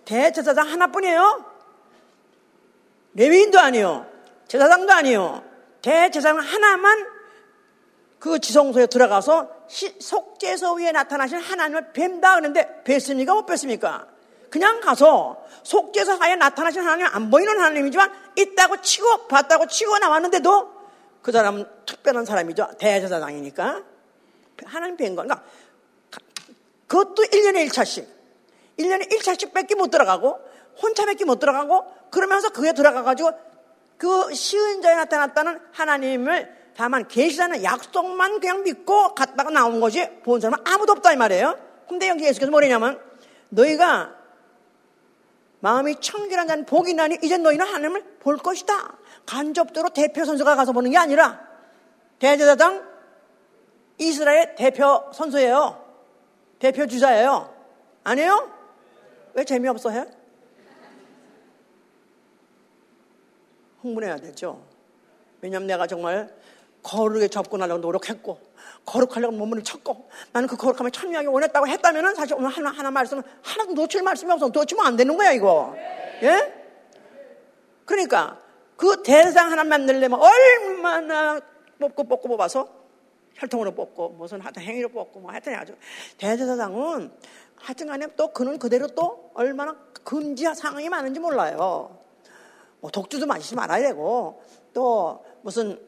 대제사장 0.04 0.68
하나뿐이에요. 0.68 1.57
레위인도 3.18 3.58
아니요. 3.58 4.06
제사장도 4.46 4.92
아니요. 4.92 5.42
대제사장 5.82 6.38
하나만 6.38 7.06
그 8.20 8.38
지성소에 8.38 8.86
들어가서 8.86 9.50
속죄소 10.00 10.74
위에 10.74 10.92
나타나신 10.92 11.38
하나님을 11.38 11.92
뵌다 11.92 12.36
그러는데 12.36 12.82
뵀습니까? 12.84 13.34
못 13.34 13.46
뵀습니까? 13.46 14.06
그냥 14.50 14.80
가서 14.80 15.44
속죄소 15.64 16.12
하에 16.12 16.36
나타나신 16.36 16.82
하나님 16.82 17.06
안 17.06 17.30
보이는 17.30 17.52
하나님이지만 17.58 18.10
있다고 18.36 18.80
치고 18.80 19.26
봤다고 19.26 19.66
치고 19.66 19.98
나왔는데도 19.98 20.78
그 21.20 21.32
사람은 21.32 21.66
특별한 21.86 22.24
사람이죠. 22.24 22.70
대제사장이니까. 22.78 23.82
하나님 24.64 24.96
뵌 24.96 25.14
거. 25.16 25.22
그러니까 25.22 25.42
그것도 26.86 27.24
1년에 27.24 27.68
1차씩. 27.68 28.06
1년에 28.78 29.10
1차씩 29.10 29.52
뺏기 29.52 29.74
못 29.74 29.90
들어가고 29.90 30.38
혼자 30.80 31.04
뺏기 31.04 31.24
못 31.24 31.40
들어가고 31.40 31.97
그러면서 32.10 32.50
그게 32.50 32.72
들어가가지고 32.72 33.32
그 33.96 34.34
쉬운 34.34 34.80
자에 34.80 34.94
나타났다는 34.94 35.60
하나님을 35.72 36.56
다만 36.76 37.08
계시다는 37.08 37.64
약속만 37.64 38.40
그냥 38.40 38.62
믿고 38.62 39.14
갔다가 39.14 39.50
나온 39.50 39.80
거지 39.80 40.08
본 40.22 40.40
사람은 40.40 40.64
아무도 40.66 40.92
없다 40.92 41.12
이 41.12 41.16
말이에요. 41.16 41.58
근데 41.88 42.08
여기 42.08 42.24
예수께서 42.24 42.50
뭐냐면 42.50 43.00
너희가 43.48 44.14
마음이 45.60 45.96
청결한 46.00 46.46
자는 46.46 46.66
복이 46.66 46.94
나니 46.94 47.18
이제 47.22 47.36
너희는 47.36 47.66
하나님을 47.66 48.18
볼 48.20 48.36
것이다. 48.38 48.96
간접적으로 49.26 49.92
대표 49.92 50.24
선수가 50.24 50.54
가서 50.54 50.72
보는 50.72 50.92
게 50.92 50.98
아니라 50.98 51.40
대제사장 52.20 52.86
이스라엘 53.98 54.54
대표 54.54 55.10
선수예요. 55.12 55.84
대표 56.60 56.86
주자예요. 56.86 57.52
아니에요? 58.04 58.52
왜 59.34 59.44
재미없어 59.44 59.90
해? 59.90 60.06
흥분해야 63.88 64.16
되죠. 64.16 64.62
왜냐면 65.40 65.66
내가 65.66 65.86
정말 65.86 66.34
거룩에 66.82 67.28
접근하려고 67.28 67.80
노력했고, 67.80 68.38
거룩하려고 68.84 69.34
몸을 69.36 69.62
쳤고, 69.62 70.08
나는 70.32 70.48
그 70.48 70.56
거룩함을 70.56 70.90
천명하게 70.90 71.28
원했다고 71.28 71.66
했다면은 71.66 72.14
사실 72.14 72.36
오늘 72.36 72.48
하나, 72.50 72.70
하나 72.70 72.90
말씀은 72.90 73.22
하나도 73.42 73.74
놓칠 73.74 74.02
말씀이 74.02 74.30
없어. 74.32 74.48
놓치면 74.48 74.86
안 74.86 74.96
되는 74.96 75.16
거야, 75.16 75.32
이거. 75.32 75.74
예? 76.22 76.54
그러니까 77.84 78.38
그 78.76 79.02
대상 79.02 79.50
하나 79.50 79.64
만들려면 79.64 80.20
얼마나 80.20 81.40
뽑고 81.80 82.04
뽑고 82.04 82.28
뽑아서 82.28 82.68
혈통으로 83.34 83.72
뽑고 83.74 84.10
무슨 84.10 84.40
하여튼 84.40 84.62
행위로 84.62 84.88
뽑고 84.90 85.20
뭐 85.20 85.30
하여튼 85.30 85.54
아주 85.54 85.74
대제사장은 86.18 87.10
하여튼 87.56 87.86
간에 87.86 88.06
또 88.16 88.32
그는 88.32 88.58
그대로 88.58 88.86
또 88.88 89.30
얼마나 89.34 89.76
금지 90.04 90.44
사항이 90.44 90.88
많은지 90.88 91.18
몰라요. 91.20 91.97
뭐 92.80 92.90
독주도 92.90 93.26
마시지 93.26 93.54
말아야 93.54 93.88
되고 93.88 94.42
또 94.72 95.24
무슨 95.42 95.78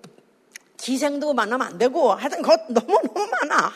기생도 0.77 1.35
만나면 1.35 1.67
안 1.67 1.79
되고 1.79 2.13
하여튼 2.13 2.43
것 2.43 2.61
너무너무 2.69 3.27
많아. 3.27 3.71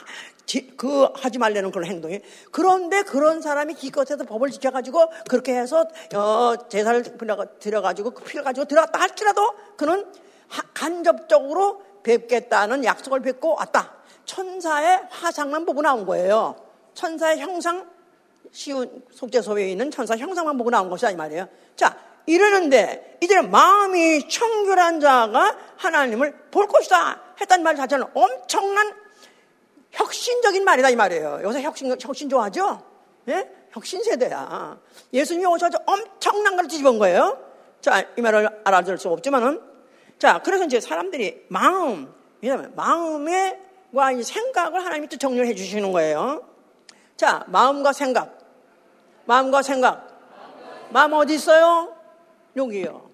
그 0.76 1.08
하지 1.14 1.38
말라는 1.38 1.70
그런 1.70 1.86
행동이 1.86 2.20
그런데 2.52 3.02
그런 3.02 3.40
사람이 3.40 3.74
기껏해서 3.74 4.24
법을 4.24 4.50
지켜가지고 4.50 5.08
그렇게 5.28 5.56
해서 5.56 5.86
어 6.14 6.68
제사를 6.68 7.02
들여가지고 7.60 8.10
그 8.10 8.24
피를 8.24 8.44
가지고 8.44 8.66
들어갔다 8.66 9.00
할지라도 9.00 9.54
그는 9.76 10.06
간접적으로 10.74 11.82
뵙겠다는 12.02 12.84
약속을 12.84 13.20
뵙고 13.20 13.54
왔다. 13.54 13.94
천사의 14.26 15.06
화상만 15.10 15.64
보고 15.66 15.82
나온 15.82 16.06
거예요. 16.06 16.56
천사의 16.94 17.40
형상 17.40 17.88
쉬운 18.52 19.02
속죄소에 19.10 19.70
있는 19.70 19.90
천사 19.90 20.16
형상만 20.16 20.56
보고 20.56 20.70
나온 20.70 20.88
것이 20.88 21.06
아니 21.06 21.16
말이에요. 21.16 21.48
자, 21.74 21.96
이러는데 22.26 23.18
이제는 23.22 23.50
마음이 23.50 24.28
청결한 24.28 25.00
자가 25.00 25.56
하나님을 25.76 26.32
볼 26.50 26.66
것이다 26.66 27.20
했단 27.40 27.62
말 27.62 27.76
자체는 27.76 28.06
엄청난 28.14 28.94
혁신적인 29.90 30.64
말이다 30.64 30.90
이 30.90 30.96
말이에요. 30.96 31.40
요새 31.42 31.62
혁신 31.62 31.94
혁신 32.00 32.28
좋아하죠? 32.28 32.82
예? 33.28 33.50
혁신 33.70 34.02
세대야. 34.02 34.78
예수님이 35.12 35.46
오셔서 35.46 35.78
엄청난 35.86 36.56
걸 36.56 36.68
뒤집은 36.68 36.98
거예요. 36.98 37.38
자, 37.80 38.04
이 38.16 38.20
말을 38.20 38.48
알아들 38.64 38.98
수 38.98 39.08
없지만은 39.08 39.60
자, 40.18 40.40
그래서 40.42 40.64
이제 40.64 40.80
사람들이 40.80 41.46
마음, 41.48 42.12
왜냐면 42.40 42.72
마음과 42.76 44.12
이 44.12 44.22
생각을 44.22 44.84
하나님이 44.84 45.08
또 45.08 45.16
정리를 45.16 45.46
해 45.46 45.54
주시는 45.54 45.92
거예요. 45.92 46.46
자, 47.16 47.44
마음과 47.48 47.92
생각. 47.92 48.38
마음과 49.26 49.62
생각. 49.62 50.08
마음 50.90 51.12
어디 51.14 51.34
있어요? 51.34 51.93
여기요. 52.56 53.10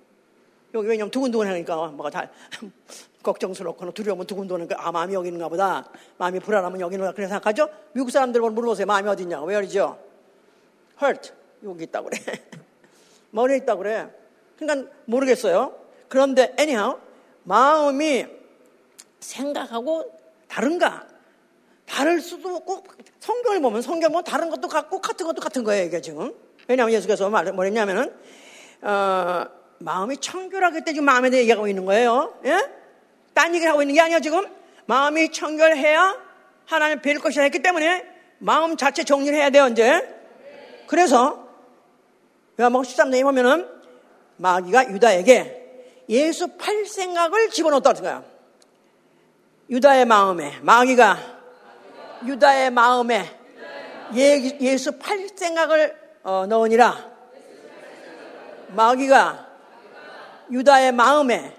여기 0.75 0.89
왜냐면 0.89 1.11
두근두근 1.11 1.47
하니까 1.47 1.89
뭐가 1.89 2.11
다 2.11 2.31
걱정스럽거나 3.23 3.93
두려우면 3.93 4.27
두근두근하니까 4.27 4.87
아 4.87 4.93
마음이 4.93 5.15
여기 5.15 5.29
있는가 5.29 5.49
보다. 5.49 5.89
마음이 6.19 6.41
불안하면 6.41 6.81
여기 6.81 6.95
있는가 6.95 7.13
그래 7.13 7.27
생각하죠? 7.27 7.69
미국 7.93 8.11
사람들 8.11 8.41
물어보세요. 8.41 8.87
마음이 8.87 9.09
어디 9.09 9.25
있냐고. 9.25 9.47
왜 9.47 9.57
그러죠? 9.57 9.99
hurt. 11.01 11.33
여기 11.65 11.85
있다고 11.85 12.09
그래. 12.09 12.19
머리에 13.31 13.59
있다고 13.59 13.83
그래. 13.83 14.09
그러니까 14.57 14.91
모르겠어요. 15.07 15.75
그런데 16.09 16.55
anyhow 16.59 16.99
마음이 17.45 18.27
생각하고 19.21 20.21
다른가? 20.49 21.07
다를 21.87 22.21
수도 22.21 22.57
없고 22.57 22.85
성경을 23.19 23.61
보면 23.61 23.83
성경 23.83 24.13
보면 24.13 24.25
다른 24.25 24.49
것도 24.49 24.69
같고 24.69 25.01
같은 25.01 25.27
것도 25.27 25.41
같은 25.41 25.65
거예요 25.65 25.85
이게 25.85 26.01
지금. 26.01 26.33
왜냐하면 26.69 26.95
예수께서 26.95 27.29
말 27.29 27.53
뭐랬냐면은 27.53 28.15
어, 28.83 29.47
마음이 29.79 30.17
청결하기 30.19 30.85
때문에 30.85 31.01
마음에 31.03 31.31
대해 31.31 31.43
얘기하고 31.43 31.69
있는 31.69 31.85
거예요. 31.85 32.35
예? 32.45 32.69
딴 33.35 33.55
얘기를 33.55 33.71
하고 33.71 33.83
있는 33.83 33.95
게 33.95 34.01
아니야 34.01 34.21
지금. 34.21 34.47
마음이 34.87 35.31
청결해야 35.31 36.17
하나님 36.67 37.01
뵐 37.01 37.19
것이라 37.21 37.45
했기 37.45 37.61
때문에 37.61 38.07
마음 38.39 38.77
자체 38.77 39.05
정리를 39.05 39.37
해야 39.37 39.51
돼요 39.51 39.69
이제. 39.69 40.09
그래서 40.87 41.49
요한복음 42.59 42.85
13장에 42.85 43.23
보면은 43.23 43.69
마귀가 44.37 44.91
유다에게 44.91 46.05
예수 46.09 46.49
팔 46.57 46.85
생각을 46.87 47.51
집어넣었다 47.51 47.93
거야. 47.95 48.25
유다의 49.71 50.05
마음에 50.07 50.59
마귀가 50.63 51.17
유다의 52.27 52.71
마음에 52.71 53.41
예, 54.15 54.77
수팔 54.77 55.29
생각을 55.37 55.97
어, 56.23 56.47
넣으니라. 56.47 57.10
마귀가 58.75 59.47
유다의 60.51 60.93
마음에 60.93 61.57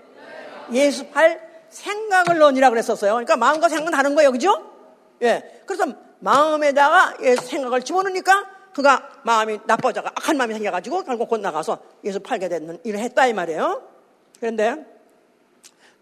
예수 0.71 1.07
팔 1.09 1.49
생각을 1.69 2.37
넣으니라 2.37 2.69
그랬었어요. 2.69 3.13
그러니까 3.13 3.37
마음과 3.37 3.69
생각은 3.69 3.91
다른 3.91 4.15
거예요. 4.15 4.31
그죠? 4.31 4.71
예. 5.21 5.61
그래서 5.65 5.85
마음에다가 6.19 7.15
예수 7.21 7.45
생각을 7.47 7.81
집어넣으니까 7.81 8.45
그가 8.73 9.09
마음이 9.23 9.59
나빠져가 9.65 10.09
악한 10.09 10.37
마음이 10.37 10.53
생겨가지고 10.53 11.03
결국 11.03 11.29
곧 11.29 11.39
나가서 11.39 11.79
예수 12.03 12.19
팔게 12.19 12.49
되는 12.49 12.79
일을 12.83 12.99
했다 12.99 13.27
이 13.27 13.33
말이에요. 13.33 13.83
그런데 14.39 14.85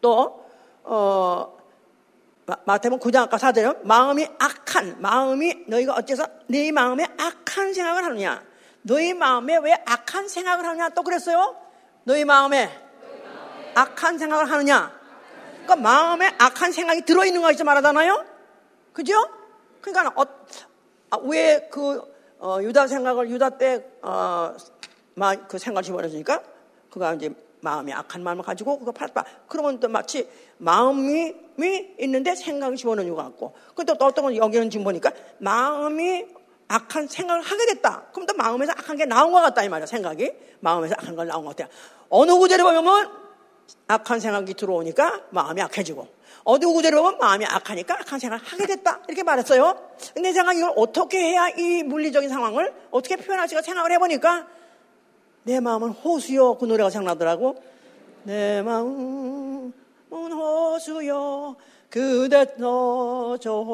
또 0.01 0.45
어, 0.83 1.57
마태복음 2.65 2.99
9장 2.99 3.23
아까 3.23 3.37
사대로 3.37 3.75
마음이 3.83 4.27
악한 4.39 5.01
마음이 5.01 5.65
너희가 5.67 5.93
어째서 5.93 6.25
네 6.47 6.71
마음에 6.71 7.05
악한 7.17 7.73
생각을 7.73 8.03
하느냐 8.05 8.48
너희 8.81 9.13
마음에 9.13 9.57
왜 9.57 9.73
악한 9.85 10.27
생각을 10.27 10.65
하느냐 10.65 10.89
또 10.89 11.03
그랬어요 11.03 11.55
너희 12.03 12.25
마음에 12.25 12.69
악한 13.75 14.17
생각을 14.17 14.51
하느냐? 14.51 14.91
그러니까 15.63 15.75
마음에 15.75 16.33
악한 16.37 16.71
생각이 16.71 17.01
들어있는 17.03 17.41
것이 17.41 17.63
말하잖아요? 17.63 18.25
그죠? 18.93 19.13
그러니까 19.81 20.13
어, 20.19 20.25
아, 21.11 21.17
왜그 21.21 22.01
어, 22.39 22.57
유다 22.61 22.87
생각을 22.87 23.29
유다 23.29 23.51
때 23.51 23.85
어, 24.01 24.55
그 25.47 25.57
생각을 25.57 25.83
집어넣으니까 25.83 26.41
그가 26.89 27.13
이제 27.13 27.33
마음이 27.61 27.93
악한 27.93 28.23
마음을 28.23 28.43
가지고 28.43 28.79
그거 28.79 28.91
팔았다. 28.91 29.25
그러면 29.47 29.79
또 29.79 29.89
마치 29.89 30.29
마음이 30.57 31.35
있는데 31.99 32.35
생각이 32.35 32.77
집어넣은 32.77 33.09
것 33.09 33.15
같고. 33.17 33.53
근데 33.75 33.93
또 33.97 34.05
어떤 34.05 34.25
건 34.25 34.35
여기는 34.35 34.69
지금 34.69 34.85
보니까 34.85 35.11
마음이 35.39 36.25
악한 36.69 37.07
생각을 37.07 37.41
하게 37.41 37.65
됐다. 37.65 38.03
그럼 38.13 38.27
또 38.27 38.33
마음에서 38.35 38.71
악한 38.71 38.95
게 38.95 39.05
나온 39.05 39.31
것 39.31 39.41
같다 39.41 39.63
이 39.63 39.69
말이야 39.69 39.87
생각이 39.87 40.31
마음에서 40.59 40.95
악한 40.99 41.15
걸 41.15 41.27
나온 41.27 41.43
것 41.43 41.55
같아요. 41.55 41.73
어느 42.09 42.31
구절에 42.31 42.63
보면 42.63 43.11
악한 43.87 44.19
생각이 44.19 44.53
들어오니까 44.53 45.23
마음이 45.31 45.61
악해지고 45.63 46.07
어느 46.43 46.65
구절에 46.65 46.95
보면 46.95 47.17
마음이 47.17 47.43
악하니까 47.45 47.95
악한 48.01 48.19
생각을 48.19 48.45
하게 48.45 48.67
됐다 48.67 49.01
이렇게 49.07 49.23
말했어요. 49.23 49.89
근데 50.13 50.31
제가 50.31 50.53
이걸 50.53 50.71
어떻게 50.75 51.19
해야 51.19 51.49
이 51.49 51.81
물리적인 51.83 52.29
상황을 52.29 52.71
어떻게 52.91 53.15
표현할지가 53.15 53.63
생각을 53.63 53.91
해보니까 53.93 54.47
내 55.43 55.59
마음은 55.59 55.89
호수요 55.89 56.59
그 56.59 56.65
노래가 56.65 56.91
생각나더라고. 56.91 57.61
내 58.23 58.61
마음은 58.61 59.73
호수요 60.11 61.55
그대 61.89 62.45
너저소서 62.57 63.73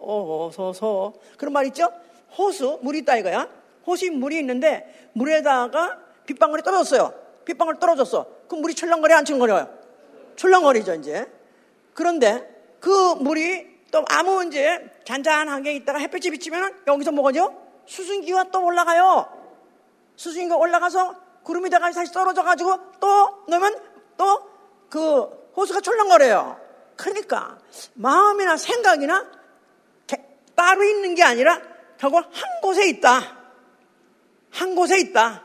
오소서 0.00 1.12
그런 1.36 1.52
말 1.52 1.66
있죠? 1.66 1.90
호수 2.36 2.78
물이 2.82 3.00
있다 3.00 3.16
이거야. 3.16 3.48
호수에 3.86 4.10
물이 4.10 4.38
있는데 4.38 5.10
물에다가 5.12 5.98
빗방울이 6.26 6.62
떨어졌어요. 6.62 7.12
빗방울 7.44 7.78
떨어졌어. 7.78 8.26
그럼 8.48 8.62
물이 8.62 8.74
철렁거려 8.74 9.16
안 9.16 9.24
철렁거려요? 9.24 9.68
철렁거리죠 10.36 10.94
이제. 10.94 11.30
그런데 11.92 12.76
그 12.80 13.14
물이 13.14 13.74
또 13.90 14.04
아무 14.08 14.44
이제 14.44 14.90
잔잔하게 15.04 15.74
있다가 15.74 15.98
햇빛이 15.98 16.30
비치면 16.32 16.82
여기서 16.86 17.12
뭐가죠? 17.12 17.54
수증기가 17.86 18.44
또 18.44 18.64
올라가요. 18.64 19.28
수증기가 20.16 20.56
올라가서 20.56 21.14
구름이 21.42 21.70
다가 21.70 21.90
다시 21.90 22.12
떨어져 22.12 22.42
가지고 22.42 22.78
또 23.00 23.44
넣으면 23.48 23.78
또 24.16 24.54
그 24.94 25.50
호수가 25.56 25.80
철렁거려요. 25.80 26.56
그러니까 26.96 27.58
마음이나 27.94 28.56
생각이나 28.56 29.26
따로 30.54 30.84
있는 30.84 31.14
게 31.14 31.22
아니라 31.22 31.60
결국 31.98 32.18
한 32.18 32.60
곳에 32.62 32.88
있다. 32.88 33.36
한 34.50 34.74
곳에 34.74 34.98
있다. 34.98 35.42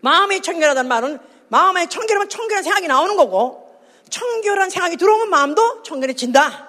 마음이 0.00 0.40
청결하다는 0.40 0.88
말은 0.88 1.18
마음에 1.48 1.88
청결하면 1.88 2.28
청결한 2.28 2.62
생각이 2.62 2.86
나오는 2.88 3.16
거고 3.16 3.80
청결한 4.08 4.70
생각이 4.70 4.96
들어오면 4.96 5.28
마음도 5.30 5.82
청결해진다. 5.82 6.68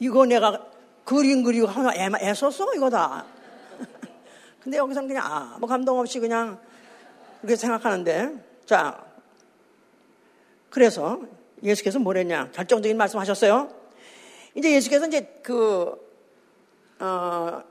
이거 0.00 0.26
내가 0.26 0.64
그림 1.04 1.42
그리고 1.42 1.66
하나 1.66 1.92
애, 1.94 2.08
애 2.20 2.34
썼어 2.34 2.74
이거다. 2.74 3.24
근데 4.62 4.78
여기서는 4.78 5.08
그냥 5.08 5.24
아무 5.26 5.66
감동 5.66 5.98
없이 5.98 6.20
그냥 6.20 6.60
그렇게 7.40 7.56
생각하는데 7.56 8.34
자 8.66 9.07
그래서 10.70 11.20
예수께서 11.62 11.98
뭐랬냐? 11.98 12.50
결정적인 12.52 12.96
말씀 12.96 13.18
하셨어요. 13.18 13.68
이제 14.54 14.72
예수께서 14.74 15.06
이제 15.06 15.40
그, 15.42 15.94
어, 17.00 17.62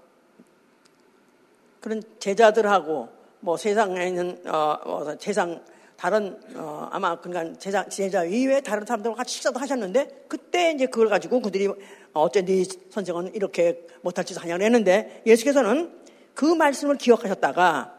그런 1.79 2.01
제자들하고 2.19 3.09
뭐 3.39 3.57
세상에 3.57 4.07
있는, 4.07 4.41
어, 4.47 4.77
뭐 4.85 5.17
세상 5.19 5.63
다른, 5.95 6.39
어, 6.55 6.87
아마 6.91 7.19
그러니까 7.19 7.57
제자, 7.59 7.87
제자 7.89 8.23
이외에 8.23 8.61
다른 8.61 8.85
사람들과 8.85 9.17
같이 9.17 9.33
식사도 9.35 9.59
하셨는데 9.59 10.25
그때 10.27 10.71
이제 10.71 10.85
그걸 10.85 11.09
가지고 11.09 11.41
그들이 11.41 11.67
어째 12.13 12.43
네 12.43 12.63
선생은 12.91 13.33
이렇게 13.33 13.85
못할 14.01 14.23
짓을 14.23 14.43
하냐고 14.43 14.63
했는데 14.63 15.23
예수께서는 15.25 15.91
그 16.35 16.45
말씀을 16.45 16.97
기억하셨다가 16.97 17.97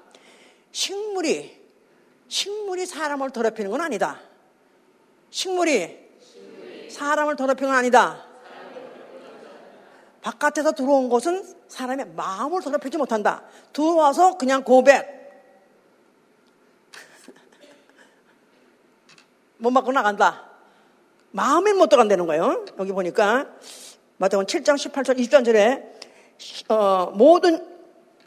식물이, 0.71 1.59
식물이 2.29 2.87
사람을 2.87 3.31
더럽히는 3.31 3.71
건 3.71 3.81
아니다. 3.81 4.21
식물이 5.31 6.09
사람을 6.91 7.37
더럽히는 7.37 7.71
건 7.71 7.79
아니다. 7.79 8.25
바깥에서 10.23 10.73
들어온 10.73 11.09
것은 11.09 11.45
사람의 11.69 12.07
마음을 12.17 12.61
더럽히지 12.61 12.99
못한다. 12.99 13.45
들어와서 13.73 14.37
그냥 14.37 14.65
고백. 14.65 15.17
못 19.59 19.71
맞고 19.71 19.93
나간다. 19.93 20.49
마음에 21.31 21.73
못 21.73 21.89
들어간다는 21.89 22.27
거예요. 22.27 22.65
여기 22.79 22.91
보니까 22.93 23.47
마태복음 24.17 24.47
7장 24.47 24.75
18절 24.75 25.19
20절에 25.19 26.71
어, 26.71 27.13
모든 27.15 27.79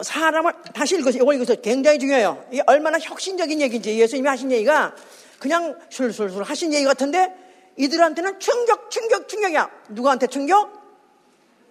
사람을 0.01 0.53
다시 0.73 0.95
읽으세요. 0.95 1.23
이거 1.23 1.33
읽으세요. 1.33 1.57
굉장히 1.61 1.99
중요해요. 1.99 2.45
이게 2.51 2.63
얼마나 2.65 2.97
혁신적인 2.99 3.61
얘기인지 3.61 3.99
예수님이 3.99 4.27
하신 4.27 4.51
얘기가 4.51 4.95
그냥 5.41 5.75
술술술 5.89 6.43
하신 6.43 6.71
얘기 6.71 6.85
같은데 6.85 7.35
이들한테는 7.75 8.39
충격, 8.39 8.91
충격, 8.91 9.27
충격이야. 9.27 9.69
누구한테 9.89 10.27
충격? 10.27 10.79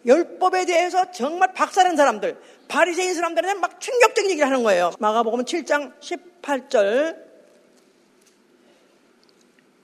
율법에 0.04 0.64
대해서 0.64 1.12
정말 1.12 1.52
박살낸 1.54 1.96
사람들, 1.96 2.36
바리새인 2.66 3.14
사람들한테 3.14 3.60
막 3.60 3.80
충격적인 3.80 4.30
얘기를 4.32 4.48
하는 4.48 4.64
거예요. 4.64 4.90
마가복음 4.98 5.44
7장 5.44 5.92
18절 6.00 7.16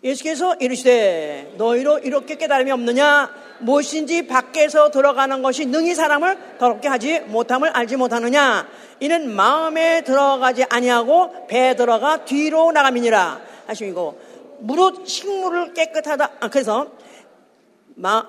예수께서 0.03 0.57
이르시되 0.57 1.55
너희로 1.57 2.01
이렇게 2.01 2.37
깨달음이 2.37 2.71
없느냐 2.73 3.31
무엇인지 3.61 4.27
밖에서 4.27 4.91
들어가는 4.91 5.43
것이 5.43 5.67
능히 5.67 5.95
사람을 5.95 6.59
더럽게 6.59 6.89
하지 6.89 7.21
못함을 7.21 7.71
알지 7.71 7.97
못하느냐 7.97 8.69
이는 9.01 9.31
마음에 9.31 10.03
들어가지 10.03 10.65
아니하고 10.69 11.47
배에 11.47 11.75
들어가 11.77 12.25
뒤로 12.25 12.73
나감이니라 12.73 13.46
하시고 13.67 14.21
무릇 14.61 15.07
식물을 15.07 15.75
깨끗하다. 15.75 16.33
아, 16.41 16.49
그래서 16.49 16.91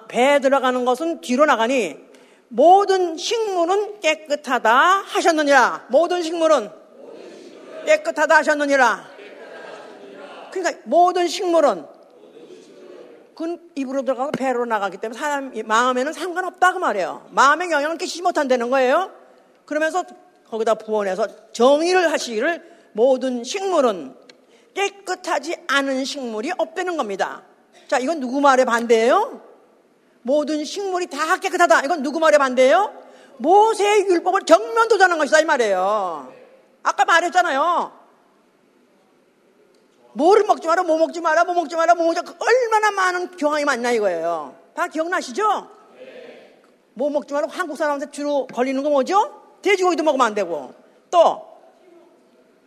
배에 0.07 0.39
들어가는 0.39 0.85
것은 0.85 1.21
뒤로 1.21 1.45
나가니 1.45 1.97
모든 2.49 3.17
식물은 3.17 3.99
깨끗하다 3.99 4.71
하셨느니라. 4.71 5.87
모든 5.89 6.23
식물은 6.23 6.69
깨끗하다 7.85 8.35
하셨느니라. 8.35 9.17
그러니까 10.51 10.81
모든 10.85 11.27
식물은 11.27 11.85
그 13.35 13.57
입으로 13.75 14.01
들어가고 14.01 14.31
배로 14.31 14.65
나가기 14.65 14.97
때문에 14.97 15.19
사람 15.19 15.51
마음에는 15.53 16.11
상관없다 16.11 16.73
그 16.73 16.79
말이에요. 16.79 17.27
마음에 17.31 17.69
영향을 17.69 17.97
끼치지 17.97 18.23
못한다는 18.23 18.69
거예요. 18.69 19.11
그러면서 19.65 20.03
거기다 20.49 20.75
부원해서 20.75 21.51
정의를 21.51 22.11
하시기를 22.11 22.77
모든 22.93 23.43
식물은 23.43 24.15
깨끗하지 24.77 25.65
않은 25.67 26.05
식물이 26.05 26.51
없다는 26.55 26.97
겁니다. 26.97 27.41
자, 27.87 27.97
이건 27.97 28.19
누구 28.19 28.39
말에 28.39 28.63
반대예요? 28.63 29.41
모든 30.21 30.63
식물이 30.63 31.07
다 31.07 31.37
깨끗하다. 31.37 31.81
이건 31.85 32.03
누구 32.03 32.19
말에 32.19 32.37
반대예요? 32.37 32.93
모세의 33.37 34.05
율법을 34.07 34.41
정면 34.45 34.87
도전한 34.87 35.17
것이다 35.17 35.39
이 35.39 35.45
말이에요. 35.45 36.31
아까 36.83 37.05
말했잖아요. 37.05 37.91
뭐를 40.13 40.45
먹지 40.45 40.67
마라, 40.67 40.83
뭐 40.83 40.97
먹지 40.97 41.21
마라, 41.21 41.43
뭐 41.43 41.55
먹지 41.55 41.75
마라, 41.75 41.95
뭐 41.95 42.05
먹지 42.05 42.21
마라. 42.21 42.37
얼마나 42.39 42.91
많은 42.91 43.37
경황이 43.37 43.65
많나 43.65 43.91
이거예요. 43.91 44.55
다 44.75 44.87
기억나시죠? 44.87 45.69
뭐 46.93 47.09
먹지 47.09 47.33
마라. 47.33 47.47
한국 47.49 47.77
사람한테 47.77 48.11
주로 48.11 48.45
걸리는 48.47 48.83
거 48.83 48.89
뭐죠? 48.89 49.41
돼지고기도 49.61 50.03
먹으면 50.03 50.25
안 50.25 50.33
되고, 50.35 50.73
또 51.09 51.47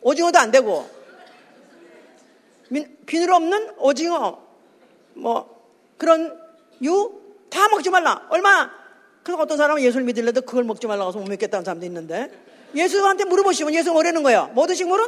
오징어도 0.01 0.39
안 0.39 0.51
되고, 0.51 1.00
비늘 3.07 3.33
없는 3.33 3.75
오징어, 3.79 4.39
뭐, 5.15 5.61
그런 5.99 6.39
유 6.83 7.21
다 7.51 7.69
먹지 7.69 7.91
말라. 7.91 8.27
얼마? 8.31 8.71
그래서 9.25 9.43
어떤 9.43 9.59
사람은 9.59 9.83
예수를 9.83 10.07
믿으려도 10.07 10.43
그걸 10.43 10.63
먹지 10.63 10.87
말라고 10.87 11.09
해서 11.09 11.19
못 11.19 11.29
믿겠다는 11.29 11.65
사람도 11.65 11.85
있는데 11.87 12.31
예수한테 12.77 13.25
물어보시면 13.25 13.75
예수가 13.75 13.93
뭐라는 13.93 14.23
거예요? 14.23 14.51
모든 14.55 14.77
식물은 14.77 15.05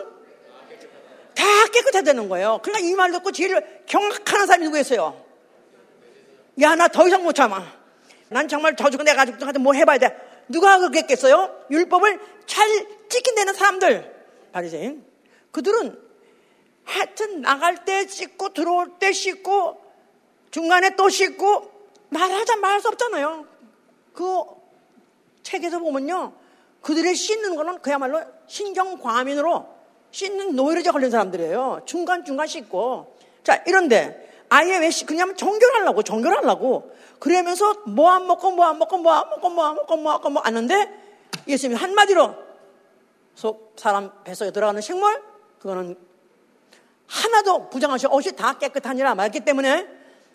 다 1.35 1.45
깨끗하다는 1.73 2.29
거예요. 2.29 2.59
그러니까 2.63 2.87
이 2.87 2.95
말 2.97 3.13
듣고 3.13 3.31
제일 3.31 3.55
경악하는 3.87 4.47
사람이 4.47 4.65
누구였어요? 4.67 5.25
야, 6.63 6.75
나 6.75 6.89
더 6.89 7.07
이상 7.07 7.23
못 7.23 7.33
참아. 7.33 7.65
난 8.29 8.49
정말 8.49 8.75
저 8.77 8.91
죽은 8.91 9.05
내 9.05 9.15
가족들한테 9.15 9.61
뭐 9.61 9.73
해봐야 9.73 9.99
돼. 9.99 10.17
누가 10.49 10.79
그랬겠어요? 10.79 11.65
율법을 11.71 12.19
잘 12.47 12.69
지킨다는 13.09 13.55
사람들. 13.55 14.13
바리새인. 14.53 15.05
그들은 15.53 15.97
하여튼 16.85 17.41
나갈 17.41 17.85
때 17.85 18.07
씻고 18.07 18.51
들어올 18.51 18.99
때 18.99 19.13
씻고 19.13 19.81
중간에 20.51 20.97
또 20.97 21.09
씻고 21.09 21.71
말하자 22.11 22.57
말수 22.57 22.89
없잖아요. 22.89 23.47
그 24.13 24.45
책에서 25.43 25.79
보면요. 25.79 26.33
그들의 26.83 27.15
씻는 27.15 27.57
거는 27.57 27.81
그야말로 27.81 28.23
신경과민으로 28.47 29.67
씻는 30.11 30.57
노이로제 30.57 30.91
걸린 30.91 31.11
사람들이에요. 31.11 31.83
중간중간 31.87 32.47
씻고. 32.47 33.17
자, 33.43 33.63
이런데 33.67 34.31
아예 34.51 34.79
왜 34.79 34.91
씻, 34.91 35.07
그냥 35.07 35.35
정결하려고, 35.35 36.03
정결하려고. 36.03 36.93
그러면서 37.19 37.75
뭐 37.87 38.11
안 38.11 38.27
먹고, 38.27 38.51
뭐 38.51 38.67
안 38.67 38.79
먹고, 38.79 38.99
뭐 38.99 39.15
안 39.15 39.31
먹고, 39.31 39.49
뭐 39.49 39.65
안 39.65 39.75
먹고, 39.77 39.97
뭐 39.97 40.13
안 40.13 40.17
먹고, 40.17 40.31
뭐 40.31 40.43
안는데 40.43 41.03
예수님이 41.49 41.81
한마디로 41.81 42.35
속 43.35 43.73
사람 43.77 44.13
뱃속에 44.25 44.51
들어가는 44.51 44.81
식물, 44.83 45.23
그거는 45.59 45.97
하나도 47.13 47.69
부정하시 47.69 48.07
옷이 48.07 48.33
다 48.35 48.57
깨끗하니라 48.59 49.15
말했기 49.15 49.41
때문에 49.41 49.87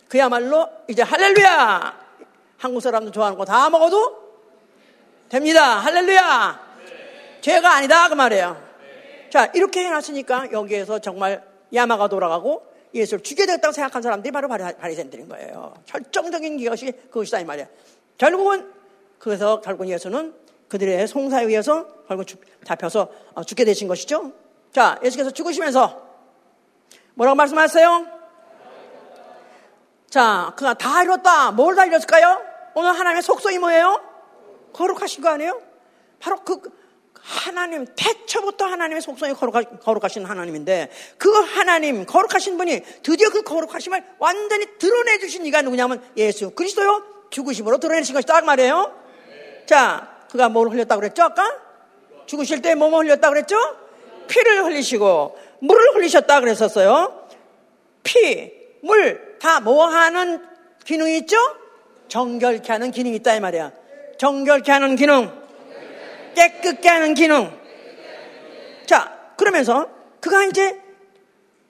그야말로 0.08 0.70
이제 0.88 1.02
할렐루야! 1.02 2.08
한국 2.58 2.82
사람들 2.82 3.12
좋아하는 3.12 3.38
거 3.38 3.46
다 3.46 3.70
먹어도 3.70 4.28
됩니다. 5.30 5.80
할렐루야! 5.80 6.68
죄가 7.42 7.76
아니다. 7.78 8.08
그 8.10 8.14
말이에요. 8.14 8.62
자, 9.32 9.52
이렇게 9.56 9.86
해놨으니까 9.86 10.52
여기에서 10.52 11.00
정말 11.00 11.44
야마가 11.74 12.08
돌아가고 12.10 12.64
예수를 12.94 13.24
죽게 13.24 13.46
되었다고 13.46 13.72
생각한 13.74 14.02
사람들이 14.02 14.32
바로 14.32 14.48
바리새인들인 14.48 15.28
거예요. 15.30 15.74
결정적인 15.86 16.64
것이 16.70 16.92
그것이다 17.10 17.40
이 17.40 17.46
말이야. 17.46 17.66
결국은 18.18 18.72
그래서 19.20 19.62
결국 19.62 19.88
예수는 19.90 20.34
그들의 20.70 21.08
송사에 21.08 21.46
의해서 21.46 21.88
결국 22.08 22.28
잡혀서 22.64 23.10
어, 23.34 23.44
죽게 23.44 23.66
되신 23.66 23.88
것이죠. 23.88 24.32
자, 24.72 25.00
예수께서 25.04 25.32
죽으시면서 25.32 26.07
뭐라고 27.18 27.36
말씀하셨어요? 27.36 28.06
자, 30.10 30.54
그가 30.56 30.76
다 30.76 31.04
이뤘다. 31.04 31.52
뭘 31.52 31.76
다 31.76 31.86
이뤘을까요? 31.86 32.42
오늘 32.76 32.92
하나님의 32.92 33.24
속성이 33.24 33.58
뭐예요? 33.58 34.00
거룩하신 34.74 35.24
거 35.24 35.30
아니에요? 35.30 35.60
바로 36.20 36.38
그 36.44 36.62
하나님, 37.20 37.86
태초부터 37.96 38.66
하나님의 38.66 39.02
속성이 39.02 39.34
거룩하, 39.34 39.64
거룩하 39.64 40.08
신 40.08 40.26
하나님인데, 40.26 40.92
그 41.18 41.30
하나님, 41.32 42.06
거룩하신 42.06 42.58
분이 42.58 42.84
드디어 43.02 43.30
그 43.32 43.42
거룩하심을 43.42 44.04
완전히 44.20 44.78
드러내 44.78 45.18
주신 45.18 45.46
이가 45.46 45.64
누구냐면 45.64 46.02
예수 46.16 46.52
그리스도요? 46.52 47.04
죽으심으로 47.32 47.80
드러내신 47.80 48.14
것이다. 48.14 48.42
그 48.42 48.46
말이에요. 48.46 48.94
자, 49.66 50.08
그가 50.32 50.50
뭘 50.50 50.70
흘렸다고 50.70 51.02
그랬죠? 51.02 51.24
아까? 51.24 51.52
죽으실 52.28 52.62
때 52.62 52.76
뭐뭐 52.76 53.02
흘렸다고 53.02 53.34
그랬죠? 53.34 53.58
피를 54.28 54.64
흘리시고, 54.64 55.38
물을 55.60 55.96
흘리셨다 55.96 56.40
그랬었어요. 56.40 57.28
피, 58.04 58.52
물, 58.84 59.38
다 59.40 59.60
뭐 59.60 59.86
하는 59.88 60.44
기능이 60.86 61.18
있죠? 61.20 61.38
정결케 62.08 62.72
하는 62.72 62.92
기능이 62.92 63.16
있다, 63.18 63.36
이 63.36 63.40
말이야. 63.40 63.72
정결케 64.18 64.72
하는 64.72 64.96
기능. 64.96 65.32
깨끗게 66.36 66.88
하는 66.88 67.14
기능. 67.14 67.52
자, 68.86 69.34
그러면서 69.38 69.90
그가 70.22 70.46
이제 70.46 70.80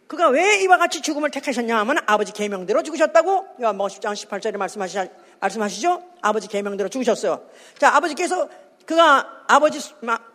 그가 0.08 0.30
왜 0.30 0.62
이와 0.62 0.78
같이 0.78 1.02
죽음을 1.02 1.32
택하셨냐 1.32 1.78
하면 1.80 1.98
아버지 2.06 2.32
계명대로 2.32 2.82
죽으셨다고 2.84 3.48
요한복음 3.62 3.90
10장 3.90 4.14
18절에 4.14 4.56
말씀하시, 4.58 5.00
말씀하시죠? 5.40 6.04
아버지 6.22 6.48
계명대로 6.48 6.88
죽으셨어요. 6.90 7.42
자, 7.78 7.96
아버지께서 7.96 8.48
그가 8.86 9.44
아버지 9.48 9.80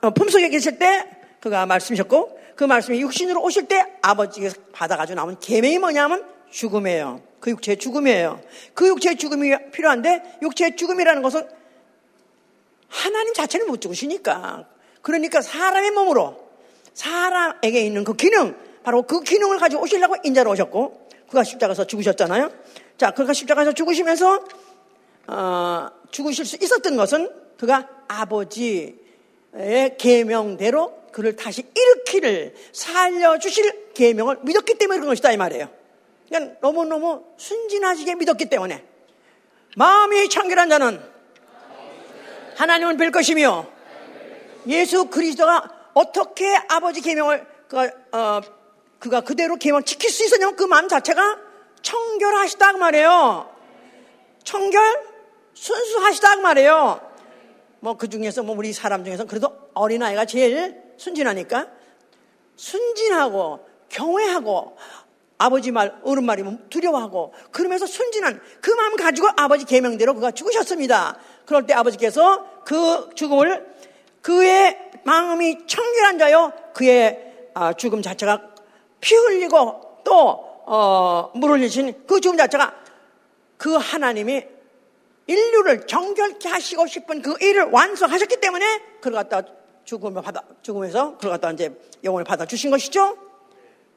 어, 0.02 0.10
품속에 0.10 0.48
계실 0.50 0.78
때 0.78 1.08
그가 1.40 1.64
말씀하셨고 1.66 2.38
그 2.56 2.64
말씀이 2.64 3.00
육신으로 3.00 3.42
오실 3.42 3.66
때 3.68 3.84
아버지께서 4.02 4.56
받아가지고 4.72 5.16
나온 5.16 5.38
계명이 5.38 5.78
뭐냐면 5.78 6.24
죽음이에요. 6.50 7.22
그 7.40 7.50
육체의 7.50 7.78
죽음이에요. 7.78 8.40
그 8.74 8.88
육체의 8.88 9.16
죽음이 9.16 9.50
필요한데 9.72 10.38
육체의 10.42 10.76
죽음이라는 10.76 11.22
것은 11.22 11.48
하나님 12.88 13.34
자체는 13.34 13.66
못 13.66 13.80
죽으시니까. 13.80 14.66
그러니까 15.00 15.40
사람의 15.40 15.90
몸으로 15.92 16.52
사람에게 16.94 17.80
있는 17.80 18.04
그 18.04 18.14
기능, 18.14 18.54
바로 18.84 19.02
그 19.02 19.22
기능을 19.22 19.58
가지고 19.58 19.82
오시려고 19.82 20.16
인자로 20.22 20.50
오셨고, 20.50 21.08
그가 21.28 21.42
십자가에서 21.42 21.86
죽으셨잖아요. 21.86 22.52
자, 22.98 23.12
그가 23.12 23.32
십자가에서 23.32 23.72
죽으시면서, 23.72 24.44
어, 25.28 25.88
죽으실 26.10 26.44
수 26.44 26.56
있었던 26.60 26.96
것은 26.96 27.30
그가 27.56 27.88
아버지의 28.08 28.94
계명대로 29.98 31.01
그를 31.12 31.36
다시 31.36 31.64
일으키를 31.74 32.54
살려주실 32.72 33.92
계명을 33.94 34.38
믿었기 34.42 34.74
때문에 34.74 34.98
그런 34.98 35.10
것이다 35.10 35.30
이 35.32 35.36
말이에요. 35.36 35.68
그러니까 36.28 36.56
너무너무 36.60 37.24
순진하시게 37.36 38.14
믿었기 38.14 38.46
때문에 38.46 38.84
마음이 39.76 40.28
청결한 40.28 40.68
자는 40.70 41.00
하나님을 42.56 42.96
뵐 42.96 43.10
것이며 43.10 43.66
예수 44.66 45.06
그리스도가 45.06 45.90
어떻게 45.94 46.56
아버지 46.68 47.00
계명을 47.00 47.46
그가, 47.68 47.90
어, 48.12 48.40
그가 48.98 49.20
그대로 49.20 49.56
계명 49.56 49.84
지킬 49.84 50.10
수 50.10 50.24
있었냐면 50.24 50.56
그 50.56 50.64
마음 50.64 50.88
자체가 50.88 51.38
청결하시다 51.82 52.72
그 52.72 52.78
말이에요. 52.78 53.50
청결 54.44 55.12
순수하시다 55.54 56.36
그 56.36 56.40
말이에요. 56.40 57.12
뭐 57.80 57.94
그 57.94 58.08
중에서 58.08 58.42
뭐 58.42 58.56
우리 58.56 58.72
사람 58.72 59.04
중에서 59.04 59.24
그래도 59.24 59.50
어린아이가 59.74 60.24
제일 60.24 60.81
순진하니까 61.02 61.66
순진하고 62.56 63.66
경외하고 63.88 64.76
아버지 65.38 65.72
말, 65.72 65.98
어른 66.04 66.24
말이면 66.24 66.68
두려워하고 66.70 67.32
그러면서 67.50 67.86
순진한 67.86 68.40
그 68.60 68.70
마음 68.70 68.94
가지고 68.96 69.28
아버지 69.36 69.64
계명대로 69.64 70.14
그가 70.14 70.30
죽으셨습니다. 70.30 71.18
그럴 71.46 71.66
때 71.66 71.74
아버지께서 71.74 72.62
그 72.64 73.10
죽음을 73.16 73.66
그의 74.20 74.78
마음이 75.04 75.66
청결한 75.66 76.18
자요 76.18 76.52
그의 76.74 77.48
아, 77.54 77.72
죽음 77.72 78.02
자체가 78.02 78.50
피 79.00 79.16
흘리고 79.16 80.02
또 80.04 80.62
어, 80.64 81.32
물 81.34 81.50
흘리신 81.50 82.06
그 82.06 82.20
죽음 82.20 82.36
자체가 82.36 82.72
그 83.56 83.74
하나님이 83.74 84.44
인류를 85.26 85.86
정결케 85.88 86.48
하시고 86.48 86.86
싶은 86.86 87.22
그 87.22 87.34
일을 87.40 87.64
완성하셨기 87.64 88.40
때문에 88.40 88.80
그걸 89.00 89.12
갖다 89.12 89.42
죽음을 89.84 90.22
받아 90.22 90.42
죽음에서 90.62 91.16
그걸 91.16 91.30
갖다 91.30 91.50
이제 91.50 91.72
영혼을 92.04 92.24
받아 92.24 92.46
주신 92.46 92.70
것이죠. 92.70 93.16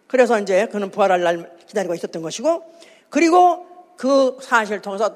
그래서 0.08 0.40
이제 0.40 0.68
그는 0.68 0.92
부활할 0.92 1.22
날 1.22 1.58
기다리고 1.68 1.94
있었던 1.94 2.22
것이고 2.22 2.64
그리고 3.10 3.66
그 3.98 4.38
사실을 4.42 4.82
통해서 4.82 5.16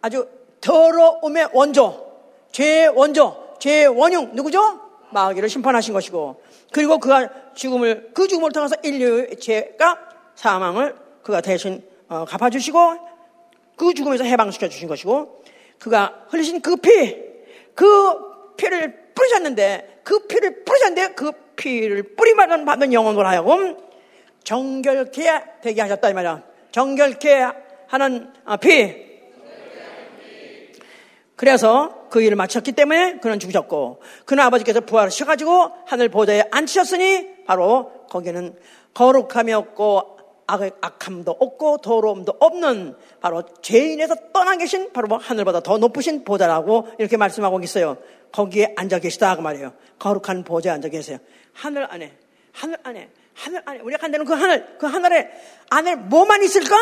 아주 0.00 0.28
더러움의 0.60 1.50
원조, 1.52 2.12
죄의 2.52 2.88
원조, 2.88 3.54
죄의 3.58 3.88
원흉 3.88 4.34
누구죠? 4.34 4.80
마귀를 5.10 5.48
심판하신 5.48 5.94
것이고 5.94 6.42
그리고 6.72 6.98
그가 6.98 7.28
죽음을 7.54 8.10
그 8.12 8.28
죽음을 8.28 8.52
통해서 8.52 8.76
인류의 8.82 9.38
죄가 9.40 9.98
사망을 10.34 10.94
그가 11.22 11.40
대신 11.40 11.82
어, 12.08 12.24
갚아주시고 12.24 12.78
그 13.76 13.94
죽음에서 13.94 14.24
해방시켜 14.24 14.68
주신 14.68 14.88
것이고 14.88 15.42
그가 15.78 16.26
흘리신 16.28 16.60
그 16.60 16.76
피, 16.76 17.16
그 17.74 18.54
피를 18.56 19.12
뿌리셨는데 19.14 19.97
그 20.08 20.20
피를 20.20 20.64
뿌리셨는데 20.64 21.12
그 21.12 21.32
피를 21.54 22.02
뿌리만 22.02 22.64
받는 22.64 22.94
영혼으로 22.94 23.26
하여금 23.26 23.76
정결케 24.42 25.60
되게 25.60 25.82
하셨다 25.82 26.08
이 26.08 26.14
말이야. 26.14 26.42
정결케 26.70 27.46
하는 27.88 28.32
어, 28.46 28.56
피. 28.56 29.06
그래서 31.36 32.06
그 32.08 32.22
일을 32.22 32.36
마쳤기 32.36 32.72
때문에 32.72 33.18
그는 33.18 33.38
죽으셨고 33.38 34.00
그는 34.24 34.44
아버지께서 34.44 34.80
부활하셔가지고 34.80 35.72
하늘 35.84 36.08
보좌에 36.08 36.44
앉히셨으니 36.52 37.44
바로 37.44 37.92
거기는 38.08 38.56
거룩함이 38.94 39.52
없고 39.52 40.17
악, 40.48 41.06
함도 41.06 41.36
없고 41.38 41.78
더러움도 41.78 42.34
없는 42.40 42.96
바로 43.20 43.42
죄인에서 43.62 44.14
떠나 44.32 44.56
계신 44.56 44.92
바로 44.92 45.06
뭐 45.06 45.18
하늘보다 45.18 45.60
더 45.60 45.78
높으신 45.78 46.24
보좌라고 46.24 46.88
이렇게 46.98 47.16
말씀하고 47.16 47.60
있어요. 47.60 47.98
거기에 48.32 48.72
앉아 48.76 48.98
계시다 48.98 49.36
그 49.36 49.42
말이에요. 49.42 49.74
거룩한 49.98 50.44
보좌에 50.44 50.72
앉아 50.72 50.88
계세요. 50.88 51.18
하늘 51.52 51.90
안에 51.92 52.16
하늘 52.52 52.78
안에 52.82 53.10
하늘 53.34 53.62
안에 53.64 53.80
우리가 53.80 53.98
간다는 54.00 54.26
그 54.26 54.32
하늘 54.32 54.78
그 54.78 54.86
하늘에 54.86 55.30
안에 55.70 55.94
뭐만 55.96 56.42
있을까? 56.42 56.74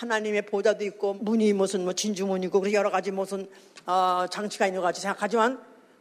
하나님의 0.00 0.42
보좌도 0.42 0.84
있고 0.84 1.14
문이 1.14 1.52
무슨 1.52 1.84
뭐 1.84 1.92
진주 1.92 2.26
문이고 2.26 2.60
그리고 2.60 2.76
여러 2.76 2.90
가지 2.90 3.10
무슨 3.10 3.48
어, 3.86 4.26
장치가 4.30 4.66
있는 4.66 4.80
것 4.80 4.86
같이 4.86 5.00
생각하지만 5.00 5.60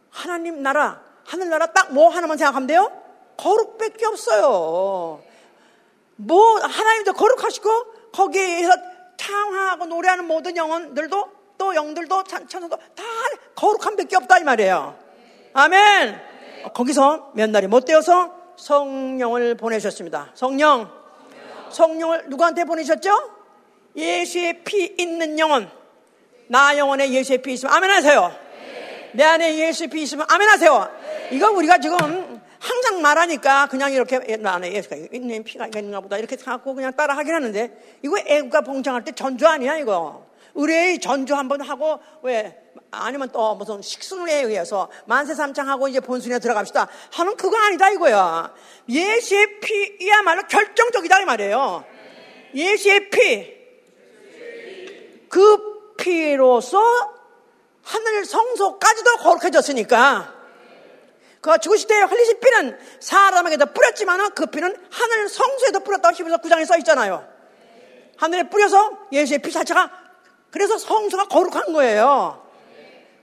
하나님 0.09 0.61
나라 0.63 1.01
하늘 1.25 1.49
나라 1.49 1.67
딱 1.67 1.91
뭐 1.91 2.09
하나만 2.09 2.37
생각하면 2.37 2.67
돼요? 2.67 2.91
거룩밖에 3.37 4.05
없어요. 4.05 5.21
뭐 6.17 6.59
하나님도 6.59 7.13
거룩하시고 7.13 8.11
거기에서 8.11 8.71
창하고 9.17 9.85
노래하는 9.85 10.25
모든 10.25 10.55
영혼들도 10.57 11.37
또 11.57 11.75
영들도 11.75 12.23
천사도 12.23 12.69
다 12.69 13.03
거룩한 13.55 13.95
밖에 13.95 14.15
없다 14.15 14.39
이 14.39 14.43
말이에요. 14.43 14.97
아멘. 15.53 16.21
거기서 16.73 17.31
몇 17.33 17.49
날이 17.49 17.67
못 17.67 17.85
되어서 17.85 18.31
성령을 18.57 19.55
보내셨습니다. 19.55 20.31
성령. 20.33 20.91
성령을 21.69 22.25
누구한테 22.27 22.63
보내셨죠? 22.63 23.11
예수의 23.95 24.63
피 24.63 24.95
있는 24.97 25.39
영혼. 25.39 25.69
나 26.47 26.77
영혼에 26.77 27.09
예수의 27.09 27.41
피 27.41 27.53
있으면 27.53 27.73
아멘 27.73 27.89
하세요. 27.89 28.35
내 29.13 29.23
안에 29.23 29.57
예수의 29.57 29.89
피 29.89 30.03
있으면 30.03 30.25
아멘 30.29 30.47
하세요. 30.47 30.89
이거 31.31 31.51
우리가 31.51 31.79
지금 31.79 32.36
항상 32.59 33.01
말하니까 33.01 33.67
그냥 33.67 33.91
이렇게 33.91 34.37
나는 34.37 34.71
예수가 34.71 34.95
있는 35.13 35.43
피가 35.43 35.67
있는가 35.67 36.01
보다 36.01 36.17
이렇게 36.17 36.37
생각하고 36.37 36.73
그냥 36.73 36.95
따라 36.95 37.15
하긴 37.17 37.33
하는데 37.33 37.97
이거 38.03 38.17
애국가 38.19 38.61
봉창할 38.61 39.03
때 39.03 39.11
전주 39.11 39.47
아니야 39.47 39.77
이거? 39.77 40.25
의뢰의 40.55 40.99
전주 40.99 41.35
한번 41.35 41.61
하고 41.61 41.99
왜 42.23 42.57
아니면 42.89 43.29
또 43.31 43.55
무슨 43.55 43.81
식순에 43.81 44.41
의해서 44.41 44.89
만세 45.05 45.35
삼창하고 45.35 45.87
이제 45.87 45.99
본순에 45.99 46.39
들어갑시다. 46.39 46.87
하는 47.11 47.35
그거 47.35 47.57
아니다 47.57 47.89
이거야. 47.91 48.53
예수의 48.89 49.59
피야말로 49.59 50.43
결정적이다 50.47 51.21
이 51.21 51.25
말이에요. 51.25 51.85
예수의 52.55 53.09
피. 53.09 53.57
그 55.29 55.95
피로서 55.97 56.79
하늘 57.83 58.25
성소까지도 58.25 59.17
거룩해졌으니까 59.17 60.36
그 61.41 61.57
죽으실 61.59 61.87
때 61.87 62.01
흘리신 62.01 62.39
피는 62.39 62.79
사람에게도 62.99 63.67
뿌렸지만 63.67 64.33
그 64.33 64.47
피는 64.47 64.75
하늘 64.89 65.29
성소에도 65.29 65.81
뿌렸다고 65.81 66.15
히브리서 66.15 66.37
9장에 66.37 66.65
써 66.65 66.77
있잖아요. 66.77 67.27
하늘에 68.17 68.49
뿌려서 68.49 69.07
예수의 69.11 69.39
피 69.39 69.51
자체가 69.51 69.91
그래서 70.51 70.77
성소가 70.77 71.25
거룩한 71.25 71.73
거예요. 71.73 72.45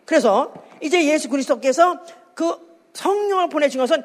그래서 0.04 0.52
이제 0.80 1.04
예수 1.04 1.28
그리스도께서 1.28 2.00
그 2.34 2.56
성령을 2.92 3.48
보내신 3.48 3.80
것은 3.80 4.02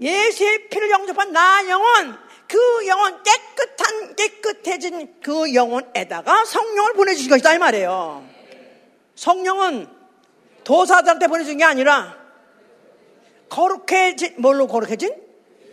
예수의 0.00 0.68
피를 0.68 0.90
영접한 0.90 1.32
나 1.32 1.68
영혼 1.68 2.18
그 2.48 2.86
영혼 2.86 3.22
깨끗한 3.22 4.16
깨끗해진 4.16 5.20
그 5.22 5.54
영혼에다가 5.54 6.44
성령을 6.44 6.94
보내주신 6.94 7.30
것이다 7.30 7.54
이 7.54 7.58
말이에요. 7.58 8.26
성령은 9.14 9.88
도사들한테 10.64 11.28
보내준 11.28 11.56
게 11.58 11.64
아니라 11.64 12.21
거룩해진, 13.52 14.34
뭘로 14.38 14.66
거룩해진? 14.66 15.14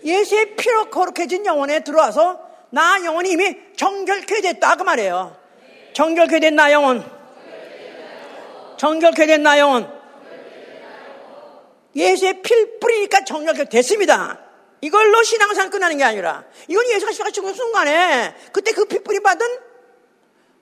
예수의 0.04 0.56
피로 0.58 0.90
거룩해진 0.90 1.46
영혼에 1.46 1.80
들어와서 1.82 2.40
나 2.72 3.04
영혼이 3.04 3.32
이미 3.32 3.56
정결케 3.78 4.42
됐다. 4.42 4.76
그 4.76 4.84
말이에요. 4.84 5.38
정결케 5.94 6.40
된 6.42 6.56
나 6.56 6.72
영혼. 6.74 7.04
정결케 8.78 9.26
된 9.26 9.44
나 9.44 9.58
영혼. 9.60 9.90
예수의 11.96 12.42
피를 12.42 12.80
뿌리니까 12.80 13.24
정결케 13.24 13.66
됐습니다. 13.70 14.40
이걸로 14.82 15.24
신앙생활 15.24 15.70
끝나는 15.70 15.98
게 15.98 16.04
아니라 16.04 16.44
이건 16.68 16.86
예수가 16.90 17.32
죽은 17.32 17.54
순간에 17.54 18.36
그때 18.52 18.72
그 18.74 18.86
피 18.86 19.00
뿌리 19.04 19.22
받은 19.22 19.48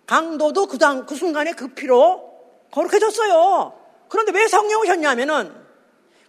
강도도 0.06 0.68
그, 0.68 0.78
당, 0.78 1.06
그 1.06 1.16
순간에 1.16 1.52
그 1.54 1.70
피로 1.70 2.32
거룩해졌어요. 2.72 3.74
그런데 4.08 4.32
왜 4.34 4.48
성령 4.48 4.82
오셨냐면은 4.82 5.67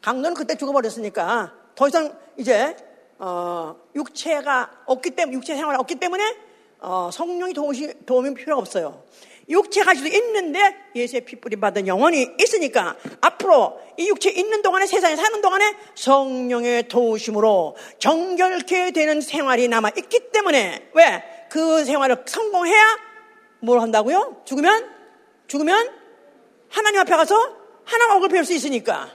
강도는 0.09 0.35
그때 0.35 0.57
죽어버렸으니까 0.57 1.53
더 1.75 1.89
이상 1.89 2.17
이제 2.37 2.77
어, 3.19 3.77
육체가 3.95 4.71
없기 4.87 5.11
때문에 5.11 5.37
육체 5.37 5.55
생활이 5.55 5.79
없기 5.79 5.97
때문에 5.97 6.37
어, 6.81 7.11
성령이 7.13 7.53
도움이, 7.53 8.07
도움이 8.07 8.35
필요가 8.35 8.61
없어요. 8.61 9.03
육체 9.49 9.83
가지고 9.83 10.07
있는데 10.09 10.77
예수의 10.95 11.25
피뿌리 11.25 11.57
받은 11.57 11.87
영혼이 11.87 12.37
있으니까 12.41 12.97
앞으로 13.21 13.81
이 13.97 14.09
육체 14.09 14.31
있는 14.31 14.63
동안에 14.63 14.87
세상에 14.87 15.17
사는 15.17 15.41
동안에 15.41 15.75
성령의 15.95 16.89
도우심으로 16.89 17.77
정결케 17.99 18.93
되는 18.93 19.21
생활이 19.21 19.69
남아 19.69 19.91
있기 19.97 20.31
때문에 20.33 20.91
왜 20.95 21.39
그 21.49 21.85
생활을 21.85 22.25
성공해야 22.27 22.99
뭘 23.61 23.81
한다고요? 23.81 24.43
죽으면 24.45 24.89
죽으면 25.47 25.91
하나님 26.69 27.01
앞에 27.01 27.17
가서 27.17 27.57
하나님 27.85 28.15
얼굴 28.15 28.29
배울 28.29 28.45
수 28.45 28.53
있으니까 28.53 29.11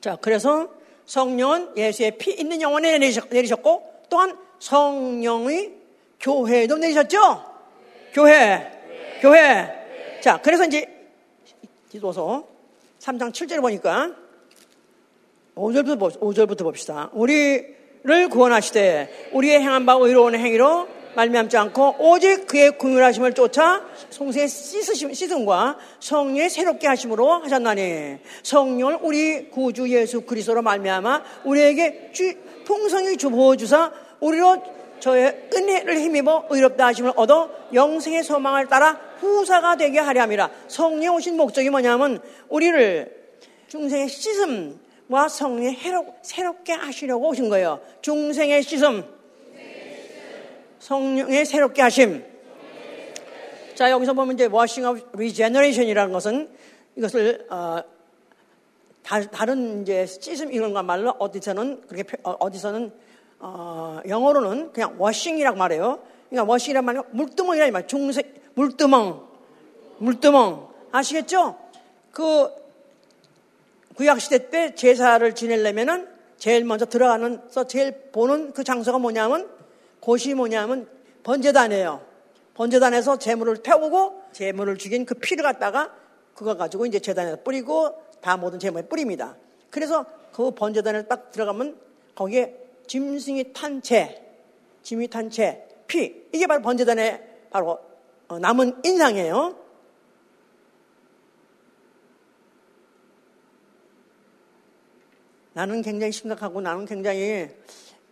자, 0.00 0.16
그래서 0.20 0.68
성령은 1.04 1.76
예수의 1.76 2.16
피 2.18 2.32
있는 2.32 2.60
영혼에 2.62 2.98
내리셨고 2.98 4.04
또한 4.08 4.36
성령의 4.58 5.74
교회도 6.20 6.78
내리셨죠? 6.78 7.44
교회. 8.12 8.70
교회. 9.20 10.20
자, 10.20 10.40
그래서 10.42 10.64
이제 10.64 10.86
디도서 11.90 12.46
3장 12.98 13.32
7절을 13.32 13.60
보니까 13.60 14.14
5절부터, 15.54 16.20
5절부터 16.20 16.62
봅시다. 16.62 17.10
우리를 17.12 18.28
구원하시되 18.30 19.30
우리의 19.32 19.60
행한 19.60 19.84
바 19.86 19.94
의로운 19.94 20.34
행위로 20.34 20.88
말미암지 21.14 21.56
않고 21.56 21.96
오직 21.98 22.46
그의 22.46 22.78
궁율하심을 22.78 23.32
쫓아 23.34 23.82
성세의 24.10 24.48
씻으심, 24.48 25.12
씻음과 25.12 25.78
성령의 25.98 26.50
새롭게 26.50 26.86
하심으로 26.86 27.42
하셨나니 27.42 28.18
성령을 28.42 28.98
우리 29.02 29.50
구주 29.50 29.88
예수 29.90 30.22
그리스도로 30.22 30.62
말미암아 30.62 31.22
우리에게 31.44 32.10
주, 32.12 32.34
풍성히 32.64 33.16
주부어 33.16 33.56
주사 33.56 33.92
우리로 34.20 34.62
저의 35.00 35.48
은혜를 35.54 35.98
힘입어 35.98 36.46
의롭다 36.50 36.86
하심을 36.86 37.12
얻어 37.16 37.50
영생의 37.72 38.22
소망을 38.22 38.66
따라 38.66 39.00
후사가 39.20 39.76
되게 39.76 39.98
하려 39.98 40.22
함이라. 40.22 40.50
성령 40.68 41.16
오신 41.16 41.36
목적이 41.36 41.70
뭐냐면 41.70 42.20
우리를 42.48 43.20
중생의 43.68 44.08
씻음과 44.08 45.28
성령의 45.28 45.78
새롭게 46.22 46.72
하시려고 46.72 47.28
오신 47.28 47.48
거예요. 47.48 47.80
중생의 48.02 48.62
씻음 48.62 49.19
성령의 50.80 51.44
새롭게 51.44 51.82
하심. 51.82 52.24
자, 53.74 53.90
여기서 53.90 54.14
보면 54.14 54.34
이제 54.34 54.46
washing 54.46 54.86
of 54.86 55.08
regeneration이라는 55.12 56.12
것은 56.12 56.50
이것을, 56.96 57.46
어, 57.50 57.82
다, 59.02 59.44
른 59.44 59.82
이제 59.82 60.06
씻음 60.06 60.52
이런 60.52 60.72
거 60.72 60.82
말로 60.82 61.10
어디서는 61.18 61.82
그렇게, 61.86 62.16
어, 62.22 62.50
디서는 62.50 62.92
어, 63.38 64.00
영어로는 64.06 64.72
그냥 64.72 64.96
washing이라고 65.00 65.56
말해요. 65.56 66.00
그러니까 66.28 66.50
washing이란 66.50 66.84
말이 66.84 66.98
물두멍이라 67.10 67.70
말 67.70 67.86
중색, 67.86 68.52
물두멍. 68.54 69.28
물두멍. 69.98 70.68
아시겠죠? 70.92 71.58
그, 72.10 72.50
구약 73.96 74.20
시대 74.20 74.50
때 74.50 74.74
제사를 74.74 75.34
지내려면은 75.34 76.08
제일 76.38 76.64
먼저 76.64 76.86
들어가는, 76.86 77.42
제일 77.68 77.92
보는 78.12 78.52
그 78.52 78.64
장소가 78.64 78.98
뭐냐면 78.98 79.59
곳이 80.00 80.34
뭐냐면 80.34 80.88
번제단이에요. 81.22 82.04
번제단에서 82.54 83.18
재물을 83.18 83.58
태우고 83.58 84.22
재물을 84.32 84.76
죽인 84.76 85.04
그 85.04 85.14
피를 85.14 85.42
갖다가 85.42 85.94
그거 86.34 86.56
가지고 86.56 86.86
이제 86.86 86.98
재단에 86.98 87.36
뿌리고 87.36 88.02
다 88.20 88.36
모든 88.36 88.58
재물에 88.58 88.86
뿌립니다. 88.86 89.36
그래서 89.70 90.04
그 90.32 90.50
번제단에 90.50 91.06
딱 91.06 91.30
들어가면 91.30 91.78
거기에 92.14 92.56
짐승이 92.86 93.52
탄 93.52 93.82
채, 93.82 94.22
짐이 94.82 95.08
탄 95.08 95.30
채, 95.30 95.66
피 95.86 96.26
이게 96.32 96.46
바로 96.46 96.62
번제단에 96.62 97.46
바로 97.50 97.78
어, 98.28 98.38
남은 98.38 98.80
인상이에요. 98.84 99.56
나는 105.52 105.82
굉장히 105.82 106.12
심각하고 106.12 106.60
나는 106.60 106.86
굉장히 106.86 107.48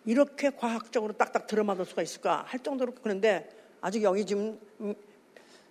이렇게 0.09 0.49
과학적으로 0.49 1.13
딱딱 1.13 1.47
들어맞을 1.47 1.85
수가 1.85 2.01
있을까 2.01 2.43
할 2.47 2.61
정도로 2.61 2.95
그런데 3.03 3.47
아직 3.83 4.03
여기 4.03 4.25
지금 4.25 4.59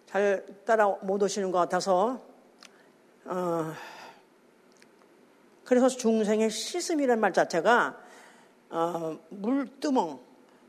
잘 0.05 0.45
따라 0.63 0.89
못 1.01 1.23
오시는 1.23 1.51
것 1.51 1.57
같아서 1.57 2.21
어, 3.25 3.73
그래서 5.63 5.89
중생의 5.89 6.51
시슴이라는 6.51 7.19
말 7.19 7.33
자체가 7.33 7.97
어, 8.69 9.17
물두멍 9.29 10.19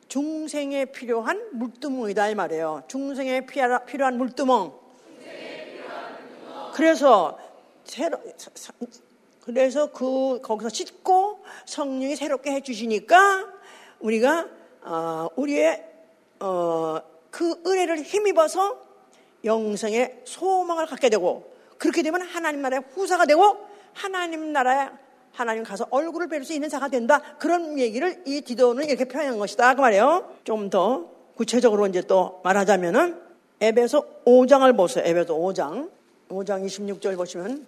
중생에 0.08 0.86
필요한 0.86 1.50
물두멍이다 1.52 2.30
이 2.30 2.34
말이에요. 2.36 2.84
중생에 2.88 3.44
필요한 3.44 4.16
물두멍. 4.16 4.72
그래서 6.72 7.38
새로 7.84 8.18
그래서 9.42 9.92
그 9.92 10.40
거기서 10.40 10.70
씻고 10.70 11.44
성령이 11.66 12.16
새롭게 12.16 12.52
해주시니까 12.52 13.57
우리가 14.00 14.48
어, 14.82 15.28
우리의 15.36 15.84
어, 16.40 16.98
그 17.30 17.60
은혜를 17.66 18.02
힘입어서 18.02 18.78
영생의 19.44 20.22
소망을 20.24 20.86
갖게 20.86 21.08
되고 21.08 21.52
그렇게 21.78 22.02
되면 22.02 22.22
하나님 22.22 22.62
나라의 22.62 22.82
후사가 22.94 23.26
되고 23.26 23.56
하나님 23.92 24.52
나라에 24.52 24.88
하나님 25.32 25.62
가서 25.62 25.86
얼굴을 25.90 26.28
뵐 26.28 26.44
수 26.44 26.52
있는 26.52 26.68
자가 26.68 26.88
된다. 26.88 27.20
그런 27.38 27.78
얘기를 27.78 28.22
이 28.26 28.40
디도는 28.40 28.88
이렇게 28.88 29.04
표현한 29.04 29.38
것이다. 29.38 29.74
그 29.74 29.80
말이에요. 29.80 30.36
좀 30.44 30.70
더 30.70 31.18
구체적으로 31.38 31.86
이제 31.86 32.02
또 32.02 32.40
말하자면은 32.42 33.22
에베소 33.60 34.24
5장을 34.26 34.76
보세요. 34.76 35.04
에베소 35.06 35.38
5장. 35.38 35.88
5장 36.28 36.66
26절 36.66 37.16
보시면 37.16 37.64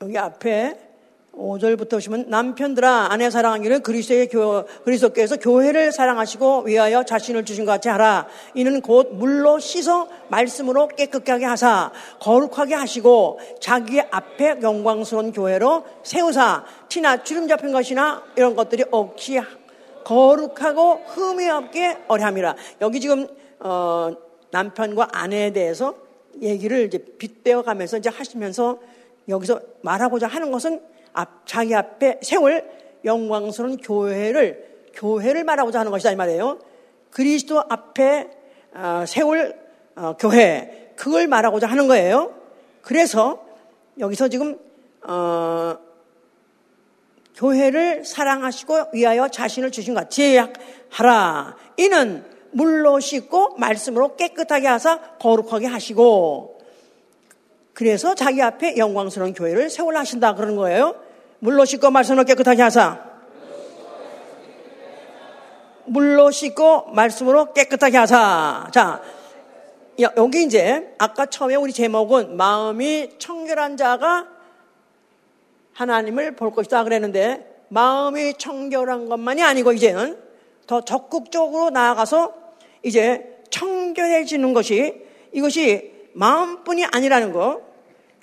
여기 0.00 0.18
앞에 0.18 0.91
5절부터 1.32 1.92
보시면 1.92 2.26
남편들아 2.28 3.08
아내 3.10 3.30
사랑하기를 3.30 3.80
그리스도의 3.80 4.28
교, 4.28 4.64
그리스도께서 4.84 5.36
교회를 5.36 5.90
사랑하시고 5.90 6.64
위하여 6.64 7.04
자신을 7.04 7.44
주신 7.44 7.64
것 7.64 7.72
같이 7.72 7.88
하라. 7.88 8.26
이는 8.54 8.82
곧 8.82 9.14
물로 9.14 9.58
씻어 9.58 10.08
말씀으로 10.28 10.88
깨끗하게 10.88 11.46
하사 11.46 11.90
거룩하게 12.20 12.74
하시고 12.74 13.40
자기 13.60 14.00
앞에 14.00 14.58
영광스러운 14.62 15.32
교회로 15.32 15.84
세우사 16.02 16.64
티나 16.88 17.22
주름 17.22 17.48
잡힌 17.48 17.72
것이나 17.72 18.22
이런 18.36 18.54
것들이 18.54 18.84
없이 18.90 19.40
거룩하고 20.04 21.00
흠이 21.06 21.48
없게 21.48 21.98
어려함이라. 22.08 22.56
여기 22.82 23.00
지금 23.00 23.26
어, 23.60 24.12
남편과 24.50 25.08
아내에 25.12 25.52
대해서 25.52 25.94
얘기를 26.42 26.84
이제 26.84 26.98
빗대어 26.98 27.62
가면서 27.62 27.96
이제 27.96 28.10
하시면서 28.10 28.78
여기서 29.28 29.60
말하고자 29.82 30.26
하는 30.26 30.50
것은 30.50 30.91
앞, 31.12 31.46
자기 31.46 31.74
앞에 31.74 32.20
세울 32.22 32.64
영광스러운 33.04 33.76
교회를 33.78 34.72
교회를 34.94 35.44
말하고자 35.44 35.80
하는 35.80 35.90
것이다 35.90 36.12
이 36.12 36.16
말이에요. 36.16 36.58
그리스도 37.10 37.62
앞에 37.68 38.30
어, 38.74 39.04
세울 39.06 39.54
어, 39.96 40.14
교회 40.18 40.92
그걸 40.96 41.26
말하고자 41.26 41.66
하는 41.66 41.88
거예요. 41.88 42.34
그래서 42.82 43.44
여기서 43.98 44.28
지금 44.28 44.58
어, 45.06 45.76
교회를 47.34 48.04
사랑하시고 48.04 48.90
위하여 48.92 49.28
자신을 49.28 49.70
주신 49.70 49.94
것 49.94 50.00
같이 50.00 50.38
하라. 50.90 51.56
이는 51.76 52.24
물로 52.52 53.00
씻고 53.00 53.56
말씀으로 53.56 54.16
깨끗하게 54.16 54.68
하사 54.68 55.00
거룩하게 55.18 55.66
하시고 55.66 56.51
그래서 57.82 58.14
자기 58.14 58.40
앞에 58.40 58.76
영광스러운 58.76 59.34
교회를 59.34 59.68
세우려 59.68 59.98
하신다 59.98 60.36
그러는 60.36 60.54
거예요. 60.54 60.94
물로 61.40 61.64
씻고 61.64 61.90
말씀으로 61.90 62.22
깨끗하게 62.22 62.62
하사 62.62 63.00
물로 65.86 66.30
씻고 66.30 66.92
말씀으로 66.92 67.52
깨끗하게 67.52 67.98
하사. 67.98 68.68
자, 68.72 69.02
여기 70.16 70.44
이제 70.44 70.94
아까 70.96 71.26
처음에 71.26 71.56
우리 71.56 71.72
제목은 71.72 72.36
마음이 72.36 73.18
청결한 73.18 73.76
자가 73.76 74.28
하나님을 75.72 76.36
볼 76.36 76.52
것이다 76.52 76.84
그랬는데 76.84 77.64
마음이 77.68 78.34
청결한 78.38 79.08
것만이 79.08 79.42
아니고 79.42 79.72
이제는 79.72 80.18
더 80.68 80.82
적극적으로 80.82 81.70
나아가서 81.70 82.32
이제 82.84 83.42
청결해지는 83.50 84.52
것이 84.52 85.02
이것이 85.32 85.90
마음뿐이 86.12 86.84
아니라는 86.84 87.32
거 87.32 87.71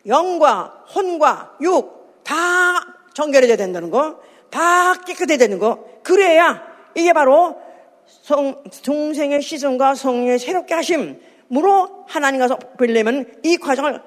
영과 0.09 0.83
혼과 0.93 1.57
육다 1.61 2.99
청결해져야 3.13 3.57
된다는 3.57 3.89
거, 3.89 4.19
다 4.49 4.95
깨끗해야 4.95 5.37
되는 5.37 5.59
거. 5.59 5.85
그래야 6.03 6.63
이게 6.95 7.13
바로 7.13 7.61
성, 8.05 8.63
동생의 8.83 9.41
시선과 9.41 9.95
성령의 9.95 10.39
새롭게 10.39 10.73
하심으로 10.73 12.05
하나님 12.07 12.39
가서 12.39 12.57
빌려면 12.79 13.31
이 13.43 13.57
과정을 13.57 14.01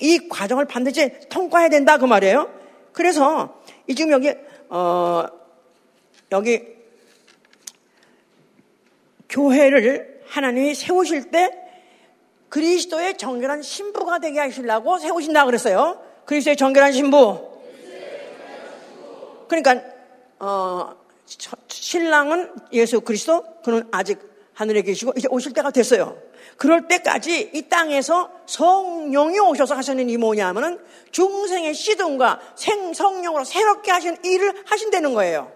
이 0.00 0.28
과정을 0.28 0.64
반드시 0.64 1.12
통과해야 1.28 1.68
된다 1.68 1.98
그 1.98 2.06
말이에요. 2.06 2.50
그래서 2.92 3.60
이 3.86 3.94
지금 3.94 4.12
여기 4.12 4.34
어 4.68 5.26
여기 6.32 6.62
교회를 9.28 10.22
하나님이 10.26 10.74
세우실 10.74 11.30
때 11.30 11.61
그리스도의 12.52 13.16
정결한 13.16 13.62
신부가 13.62 14.18
되게 14.18 14.38
하시려고 14.38 14.98
세우신다 14.98 15.46
그랬어요. 15.46 15.98
그리스도의 16.26 16.54
정결한 16.54 16.92
신부. 16.92 17.50
그러니까 19.48 19.80
어 20.38 20.94
신랑은 21.68 22.52
예수 22.74 23.00
그리스도 23.00 23.42
그는 23.64 23.88
아직 23.90 24.18
하늘에 24.52 24.82
계시고 24.82 25.14
이제 25.16 25.28
오실 25.30 25.54
때가 25.54 25.70
됐어요. 25.70 26.18
그럴 26.58 26.88
때까지 26.88 27.52
이 27.54 27.68
땅에서 27.70 28.30
성령이 28.44 29.38
오셔서 29.38 29.74
하시는 29.74 30.06
이 30.10 30.18
뭐냐면은 30.18 30.78
중생의 31.10 31.72
시든과 31.72 32.38
생 32.56 32.92
성령으로 32.92 33.44
새롭게 33.44 33.90
하신 33.90 34.18
일을 34.22 34.62
하신다는 34.66 35.14
거예요. 35.14 35.50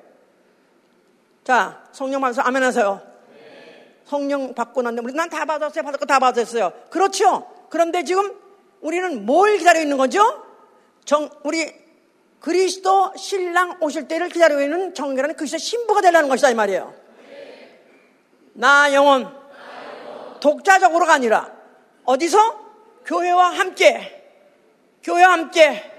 자, 1.44 1.84
성령 1.92 2.22
받아서 2.22 2.40
아멘 2.40 2.62
하세요. 2.62 3.15
성령 4.06 4.54
받고 4.54 4.82
난데 4.82 5.02
우리 5.02 5.12
난다 5.12 5.44
받았어요. 5.44 5.84
받았고 5.84 6.06
다 6.06 6.18
받았어요. 6.18 6.72
그렇죠? 6.90 7.46
그런데 7.68 8.04
지금 8.04 8.34
우리는 8.80 9.26
뭘 9.26 9.58
기다리고 9.58 9.82
있는 9.82 9.96
거죠? 9.96 10.44
정, 11.04 11.28
우리 11.42 11.72
그리스도 12.40 13.12
신랑 13.16 13.78
오실 13.80 14.06
때를 14.06 14.28
기다리고 14.28 14.60
있는 14.60 14.94
정결한 14.94 15.34
그리스도 15.34 15.58
신부가 15.58 16.00
되라는 16.00 16.28
것이다 16.28 16.50
이 16.50 16.54
말이에요. 16.54 16.94
나 18.54 18.92
영혼 18.94 19.28
독자적으로가 20.40 21.14
아니라 21.14 21.52
어디서 22.04 22.38
교회와 23.04 23.50
함께 23.50 24.12
교회와 25.02 25.32
함께 25.32 25.92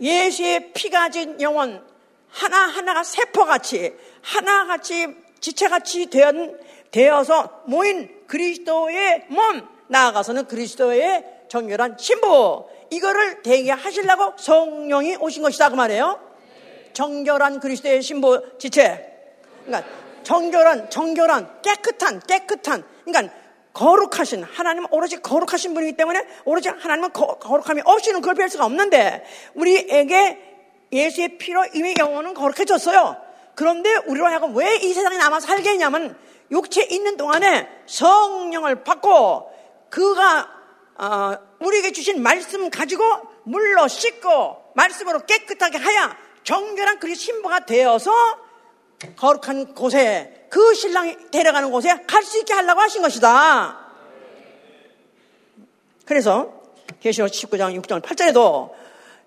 예수의 0.00 0.72
피가 0.72 1.10
진 1.10 1.40
영혼 1.40 1.84
하나하나가 2.30 3.04
세포같이 3.04 3.94
하나같이 4.22 5.21
지체같이 5.42 6.08
되어서 6.90 7.62
모인 7.66 8.08
그리스도의 8.26 9.26
몸 9.28 9.68
나아가서는 9.88 10.46
그리스도의 10.46 11.24
정결한 11.48 11.96
신부 11.98 12.66
이거를 12.90 13.42
되게 13.42 13.70
하시려고 13.70 14.32
성령이 14.38 15.16
오신 15.16 15.42
것이다 15.42 15.68
그 15.68 15.74
말이에요. 15.74 16.18
정결한 16.94 17.60
그리스도의 17.60 18.02
신부 18.02 18.40
지체. 18.58 19.10
그러니까 19.64 19.90
정결한 20.22 20.88
정결한 20.88 21.60
깨끗한 21.62 22.20
깨끗한 22.20 22.84
그러니까 23.04 23.34
거룩하신 23.72 24.44
하나님은 24.44 24.88
오로지 24.92 25.20
거룩하신 25.20 25.74
분이기 25.74 25.96
때문에 25.96 26.24
오로지 26.44 26.68
하나님은 26.68 27.12
거, 27.12 27.38
룩함이 27.42 27.82
없이는 27.84 28.20
그걸 28.20 28.34
뵐 28.34 28.48
수가 28.48 28.66
없는데 28.66 29.24
우리에게 29.54 30.38
예수의 30.92 31.38
피로 31.38 31.64
이미 31.74 31.94
영혼은 31.98 32.34
거룩해졌어요. 32.34 33.16
그런데 33.54 33.94
우리로 34.06 34.26
하여금 34.26 34.56
왜 34.56 34.76
이 34.82 34.92
세상에 34.94 35.16
남아 35.18 35.40
살게 35.40 35.70
했냐면 35.70 36.16
육체 36.50 36.82
있는 36.84 37.16
동안에 37.16 37.68
성령을 37.86 38.84
받고 38.84 39.50
그가 39.90 40.48
어, 40.96 41.36
우리에게 41.60 41.92
주신 41.92 42.22
말씀 42.22 42.70
가지고 42.70 43.04
물로 43.44 43.88
씻고 43.88 44.72
말씀으로 44.74 45.20
깨끗하게 45.26 45.78
하야 45.78 46.16
정결한 46.44 46.98
그리 46.98 47.14
신부가 47.14 47.66
되어서 47.66 48.12
거룩한 49.16 49.74
곳에 49.74 50.46
그 50.50 50.74
신랑이 50.74 51.16
데려가는 51.30 51.70
곳에 51.70 52.04
갈 52.06 52.22
수 52.22 52.38
있게 52.38 52.52
하려고 52.52 52.80
하신 52.80 53.02
것이다. 53.02 53.78
그래서 56.04 56.52
계시록 57.00 57.30
19장 57.30 57.80
6장 57.80 58.02
8절에도 58.02 58.72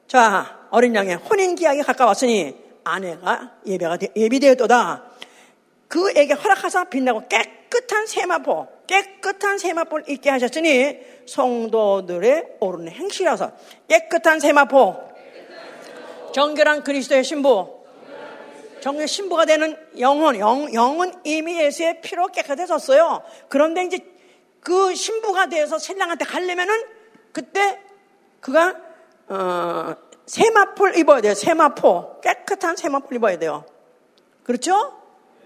자 0.07 0.67
어린 0.69 0.95
양의 0.95 1.15
혼인 1.15 1.55
기약이 1.55 1.81
가까웠으니 1.83 2.64
아내가 2.85 3.51
예배가 3.65 3.97
예비되었도다. 4.15 5.03
그에게 5.89 6.33
허락하사 6.33 6.85
빛나고 6.85 7.27
깨끗한 7.27 8.07
세마포, 8.07 8.67
깨끗한 8.87 9.57
세마포를 9.57 10.09
있게 10.09 10.29
하셨으니 10.29 10.99
성도들의 11.27 12.57
옳은 12.59 12.89
행실이라서 12.89 13.51
깨끗한 13.87 14.39
세마포, 14.39 14.95
정결한 16.33 16.83
그리스도의 16.83 17.23
신부, 17.23 17.83
정의 18.81 19.07
신부가 19.07 19.45
되는 19.45 19.75
영혼, 19.99 20.37
영, 20.37 20.71
영은 20.73 21.13
이미 21.23 21.59
예수의 21.59 22.01
피로 22.01 22.27
깨끗해졌어요. 22.27 23.23
그런데 23.49 23.83
이제 23.83 23.97
그 24.59 24.93
신부가 24.93 25.47
되어서 25.47 25.79
신랑한테 25.79 26.25
가려면은 26.25 26.83
그때 27.31 27.79
그가 28.41 28.75
어, 29.27 29.95
세마포를 30.25 30.97
입어야 30.97 31.21
돼요. 31.21 31.33
세마포. 31.33 32.21
깨끗한 32.21 32.75
세마포를 32.75 33.17
입어야 33.17 33.37
돼요. 33.37 33.65
그렇죠? 34.43 34.93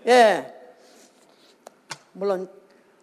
예. 0.07 0.55
물론, 2.13 2.49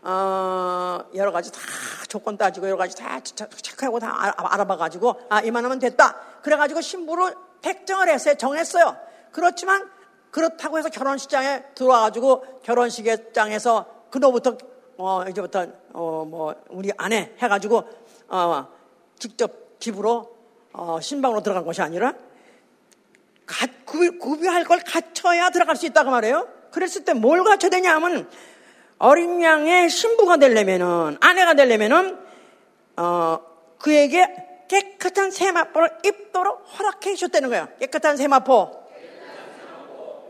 어, 0.02 1.00
여러 1.14 1.32
가지 1.32 1.50
다 1.52 1.60
조건 2.08 2.36
따지고 2.36 2.66
여러 2.66 2.76
가지 2.76 2.96
다 2.96 3.20
체크하고 3.20 3.98
다 3.98 4.12
알아봐가지고, 4.36 5.20
아, 5.28 5.40
이만하면 5.40 5.78
됐다. 5.78 6.16
그래가지고 6.42 6.80
신부를 6.80 7.34
택정을 7.62 8.08
했어요. 8.08 8.34
정했어요. 8.36 8.96
그렇지만, 9.32 9.90
그렇다고 10.30 10.78
해서 10.78 10.88
결혼식장에 10.90 11.64
들어와가지고 11.74 12.60
결혼식장에서 12.62 13.86
그로부터, 14.10 14.56
어, 14.98 15.24
이제부터, 15.28 15.66
어, 15.92 16.24
뭐, 16.26 16.54
우리 16.68 16.90
아내 16.96 17.34
해가지고, 17.38 17.84
어, 18.28 18.68
직접 19.18 19.80
집으로 19.80 20.35
어, 20.78 21.00
신방으로 21.00 21.42
들어간 21.42 21.64
것이 21.64 21.80
아니라 21.82 22.12
가, 23.46 23.66
구비, 23.84 24.46
할 24.46 24.64
걸 24.64 24.80
갖춰야 24.80 25.50
들어갈 25.50 25.76
수 25.76 25.86
있다고 25.86 26.10
말해요. 26.10 26.48
그랬을 26.70 27.04
때 27.04 27.14
뭘 27.14 27.42
갖춰야 27.44 27.70
되냐 27.70 27.94
하면 27.94 28.28
어린 28.98 29.42
양의 29.42 29.88
신부가 29.88 30.36
되려면은 30.36 31.16
아내가 31.20 31.54
되려면은 31.54 32.18
어, 32.96 33.38
그에게 33.78 34.26
깨끗한 34.68 35.30
세마포를 35.30 35.98
입도록 36.04 36.64
허락해 36.78 37.14
주셨다는 37.14 37.48
거예요. 37.50 37.68
깨끗한 37.78 38.16
세마포. 38.16 38.84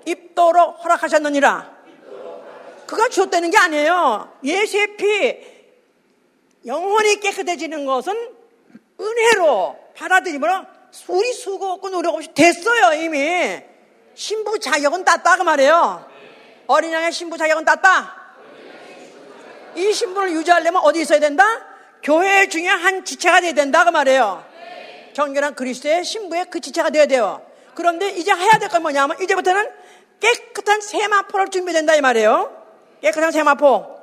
입도록 0.05 0.84
허락하셨느니라. 0.84 1.74
그가 2.86 3.09
주었다는 3.09 3.51
게 3.51 3.59
아니에요. 3.59 4.32
예수의 4.44 4.97
피, 4.97 5.40
영혼이 6.66 7.16
깨끗해지는 7.20 7.86
것은 7.86 8.14
은혜로 9.01 9.86
받아들임으로 9.97 10.64
우리 11.09 11.32
수고 11.32 11.72
없고 11.72 11.90
노력 11.90 12.14
없이 12.14 12.32
됐어요, 12.34 12.92
이미. 13.03 13.61
신부 14.14 14.59
자격은 14.59 15.05
땄다, 15.05 15.36
그 15.36 15.42
말이에요. 15.42 16.07
어린 16.66 16.92
양의 16.92 17.12
신부 17.12 17.36
자격은 17.36 17.64
땄다. 17.64 18.14
이 19.74 19.92
신분을 19.92 20.32
유지하려면 20.32 20.82
어디 20.84 21.01
있어야 21.03 21.20
된다? 21.20 21.44
교회 22.03 22.49
중에 22.49 22.66
한 22.66 23.05
지체가 23.05 23.40
돼야 23.40 23.53
된다, 23.53 23.84
그 23.84 23.90
말이에요. 23.90 24.44
정결한 25.12 25.55
그리스도의 25.55 26.05
신부의 26.05 26.47
그 26.51 26.61
지체가 26.61 26.90
돼야 26.90 27.07
돼요. 27.07 27.42
그런데 27.74 28.11
이제 28.11 28.32
해야 28.32 28.59
될 28.59 28.68
건 28.68 28.82
뭐냐면, 28.82 29.20
이제부터는 29.20 29.68
깨끗한 30.20 30.80
세마포를 30.80 31.49
준비된다, 31.49 31.94
이 31.94 32.01
말이에요. 32.01 32.64
깨끗한 33.03 33.32
세마포. 33.32 33.97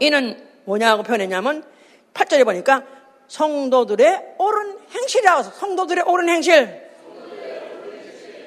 이는 0.00 0.48
뭐냐고 0.64 1.02
표현했냐면 1.02 1.64
8절에 2.14 2.44
보니까 2.44 2.82
성도들의 3.28 4.34
옳은 4.38 4.78
행실이라고 4.90 5.42
성도들의 5.42 6.04
옳은 6.06 6.28
행실. 6.28 6.82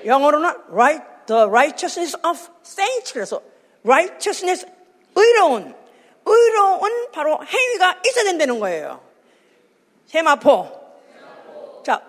영어로는 0.05 0.49
right, 0.69 1.03
the 1.25 1.43
righteousness 1.43 2.17
of 2.25 2.39
saints. 2.63 3.13
그래서 3.13 3.41
righteousness, 3.83 4.67
의로운, 5.15 5.75
의로운 6.25 7.11
바로 7.11 7.39
행위가 7.43 8.01
있어야 8.05 8.23
된다는 8.25 8.59
거예요. 8.59 9.01
세마포. 10.07 10.85
자, 11.83 12.01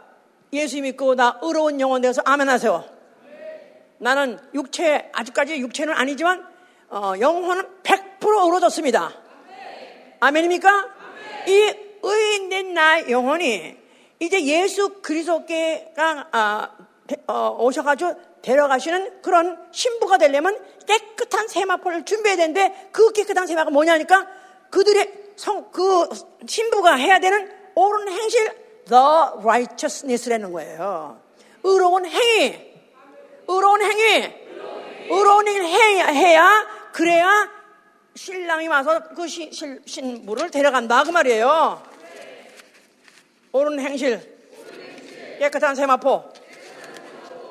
예수 0.53 0.81
믿고 0.81 1.15
나 1.15 1.39
의로운 1.43 1.81
영혼 1.81 2.03
되어서 2.03 2.23
아멘 2.25 2.49
하세요. 2.49 2.85
나는 3.99 4.39
육체, 4.55 5.11
아직까지 5.13 5.57
육체는 5.59 5.95
아니지만 5.95 6.47
어, 6.89 7.15
영혼은 7.19 7.65
100% 7.83 8.27
어우러졌습니다. 8.27 9.13
아멘입니까? 10.21 10.89
이 11.47 11.86
의인된 12.07 12.75
나의 12.75 13.11
영혼이 13.11 13.77
이제 14.21 14.45
예수 14.45 15.01
그리스도께가 15.03 16.29
아, 16.33 16.71
어, 17.27 17.57
오셔가지고 17.61 18.15
데려가시는 18.43 19.23
그런 19.23 19.59
신부가 19.73 20.19
되려면 20.19 20.59
깨끗한 20.87 21.49
세마포를 21.49 22.05
준비해야 22.05 22.37
되는데 22.37 22.89
그 22.93 23.13
깨끗한 23.13 23.47
세마가 23.47 23.71
뭐냐니까 23.71 24.27
그들의 24.71 25.13
성, 25.37 25.71
그 25.71 26.09
신부가 26.47 26.95
해야 26.95 27.19
되는 27.19 27.51
옳은 27.75 28.09
행실, 28.09 28.45
the 28.87 29.03
righteousness라는 29.41 30.53
거예요. 30.53 31.21
의로운 31.63 32.07
행위, 32.07 32.75
의로운 33.49 33.83
행위, 33.83 34.33
의로운 35.11 35.49
행위 35.49 35.67
해야 35.69 36.67
그래야 36.93 37.51
신랑이 38.15 38.67
와서 38.69 39.03
그 39.15 39.29
시, 39.29 39.51
신, 39.53 39.83
신부를 39.85 40.51
데려간다 40.51 41.05
그 41.05 41.11
말이에요. 41.11 41.96
옳은 43.57 43.81
행실, 43.81 44.21
깨끗한 45.39 45.75
세마포. 45.75 46.31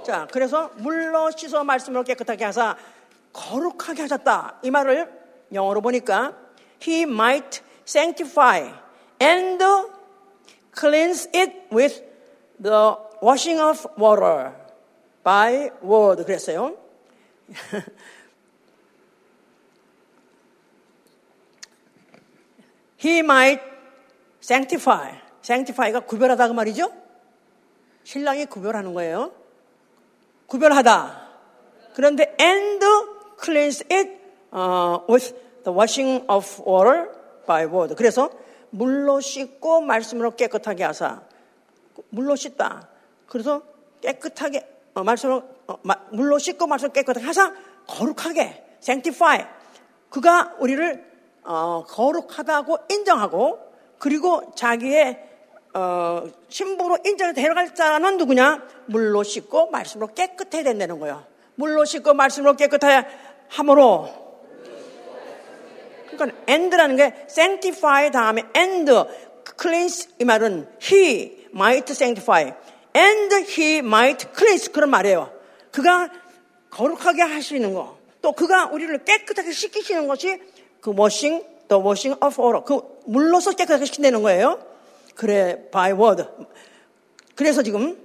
자, 0.05 0.27
그래서 0.31 0.69
물로 0.75 1.31
씻어 1.31 1.63
말씀으로 1.63 2.03
깨끗하게 2.03 2.45
하사 2.45 2.77
거룩하게 3.33 4.03
하셨다. 4.03 4.59
이 4.61 4.69
말을 4.69 5.11
영어로 5.51 5.81
보니까 5.81 6.37
He 6.81 7.01
might 7.01 7.61
sanctify 7.87 8.71
and 9.19 9.63
cleanse 10.77 11.27
it 11.33 11.53
with 11.71 12.03
the 12.61 12.95
washing 13.21 13.59
of 13.59 13.87
water 13.99 14.53
by 15.23 15.71
word 15.81 16.23
그랬어요. 16.23 16.77
He 22.97 23.19
might 23.19 23.61
sanctify. 24.39 25.24
Sanctify가 25.45 25.99
구별하다 26.01 26.47
그 26.47 26.53
말이죠? 26.53 26.91
신랑이 28.03 28.47
구별하는 28.47 28.95
거예요. 28.95 29.31
구별하다. 30.47 31.29
그런데 31.93 32.35
and 32.41 32.83
cleanse 33.39 33.85
it 33.91 34.09
uh, 34.51 34.97
with 35.07 35.35
the 35.63 35.77
washing 35.77 36.25
of 36.27 36.61
water 36.67 37.11
by 37.45 37.65
word. 37.65 37.93
그래서 37.95 38.31
물로 38.71 39.19
씻고 39.19 39.81
말씀으로 39.81 40.31
깨끗하게 40.35 40.83
하사. 40.83 41.21
물로 42.09 42.35
씻다. 42.35 42.89
그래서 43.27 43.61
깨끗하게 44.01 44.67
어, 44.95 45.03
말씀으로 45.03 45.43
어, 45.67 45.77
마, 45.83 45.95
물로 46.11 46.39
씻고 46.39 46.65
말씀으로 46.65 46.91
깨끗하게 46.91 47.23
하사 47.23 47.53
거룩하게 47.85 48.77
sanctify. 48.81 49.45
그가 50.09 50.55
우리를 50.57 51.05
어, 51.43 51.83
거룩하다고 51.87 52.77
인정하고 52.89 53.59
그리고 53.99 54.51
자기의 54.55 55.34
어, 55.75 56.23
신부로 56.47 56.97
인정해 57.05 57.33
데려갈 57.33 57.75
자는 57.75 58.15
누구냐? 58.15 58.63
물로 58.85 59.23
씻고 59.23 59.71
말씀으로 59.71 60.13
깨끗해야 60.13 60.63
된다는 60.63 60.99
거예요. 60.99 61.25
물로 61.55 61.83
씻고 61.83 62.13
말씀으로 62.13 62.55
깨끗해야 62.55 63.05
함으로. 63.49 64.09
그러니까 66.09 66.37
end라는 66.47 66.95
게 66.95 67.13
sanctify 67.29 68.09
다음에 68.09 68.43
end, 68.55 68.89
cleanse 69.59 70.11
이 70.17 70.23
말은 70.23 70.69
he 70.81 71.45
might 71.53 71.91
sanctify 71.91 72.53
and 72.95 73.35
he 73.51 73.79
might 73.79 74.27
cleanse 74.33 74.71
그런 74.71 74.89
말이에요. 74.91 75.29
그가 75.71 76.09
거룩하게 76.69 77.21
하시는 77.21 77.73
거. 77.73 77.97
또 78.21 78.31
그가 78.31 78.67
우리를 78.67 79.03
깨끗하게 79.03 79.51
씻기시는 79.51 80.07
것이 80.07 80.39
그 80.79 80.91
washing, 80.91 81.45
the 81.67 81.83
washing 81.83 82.17
of 82.25 82.41
water. 82.41 82.63
그 82.63 82.81
물로서 83.07 83.51
깨끗하게 83.51 83.83
시킨다는 83.83 84.21
거예요. 84.21 84.74
그래, 85.15 85.69
by 85.71 85.93
word. 85.93 86.25
그래서 87.35 87.63
지금 87.63 87.97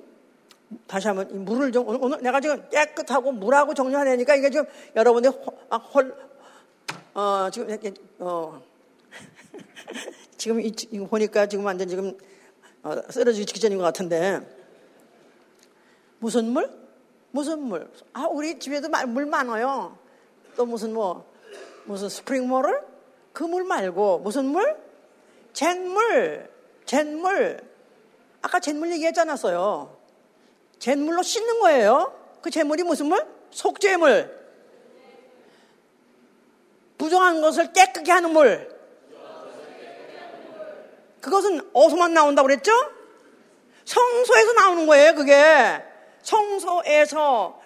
다시 0.87 1.09
한번 1.09 1.45
물을 1.45 1.73
좀 1.73 1.87
오늘, 1.89 2.01
오늘 2.03 2.23
내가 2.23 2.41
지금 2.41 2.69
깨끗하고 2.71 3.33
물하고 3.33 3.75
정리하려니까 3.75 4.37
이게 4.37 4.51
지금 4.51 4.67
여러분들 4.95 5.33
아, 5.69 5.77
헐, 5.77 6.15
어, 7.15 7.49
지금 7.53 7.69
이렇게, 7.69 7.93
어, 8.21 8.63
지금 10.39 10.61
이, 10.61 10.73
이거 10.91 11.07
보니까 11.07 11.47
지금 11.47 11.65
완전 11.65 11.89
지금 11.89 12.17
어, 12.83 12.97
쓰러지기 13.11 13.47
직전인 13.47 13.79
것 13.79 13.85
같은데 13.85 14.41
무슨 16.21 16.51
물? 16.51 16.71
무슨 17.33 17.63
물? 17.63 17.91
아, 18.13 18.27
우리 18.27 18.59
집에도 18.59 18.89
물 19.07 19.27
많아요. 19.27 19.99
또 20.57 20.67
무슨 20.67 20.95
뭐 20.95 21.31
무슨 21.85 22.09
스프링모를? 22.09 22.83
그물 23.33 23.65
말고 23.65 24.19
무슨 24.21 24.47
물? 24.47 24.77
잿물, 25.53 26.49
잿물. 26.91 27.61
아까 28.43 28.59
잿물 28.59 28.91
얘기하지 28.91 29.21
않았어요. 29.21 29.97
잿물로 30.81 31.23
씻는 31.23 31.61
거예요. 31.61 32.13
그 32.43 32.51
잿물이 32.51 32.83
무슨 32.83 33.07
물? 33.07 33.25
속죄물. 33.53 34.41
부정한 36.99 37.41
것을 37.41 37.73
깨끗게 37.73 38.11
하는 38.11 38.33
물. 38.33 38.77
그것은 41.21 41.61
어디서만 41.73 42.13
나온다고 42.13 42.49
그랬죠? 42.49 42.73
성소에서 43.85 44.53
나오는 44.55 44.87
거예요, 44.87 45.15
그게. 45.15 45.83
성소에서 46.23 47.60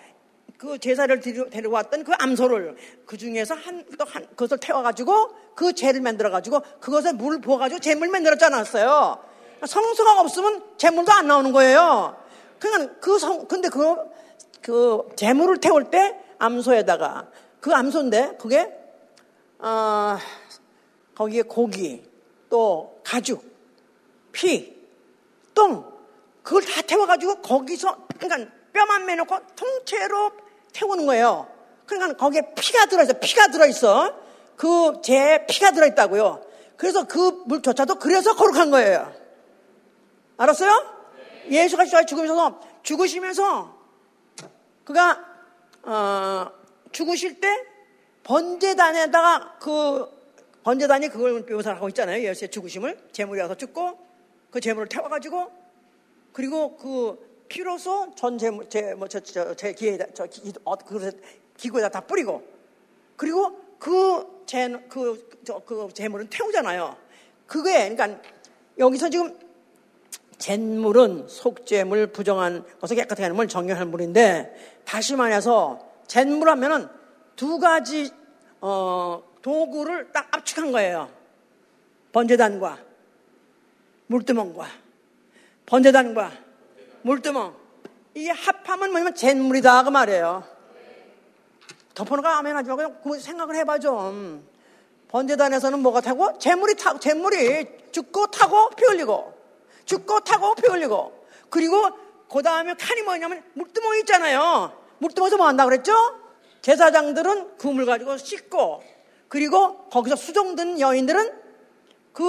그 0.58 0.78
제사를 0.78 1.20
데려왔던 1.20 2.04
그 2.04 2.12
암소를 2.18 2.76
그 3.06 3.16
중에서 3.16 3.54
한, 3.54 3.84
또 3.98 4.04
한, 4.04 4.26
그것을 4.30 4.58
태워가지고 4.58 5.30
그 5.54 5.72
재를 5.72 6.00
만들어가지고 6.00 6.60
그것에 6.80 7.12
물을 7.12 7.40
부어가지고 7.40 7.80
재물 7.80 8.08
만들었지 8.08 8.44
않았어요. 8.44 9.18
성소가 9.66 10.20
없으면 10.20 10.62
재물도 10.76 11.12
안 11.12 11.26
나오는 11.26 11.52
거예요. 11.52 12.16
그러니까 12.58 12.94
그 13.00 13.18
성, 13.18 13.46
근데 13.46 13.68
그, 13.68 13.96
그 14.62 15.08
재물을 15.16 15.58
태울 15.58 15.90
때 15.90 16.18
암소에다가 16.38 17.28
그 17.60 17.72
암소인데 17.72 18.36
그게, 18.40 18.72
어, 19.58 20.18
거기에 21.14 21.42
고기, 21.42 22.04
또 22.50 23.00
가죽, 23.04 23.42
피, 24.32 24.74
똥, 25.54 25.92
그걸 26.42 26.62
다 26.64 26.82
태워가지고 26.82 27.36
거기서, 27.36 28.06
그러니까 28.18 28.50
뼈만 28.72 29.06
매놓고 29.06 29.38
통째로 29.56 30.43
태우는 30.74 31.06
거예요. 31.06 31.48
그러니까 31.86 32.16
거기에 32.18 32.42
피가 32.54 32.86
들어있어. 32.86 33.14
피가 33.14 33.46
들어있어. 33.48 34.14
그 34.56 35.00
제 35.02 35.46
피가 35.48 35.70
들어있다고요. 35.72 36.44
그래서 36.76 37.04
그 37.04 37.42
물조차도 37.46 37.96
그래서 37.96 38.34
거룩한 38.34 38.70
거예요. 38.70 39.12
알았어요? 40.36 40.70
예수가 41.50 41.84
죽으면서 42.06 42.60
죽으시면서 42.82 43.74
그가 44.84 45.24
어, 45.82 46.50
죽으실 46.92 47.40
때 47.40 47.48
번제단에다가 48.24 49.56
그 49.60 50.08
번제단이 50.62 51.08
그걸 51.08 51.44
묘사를 51.48 51.76
하고 51.76 51.88
있잖아요. 51.88 52.22
예수의 52.24 52.50
죽으심을 52.50 53.08
제물이 53.12 53.40
와서 53.40 53.54
죽고 53.54 53.98
그 54.50 54.60
재물을 54.60 54.88
태워가지고 54.88 55.50
그리고 56.32 56.76
그 56.76 57.33
피로서 57.48 58.14
전 58.14 58.38
재물 58.38 58.68
제뭐저제 58.68 59.74
기에다 59.74 60.06
저 60.14 60.26
기, 60.26 60.52
어, 60.64 60.76
그 60.76 61.10
기구에다 61.56 61.88
다 61.88 62.00
뿌리고 62.00 62.42
그리고 63.16 63.56
그재그 63.78 65.30
그 65.66 65.88
재물은 65.92 66.28
태우잖아요. 66.30 66.96
그게 67.46 67.88
그러니까 67.90 68.20
여기서 68.78 69.10
지금 69.10 69.38
잿물은 70.38 71.28
속재물 71.28 72.08
부정한 72.08 72.64
것을 72.80 72.96
깨끗하게 72.96 73.22
하는 73.22 73.36
물 73.36 73.46
정결할 73.48 73.86
물인데 73.86 74.82
다시 74.84 75.16
말해서 75.16 75.80
잿물 76.06 76.48
하면은 76.48 76.88
두 77.36 77.58
가지 77.58 78.10
어, 78.60 79.22
도구를 79.42 80.12
딱 80.12 80.28
압축한 80.34 80.72
거예요. 80.72 81.08
번제단과 82.12 82.78
물두멍과 84.06 84.66
번제단과 85.66 86.32
물두멍 87.04 87.54
이게 88.14 88.30
합하면 88.30 88.90
뭐냐면 88.90 89.14
잿물이다 89.14 89.84
그 89.84 89.90
말이에요. 89.90 90.44
덮어놓가 91.94 92.38
아멘 92.38 92.56
하지 92.56 92.68
말고 92.70 93.00
그냥 93.02 93.20
생각을 93.20 93.56
해봐 93.56 93.78
좀. 93.78 94.46
번제단에서는 95.08 95.78
뭐가 95.80 96.00
타고? 96.00 96.36
재물이 96.38 96.74
타고, 96.74 96.98
재물이 96.98 97.92
죽고 97.92 98.28
타고 98.28 98.70
피 98.70 98.84
흘리고, 98.84 99.32
죽고 99.84 100.20
타고 100.20 100.54
피 100.56 100.66
흘리고, 100.66 101.26
그리고 101.50 101.76
그 102.28 102.42
다음에 102.42 102.74
칸이 102.74 103.02
뭐냐면 103.02 103.44
물두멍이 103.52 104.00
있잖아요. 104.00 104.72
물두멍에서 104.98 105.36
뭐 105.36 105.46
한다 105.46 105.66
그랬죠? 105.66 105.92
제사장들은 106.62 107.58
그 107.58 107.72
물 107.72 107.86
가지고 107.86 108.16
씻고, 108.16 108.82
그리고 109.28 109.84
거기서 109.90 110.16
수종든 110.16 110.80
여인들은 110.80 111.32
그 112.12 112.22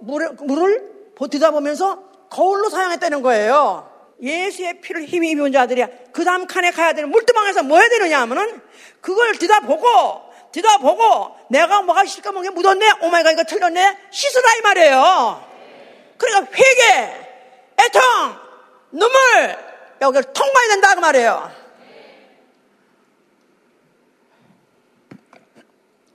물을, 0.00 0.34
물을 0.34 1.12
들여다보면서 1.16 2.04
거울로 2.30 2.68
사용했다는 2.68 3.22
거예요. 3.22 3.97
예수의 4.20 4.80
피를 4.80 5.04
힘입은 5.04 5.52
자들이야. 5.52 5.88
그 6.12 6.24
다음 6.24 6.46
칸에 6.46 6.70
가야 6.70 6.92
되는 6.92 7.10
물두멍에서 7.10 7.62
뭐 7.62 7.78
해야 7.78 7.88
되느냐 7.88 8.20
하면은 8.22 8.60
그걸 9.00 9.36
들여다보고 9.38 10.28
들여다보고 10.52 11.36
내가 11.50 11.82
뭐가 11.82 12.04
시꺼멓게 12.04 12.50
묻었네. 12.50 12.92
Oh 13.02 13.11
my 13.11 13.19
God 13.19 13.32
이거 13.32 13.44
틀렸네. 13.44 13.98
씻으라 14.10 14.54
이 14.56 14.60
말이에요. 14.62 15.48
그러니까 16.16 16.52
회개 16.52 17.28
애통 17.80 18.02
눈물 18.92 19.56
여기를 20.00 20.32
통과해야 20.32 20.68
된다 20.70 20.94
그 20.94 21.00
말이에요. 21.00 21.68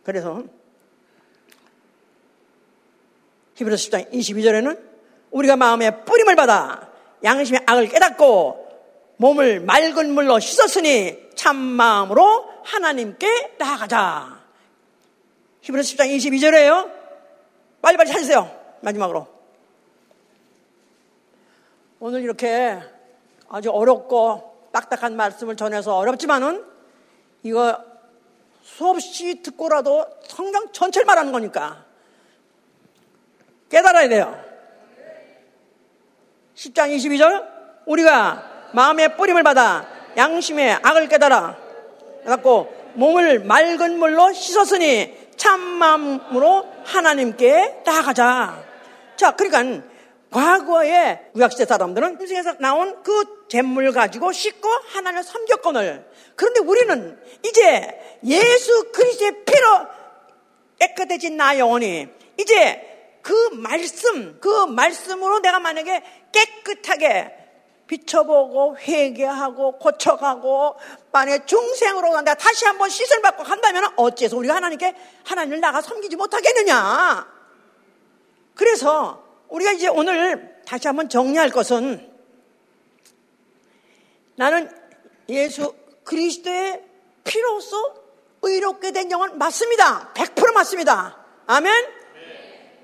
그래서 0.03 0.43
히브리서 3.55 3.89
10장 3.89 4.11
22절에는 4.11 4.79
우리가 5.31 5.55
마음에 5.55 6.03
뿌림을 6.03 6.35
받아 6.35 6.92
양심의 7.23 7.61
악을 7.65 7.87
깨닫고 7.87 8.63
몸을 9.17 9.61
맑은 9.61 10.13
물로 10.13 10.39
씻었으니 10.39 11.29
참 11.35 11.55
마음으로 11.55 12.49
하나님께 12.63 13.55
나아가자. 13.57 14.41
히브리서 15.61 15.95
10장 15.95 16.15
22절에요. 16.17 16.91
빨리빨리 17.81 18.09
찾으세요. 18.09 18.51
마지막으로. 18.81 19.27
오늘 21.99 22.21
이렇게 22.21 22.79
아주 23.47 23.69
어렵고 23.69 24.69
딱딱한 24.73 25.15
말씀을 25.15 25.55
전해서 25.55 25.95
어렵지만은 25.95 26.65
이거 27.43 27.81
수없이 28.63 29.41
듣고라도 29.41 30.05
성경 30.27 30.71
전체를 30.71 31.05
말하는 31.05 31.31
거니까 31.31 31.85
깨달아야 33.69 34.09
돼요. 34.09 34.52
10장 36.55 36.95
22절 36.95 37.47
우리가 37.85 38.69
마음의 38.73 39.17
뿌림을 39.17 39.43
받아 39.43 39.87
양심의 40.15 40.79
악을 40.83 41.07
깨달아 41.07 41.57
갖고 42.25 42.73
몸을 42.95 43.39
맑은 43.43 43.97
물로 43.97 44.31
씻었으니 44.33 45.23
참마음으로 45.35 46.67
하나님께 46.85 47.81
나아가자. 47.85 48.63
자, 49.15 49.31
그러니까 49.31 49.83
과거에 50.29 51.29
구약시대 51.33 51.65
사람들은 51.65 52.17
인생에서 52.21 52.55
나온 52.59 53.01
그 53.03 53.45
잿물 53.49 53.91
가지고 53.91 54.31
씻고 54.31 54.69
하나님을 54.93 55.23
섬겼거늘. 55.23 56.07
그런데 56.35 56.59
우리는 56.61 57.19
이제 57.45 58.19
예수 58.25 58.91
그리스도의 58.91 59.43
피로 59.45 59.67
깨끗해진 60.79 61.37
나 61.37 61.57
영혼이 61.57 62.07
이제 62.39 62.93
그 63.21 63.49
말씀, 63.53 64.39
그 64.39 64.65
말씀으로 64.67 65.39
내가 65.39 65.59
만약에 65.59 66.03
깨끗하게 66.33 67.43
비춰보고 67.87 68.77
회개하고 68.77 69.77
고쳐가고 69.77 70.75
만약에 71.11 71.45
중생으로 71.45 72.11
간다 72.11 72.33
다시 72.33 72.65
한번 72.65 72.89
씻을 72.89 73.21
받고 73.21 73.43
한다면 73.43 73.93
어째서 73.95 74.37
우리가 74.37 74.55
하나님께 74.55 74.95
하나님을 75.25 75.59
나가 75.59 75.81
섬기지 75.81 76.15
못하겠느냐? 76.15 77.27
그래서 78.55 79.23
우리가 79.49 79.73
이제 79.73 79.87
오늘 79.87 80.61
다시 80.65 80.87
한번 80.87 81.09
정리할 81.09 81.49
것은 81.49 82.11
나는 84.35 84.69
예수 85.29 85.75
그리스도의 86.03 86.83
피로서 87.23 88.03
의롭게 88.41 88.91
된 88.91 89.09
영혼 89.11 89.37
맞습니다. 89.37 90.11
100% 90.13 90.53
맞습니다. 90.53 91.17
아멘? 91.47 91.87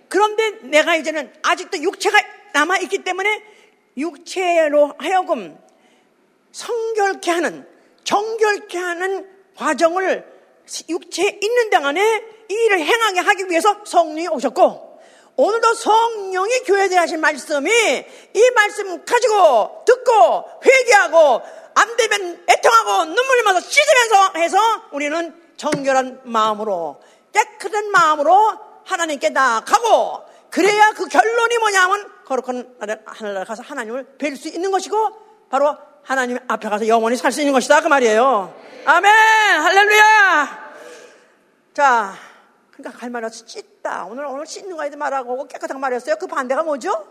그런데 0.08 0.50
내가 0.64 0.96
이제는 0.96 1.34
아직도 1.44 1.80
육체가 1.80 2.20
남아있기 2.54 3.00
때문에 3.00 3.44
육체로 3.98 4.94
하여금 4.98 5.58
성결케 6.52 7.32
하는, 7.32 7.68
정결케 8.04 8.78
하는 8.78 9.30
과정을 9.56 10.26
육체에 10.88 11.40
있는 11.42 11.70
동안에 11.70 12.24
이 12.50 12.54
일을 12.54 12.80
행하게 12.80 13.20
하기 13.20 13.46
위해서 13.50 13.82
성령이 13.86 14.28
오셨고, 14.28 14.90
오늘도 15.36 15.74
성령이 15.74 16.60
교회에 16.66 16.96
하신 16.98 17.22
말씀이 17.22 17.72
이 18.34 18.52
말씀 18.56 19.06
가지고 19.06 19.84
듣고 19.86 20.46
회개하고 20.66 21.42
안 21.76 21.96
되면 21.96 22.44
애통하고 22.50 23.06
눈물 23.06 23.38
흘리면서 23.38 23.62
씻으면서 23.62 24.34
해서 24.36 24.58
우리는 24.92 25.34
정결한 25.56 26.22
마음으로 26.26 27.00
깨끗한 27.32 27.90
마음으로 27.92 28.58
하나님께 28.84 29.30
나가고 29.30 30.26
그래야 30.50 30.92
그 30.94 31.08
결론이 31.08 31.58
뭐냐면 31.60 32.12
거룩한 32.26 32.76
하늘나라 33.06 33.46
가서 33.46 33.64
하나님을 33.64 34.16
뵐 34.18 34.36
수 34.36 34.48
있는 34.48 34.72
것이고 34.72 35.48
바로 35.50 35.76
하나님 36.04 36.40
앞에 36.48 36.70
가서 36.70 36.88
영원히 36.88 37.16
살 37.18 37.32
수 37.32 37.42
있는 37.42 37.54
것이다 37.54 37.82
그 37.82 37.88
말이에요. 37.88 38.54
아멘 38.86 39.12
할렐루야. 39.12 40.70
자, 41.74 42.14
그러니까 42.72 43.00
할 43.02 43.10
말은 43.10 43.30
씻다. 43.30 44.06
오늘 44.06 44.26
오늘 44.26 44.46
씻는 44.46 44.76
거에 44.76 44.90
말하고 44.90 45.48
깨끗하게 45.48 45.80
말했어요. 45.80 46.16
그 46.16 46.28
반대가 46.28 46.64
뭐죠? 46.64 47.06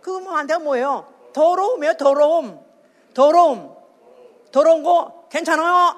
그 0.00 0.22
반대가 0.22 0.58
뭐예요? 0.60 1.12
더러움이에요. 1.32 1.96
더러움. 1.96 2.60
더러움. 3.14 3.74
더러운 4.52 4.82
거 4.82 5.26
괜찮아요? 5.30 5.96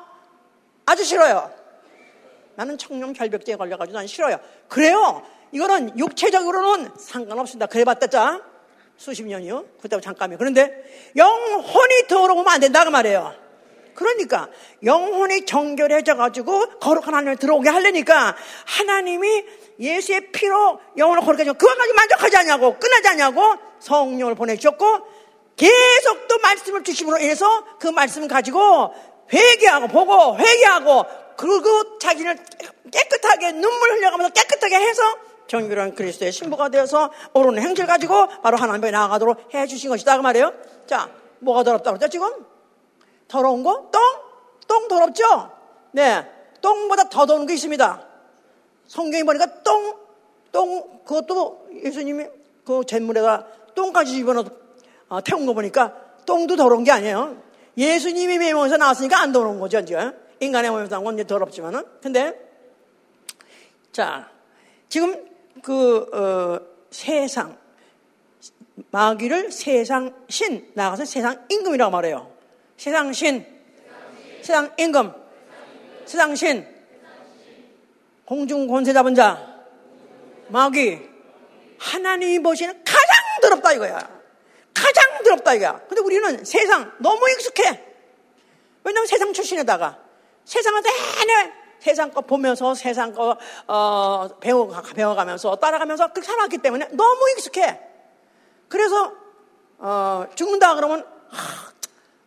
아주 0.86 1.05
싫어요. 1.05 1.51
나는 2.55 2.78
청룡 2.78 3.12
결벽증에 3.12 3.57
걸려가지고 3.57 3.99
난 3.99 4.07
싫어요. 4.07 4.38
그래요. 4.68 5.22
이거는 5.57 5.98
육체적으로는 5.98 6.90
상관없습니다. 6.98 7.64
그래봤자 7.66 8.42
수십 8.98 9.24
년이요. 9.24 9.64
그때 9.80 9.98
잠깐이요. 9.98 10.36
그런데 10.36 10.70
영혼이 11.16 12.07
더러우면 12.09 12.46
안 12.46 12.61
된다 12.61 12.84
그 12.84 12.90
말이에요. 12.90 13.34
그러니까 13.94 14.48
영혼이 14.84 15.46
정결해져 15.46 16.16
가지고 16.16 16.66
거룩한 16.80 17.09
하나님을 17.09 17.36
들어오게 17.36 17.70
하려니까 17.70 18.36
하나님이 18.66 19.44
예수의 19.80 20.30
피로 20.32 20.78
영혼을 20.98 21.22
하고 21.22 21.32
그것 21.32 21.78
가지고 21.78 21.94
만족하지 21.94 22.36
않냐고 22.36 22.78
끝나지 22.78 23.09
않냐고 23.09 23.54
성령을 23.80 24.34
보내주셨고 24.34 24.84
계속 25.57 26.28
또 26.28 26.38
말씀을 26.38 26.84
주심으로 26.84 27.18
인해서 27.18 27.64
그 27.78 27.88
말씀을 27.88 28.28
가지고 28.28 28.92
회개하고 29.32 29.88
보고 29.88 30.36
회개하고 30.36 31.07
그리고 31.38 31.98
자기를 31.98 32.36
깨끗하게 32.92 33.52
눈물 33.52 33.92
흘려가면서 33.92 34.34
깨끗하게 34.34 34.76
해서 34.76 35.02
정결한 35.47 35.94
그리스도의 35.94 36.32
신부가 36.32 36.68
되어서 36.68 37.11
옳은 37.34 37.59
행실 37.59 37.86
가지고 37.86 38.26
바로 38.42 38.57
하나님께 38.57 38.90
나아가도록 38.90 39.55
해주신 39.55 39.90
것이다 39.90 40.16
그 40.16 40.22
말이에요. 40.22 40.53
자, 40.86 41.11
뭐가 41.40 41.62
더럽다고 41.64 41.99
그랬죠 41.99 42.11
지금? 42.11 42.47
더러운 43.28 43.62
거? 43.62 43.90
똥? 43.90 44.01
똥 44.66 44.88
더럽죠? 44.88 45.53
네, 45.92 46.26
똥보다 46.61 47.09
더 47.09 47.26
더러운 47.26 47.47
게 47.47 47.55
있습니다. 47.55 48.07
성경에 48.86 49.24
보니까 49.24 49.62
똥, 49.62 49.97
똥 50.53 51.01
그것도 51.05 51.68
예수님이 51.84 52.26
그 52.64 52.82
잿물에다 52.84 53.47
똥까지 53.74 54.12
집어넣어 54.12 54.44
어, 55.09 55.20
태운 55.22 55.47
거 55.47 55.55
보니까 55.55 55.94
똥도 56.24 56.57
더러운 56.57 56.84
게 56.84 56.90
아니에요. 56.90 57.40
예수님이 57.76 58.38
매명에서 58.38 58.76
나왔으니까 58.76 59.20
안 59.20 59.32
더러운 59.32 59.61
거죠, 59.61 59.78
이제. 59.78 59.97
인간의 60.40 60.70
몸에서 60.70 60.90
나온 60.90 61.05
건 61.05 61.14
이제 61.14 61.24
더럽지만은. 61.24 61.84
근데, 62.03 62.34
자, 63.92 64.28
지금 64.88 65.28
그, 65.62 65.98
어, 66.12 66.61
세상, 66.90 67.59
마귀를 68.90 69.50
세상 69.52 70.14
신 70.28 70.70
나가서 70.74 71.04
세상 71.04 71.46
임금이라고 71.48 71.90
말해요. 71.90 72.30
세상 72.76 73.12
신, 73.12 73.44
세상 74.42 74.72
임금, 74.78 75.12
세상 76.04 76.34
신, 76.36 76.66
공중 78.24 78.66
권세 78.66 78.92
잡은 78.92 79.14
자, 79.14 79.64
마귀, 80.48 81.00
하나님이 81.78 82.40
보시는 82.40 82.84
가장 82.84 83.40
더럽다 83.42 83.72
이거야. 83.72 84.16
가장 84.74 85.22
더럽다 85.24 85.54
이거야. 85.54 85.80
근데 85.88 86.00
우리는 86.02 86.44
세상 86.44 86.92
너무 86.98 87.28
익숙해. 87.30 87.82
왜냐면 88.84 89.07
세상 89.07 89.32
출신에다가 89.32 89.98
세상을 90.44 90.82
내내 90.82 91.52
세상 91.87 92.11
거 92.11 92.20
보면서 92.20 92.74
세상 92.74 93.12
거 93.12 93.39
어, 93.68 94.28
배워 94.41 94.68
배워가면서 94.68 95.55
따라가면서 95.55 96.09
그렇게 96.09 96.26
살았기 96.26 96.59
때문에 96.59 96.89
너무 96.89 97.30
익숙해. 97.30 97.80
그래서 98.66 99.12
어, 99.78 100.26
죽는다 100.34 100.74
그러면 100.74 101.07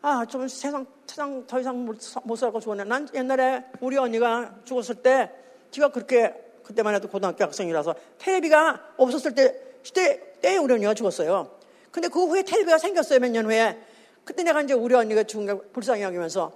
아, 0.02 0.26
좀 0.30 0.48
세상 0.48 0.86
세상 1.06 1.46
더 1.46 1.60
이상 1.60 1.86
못, 1.86 1.98
못 2.24 2.38
살고 2.38 2.62
죽었네. 2.62 2.86
난 2.86 3.10
옛날에 3.14 3.66
우리 3.82 3.98
언니가 3.98 4.56
죽었을 4.64 4.96
때 4.96 5.30
지가 5.72 5.90
그렇게 5.90 6.34
그때만 6.64 6.96
해도 6.96 7.10
고등학교 7.10 7.44
학생이라서 7.44 7.96
텔레비가 8.18 8.94
없었을 8.96 9.36
때 9.36 9.60
그때 9.84 10.40
때 10.40 10.56
우리 10.56 10.74
언니가 10.76 10.94
죽었어요. 10.94 11.52
근데 11.92 12.08
그 12.08 12.26
후에 12.28 12.44
텔레비가 12.44 12.78
생겼어요 12.78 13.20
몇 13.20 13.30
년 13.32 13.46
후에. 13.46 13.78
그때 14.24 14.44
내가 14.44 14.62
이제 14.62 14.74
우리 14.74 14.96
언니가 14.96 15.24
죽은 15.24 15.46
걸 15.48 15.62
불쌍히 15.74 16.04
여기면서 16.04 16.54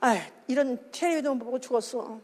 아 0.00 0.16
이런 0.48 0.78
텔레비도 0.90 1.34
못 1.34 1.44
보고 1.44 1.60
죽었어. 1.60 2.18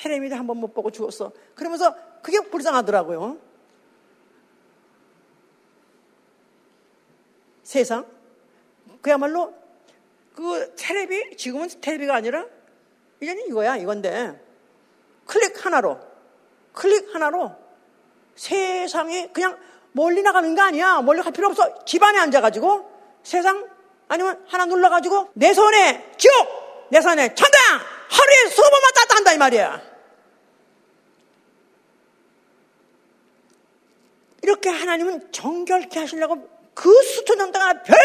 텔레비도 0.00 0.34
한 0.34 0.46
번 0.46 0.56
못 0.58 0.72
보고 0.72 0.90
죽었어. 0.90 1.30
그러면서 1.54 1.94
그게 2.22 2.40
불쌍하더라고요. 2.40 3.36
세상? 7.62 8.06
그야말로 9.02 9.54
그 10.34 10.74
텔레비 10.76 11.36
지금은 11.36 11.68
텔레비가 11.80 12.14
아니라 12.14 12.46
이제는 13.20 13.46
이거야 13.48 13.76
이건데. 13.76 14.40
클릭 15.26 15.64
하나로. 15.64 16.00
클릭 16.72 17.14
하나로 17.14 17.52
세상에 18.34 19.28
그냥 19.32 19.58
멀리 19.92 20.22
나가는 20.22 20.54
게 20.54 20.60
아니야. 20.60 21.02
멀리 21.02 21.20
갈 21.22 21.32
필요 21.32 21.48
없어. 21.48 21.84
집안에 21.84 22.18
앉아가지고 22.18 22.90
세상 23.22 23.68
아니면 24.08 24.42
하나 24.48 24.64
눌러가지고 24.64 25.28
내 25.34 25.52
손에 25.52 26.14
지옥 26.16 26.88
내 26.90 27.00
손에 27.00 27.34
천당 27.34 27.60
하루에 28.10 28.50
수업 28.50 28.70
번만 28.70 28.92
땄다 28.94 29.16
한다 29.16 29.32
이 29.32 29.38
말이야 29.38 29.89
이렇게 34.42 34.70
하나님은 34.70 35.32
정결케 35.32 35.98
하시려고 36.00 36.48
그 36.74 36.90
수천년동안 37.02 37.82
별 37.82 37.96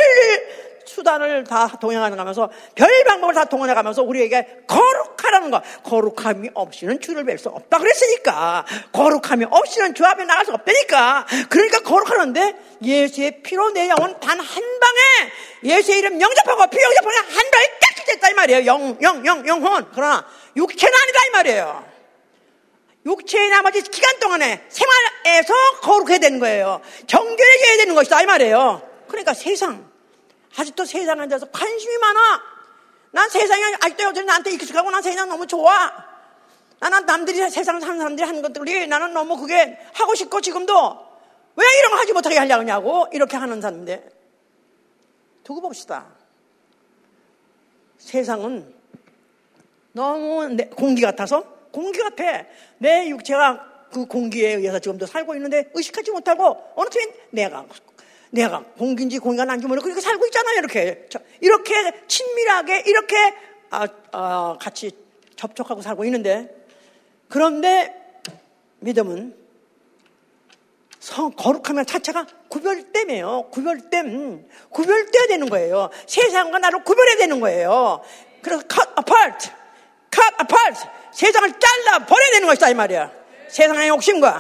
수단을 0.88 1.44
다 1.46 1.68
동행하는 1.82 2.16
가면서 2.16 2.50
별 2.76 2.88
방법을 3.06 3.34
다 3.34 3.46
동원해 3.46 3.74
가면서 3.74 4.04
우리에게 4.04 4.64
거룩하라는 4.68 5.50
거. 5.50 5.62
거룩함이 5.84 6.50
없이는 6.54 7.00
주를 7.02 7.24
뵐 7.24 7.40
수 7.40 7.50
없다 7.50 7.80
그랬으니까. 7.80 8.66
거룩함이 8.92 9.46
없이는 9.50 9.96
주 9.96 10.06
앞에 10.06 10.26
나갈 10.26 10.46
수 10.46 10.52
없다니까. 10.54 11.26
그러니까 11.50 11.80
거룩하는데 11.80 12.56
예수의 12.84 13.42
피로 13.42 13.72
내 13.72 13.90
영혼 13.90 14.20
단 14.20 14.40
한 14.40 14.64
방에 14.80 15.32
예수의 15.64 15.98
이름 16.00 16.22
영접하고 16.22 16.68
피 16.68 16.78
영접하고 16.80 17.18
한 17.18 17.52
방에 17.52 17.66
깨끗했다 17.82 18.30
이 18.30 18.34
말이에요. 18.34 18.66
영, 18.66 18.98
영, 19.02 19.26
영, 19.26 19.48
영혼. 19.48 19.88
그러나 19.92 20.24
육체는 20.56 20.94
아니다 20.94 21.20
이 21.26 21.30
말이에요 21.32 21.95
육체의 23.06 23.50
나머지 23.50 23.82
기간 23.84 24.20
동안에 24.20 24.66
생활에서 24.70 25.54
거룩해야 25.82 26.18
되는 26.18 26.40
거예요. 26.40 26.82
정결해져야 27.08 27.78
되는 27.78 27.96
것이다 27.96 28.22
이 28.22 28.26
말이에요. 28.26 28.82
그러니까 29.08 29.34
세상 29.34 29.90
아직도 30.58 30.86
세상에 30.86 31.22
앉아서 31.22 31.48
관심이 31.52 31.98
많아. 31.98 32.42
난 33.12 33.30
세상에 33.30 33.64
아직도 33.82 34.04
여전히 34.04 34.28
나한테 34.28 34.52
익숙하고 34.52 34.90
난 34.90 35.02
세상 35.02 35.30
너무 35.30 35.46
좋아. 35.46 35.94
나는 36.80 37.06
남들이 37.06 37.38
세상 37.50 37.80
사는 37.80 37.98
사람들이 37.98 38.26
하는 38.26 38.42
것들이 38.42 38.88
나는 38.88 39.14
너무 39.14 39.38
그게 39.38 39.80
하고 39.94 40.16
싶고 40.16 40.42
지금도 40.42 41.06
왜 41.56 41.66
이런 41.80 41.92
거 41.92 41.98
하지 41.98 42.12
못하게 42.12 42.38
하려고 42.38 43.08
이렇게 43.14 43.38
하는 43.38 43.62
사람인데 43.62 44.10
두고 45.44 45.62
봅시다. 45.62 46.08
세상은 47.98 48.74
너무 49.94 50.58
공기 50.76 51.02
같아서 51.02 51.55
공기 51.76 52.00
같아. 52.00 52.46
내 52.78 53.10
육체가 53.10 53.90
그 53.92 54.06
공기에 54.06 54.54
의해서 54.54 54.80
지금도 54.80 55.06
살고 55.06 55.36
있는데 55.36 55.70
의식하지 55.74 56.12
못하고 56.12 56.58
어느 56.76 56.90
틈에 56.90 57.06
내가 57.32 57.66
내가 58.32 58.64
공기인지 58.78 59.20
공기가 59.20 59.44
난지 59.44 59.68
모르고 59.68 59.84
그렇게 59.84 60.00
살고 60.00 60.26
있잖아요. 60.28 60.58
이렇게 60.58 61.08
이렇게 61.42 61.74
친밀하게 62.08 62.84
이렇게 62.88 63.16
아, 63.72 63.88
아, 64.14 64.58
같이 64.60 64.92
접촉하고 65.36 65.82
살고 65.82 66.06
있는데 66.06 66.66
그런데 67.28 68.22
믿음은 68.80 69.36
성 71.00 71.32
거룩하면 71.32 71.86
자체가 71.86 72.26
구별됨이에요. 72.48 73.50
구별됨, 73.52 74.48
구별돼야 74.70 75.28
되는 75.28 75.50
거예요. 75.50 75.90
세상과 76.08 76.58
나를 76.60 76.84
구별해야 76.84 77.18
되는 77.18 77.42
거예요. 77.42 78.02
그래서 78.42 78.64
cut 78.70 78.90
apart, 78.98 79.52
cut 80.16 80.36
apart. 80.42 80.88
세상을 81.12 81.50
잘라 81.60 82.06
버려야 82.06 82.32
되는 82.32 82.48
것이다 82.48 82.70
이 82.70 82.74
말이야. 82.74 83.12
세상의 83.50 83.90
욕심과 83.90 84.40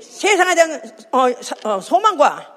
세상에 0.00 0.54
대한 0.54 0.82
어, 1.10 1.26
어, 1.68 1.80
소망과 1.80 2.54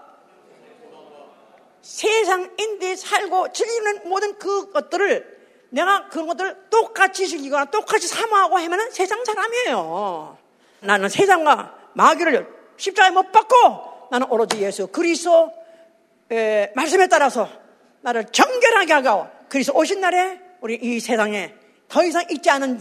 세상인데 1.81 2.95
살고 2.95 3.51
즐기는 3.53 4.09
모든 4.09 4.37
그 4.37 4.71
것들을 4.71 5.37
내가 5.69 6.07
그런 6.09 6.27
것들을 6.27 6.67
똑같이 6.69 7.27
즐기거나 7.27 7.65
똑같이 7.65 8.07
사모하고 8.07 8.57
하면은 8.57 8.91
세상 8.91 9.23
사람이에요. 9.23 10.37
나는 10.81 11.09
세상과 11.09 11.75
마귀를 11.93 12.47
십자가에 12.77 13.11
못 13.11 13.31
박고 13.31 14.07
나는 14.11 14.27
오로지 14.29 14.61
예수 14.61 14.87
그리스도 14.87 15.51
말씀에 16.75 17.07
따라서 17.07 17.49
나를 18.01 18.25
정결하게 18.25 18.93
하고 18.93 19.27
그리스도 19.49 19.77
오신 19.77 20.01
날에 20.01 20.39
우리 20.61 20.75
이 20.75 20.99
세상에 20.99 21.53
더 21.87 22.03
이상 22.03 22.25
있지 22.29 22.49
않은 22.49 22.79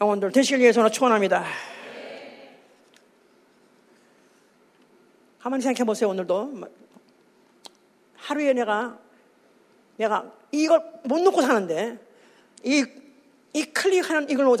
영혼들 0.00 0.32
되시길 0.32 0.60
위해서 0.60 0.88
축원합니다. 0.90 1.44
가만히 5.40 5.62
생각해 5.62 5.84
보세요. 5.84 6.08
오늘도 6.10 6.54
하루에 8.16 8.52
내가 8.52 8.98
내가 9.96 10.32
이걸 10.50 10.82
못 11.04 11.20
놓고 11.20 11.42
사는데 11.42 11.98
이, 12.64 12.84
이 13.52 13.64
클릭하는 13.64 14.30
이걸 14.30 14.46
놓고 14.46 14.56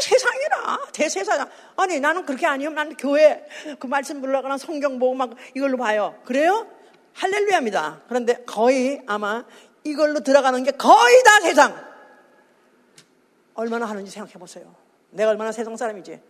세상이라 0.00 0.78
대세상 0.92 1.48
아니 1.76 2.00
나는 2.00 2.24
그렇게 2.24 2.46
아니면 2.46 2.74
나는 2.74 2.96
교회 2.96 3.46
그 3.78 3.86
말씀 3.86 4.20
불러가나 4.20 4.56
성경 4.56 4.98
보고 4.98 5.14
막 5.14 5.34
이걸로 5.54 5.76
봐요. 5.76 6.18
그래요? 6.24 6.66
할렐루야입니다. 7.12 8.02
그런데 8.08 8.44
거의 8.44 9.02
아마 9.06 9.44
이걸로 9.90 10.20
들어가는 10.20 10.62
게 10.62 10.72
거의 10.72 11.22
다 11.22 11.40
세상. 11.40 11.86
얼마나 13.54 13.86
하는지 13.86 14.10
생각해 14.10 14.34
보세요. 14.34 14.74
내가 15.10 15.30
얼마나 15.30 15.52
세상 15.52 15.76
사람이지. 15.76 16.20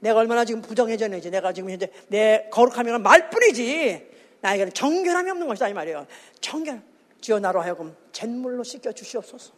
내가 0.00 0.20
얼마나 0.20 0.44
지금 0.44 0.60
부정해졌는지. 0.60 1.30
내가 1.30 1.52
지금 1.52 1.70
현재 1.70 1.90
내 2.08 2.48
거룩함이란 2.50 3.02
말뿐이지. 3.02 4.10
나에게는 4.40 4.74
정결함이 4.74 5.30
없는 5.30 5.46
것이다. 5.48 5.68
이 5.68 5.72
말이에요. 5.72 6.06
정결. 6.40 6.82
주여 7.20 7.38
나로 7.40 7.62
하여금 7.62 7.96
잿물로 8.12 8.62
씻겨 8.64 8.92
주시옵소서. 8.92 9.52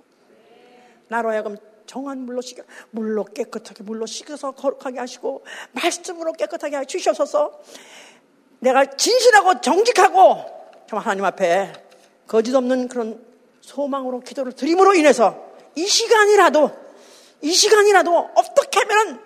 나로 1.09 1.31
하여금 1.31 1.57
정한 1.87 2.19
물로 2.19 2.41
씻겨, 2.41 2.62
물로 2.91 3.24
깨끗하게 3.24 3.83
물로 3.85 4.07
씻어서 4.07 4.53
거룩하게 4.53 4.99
하시고, 4.99 5.45
말씀으로 5.73 6.33
깨끗하게 6.33 6.78
해 6.78 6.85
주시옵소서. 6.85 7.61
내가 8.61 8.85
진실하고 8.85 9.61
정직하고, 9.61 10.45
정 10.89 10.99
하나님 10.99 11.24
앞에 11.24 11.73
거짓 12.27 12.55
없는 12.55 12.89
그런 12.89 13.24
소망으로 13.66 14.20
기도를 14.20 14.52
드림으로 14.52 14.94
인해서 14.94 15.44
이 15.74 15.84
시간이라도 15.86 16.70
이 17.43 17.52
시간이라도 17.52 18.30
어떻게 18.36 18.78
하면은 18.80 19.20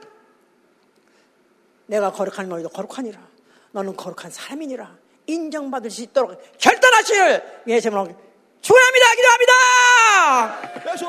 내가 1.86 2.10
거룩한 2.10 2.48
너희도 2.48 2.70
거룩하니라. 2.70 3.20
너는 3.72 3.96
거룩한 3.96 4.30
사람이니라. 4.30 4.96
인정받을 5.26 5.90
수 5.90 6.02
있도록 6.02 6.40
결단하시를 6.58 7.62
예수님으로 7.66 8.16
축원합니다. 8.62 9.06
기도합니다. 9.14 9.52
예수! 10.92 11.04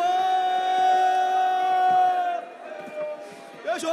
예수! 3.73 3.87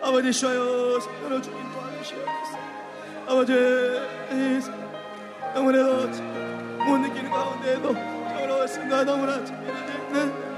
아버지 0.00 0.32
쉬어요. 0.32 0.94
여러 1.24 1.42
주님 1.42 1.72
도와주시옵소서. 1.72 2.58
아버지 3.26 3.52
영원에도 5.54 6.06
못 6.84 6.98
느끼는 6.98 7.30
가운데에도 7.30 7.94
저로 7.94 8.66
순간 8.66 9.04
너무나 9.04 9.44
참여되는 9.44 10.50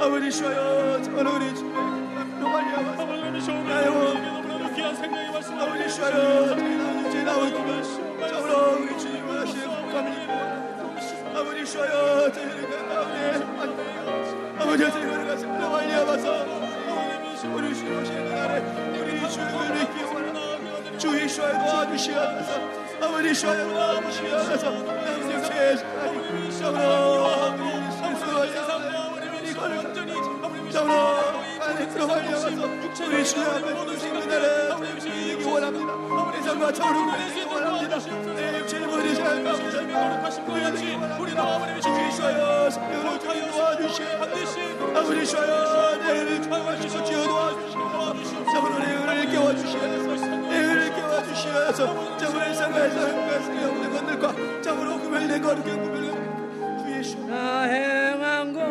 아버지 0.00 0.30
쉬어요. 0.30 1.02
저는 1.02 1.26
우리 1.26 1.54
주님 1.54 1.74
너무 1.74 2.48
많이 2.48 2.72
아버지 2.74 3.52
나의 3.52 4.74
귀한 4.74 4.94
생명의 4.94 5.32
말씀 5.32 5.58
아버지 5.58 5.94
주여 5.94 7.10
제 7.10 7.22
나오기 7.24 7.52
저로 8.28 8.78
우리 8.80 8.98
주님 8.98 9.28
원하시는 9.28 9.68
국감을 9.68 10.08
아버지 11.34 11.64
주여 11.66 12.32
저희는 12.32 12.88
가운데 12.88 13.18
아버지 14.58 14.90
저희가 14.90 15.24
가서 15.24 15.46
빨리 15.48 15.94
와서 15.94 16.46
우리 17.54 17.74
주님 17.74 18.00
오시는 18.00 18.34
날에 18.34 18.60
우리 19.00 19.28
주님을 19.28 19.74
믿기 19.74 20.04
원하는 20.04 20.98
주 20.98 21.20
예수의 21.20 21.52
도와주시옵소서 21.58 22.91
아버지 23.02 23.34
주여 23.34 23.68
도와주시옵소서 23.68 24.70
남생체 24.70 25.76
저로 26.58 27.52
우리 27.58 27.70
예수의 28.46 29.50
이걸 29.50 29.72
온전히 29.78 30.12
저로 30.70 30.92
안에 31.60 31.88
들어가려서 31.88 32.48
우리 32.48 33.24
주님 33.24 33.48
앞에 33.48 33.72
오시는 33.72 34.28
날에 34.28 34.46
믿기 34.94 35.44
원합니다 35.44 35.92
우리 35.94 36.42
삶과 36.42 36.72
믿기 37.18 37.42
원합니다 37.42 37.98
내 38.34 38.58
육체를 38.60 38.86
버리셔야 38.86 39.30
우리 40.46 40.64
우리 41.18 41.34
아버지 41.34 41.80
주 41.80 41.88
예수여 41.88 42.70
성령으로 42.70 43.18
주님 43.18 43.50
도와주시옵소서 43.50 44.18
반드시 44.18 44.60
아버지 44.94 45.26
주여 45.26 45.96
내를 45.96 46.40
도와주시옵소서 46.40 47.04
주여 47.04 47.22
도와주시옵소서 47.24 48.52
저분을 48.52 48.78
내를 48.80 49.30
깨워주시옵소서 49.30 50.26
내를 50.26 50.41
깨워주시옵소서 51.52 52.16
저분의 52.16 52.54
삶에서 52.54 53.06
행복하시게 53.06 53.64
없는 53.64 53.90
것들과 53.90 54.62
저분으로 54.62 54.98
구별된 55.00 55.42
거룩한 55.42 55.82
구별된 55.82 56.78
주 56.78 56.92
예수. 56.98 57.18
나 57.26 57.62
행한 57.62 58.52
것 58.52 58.62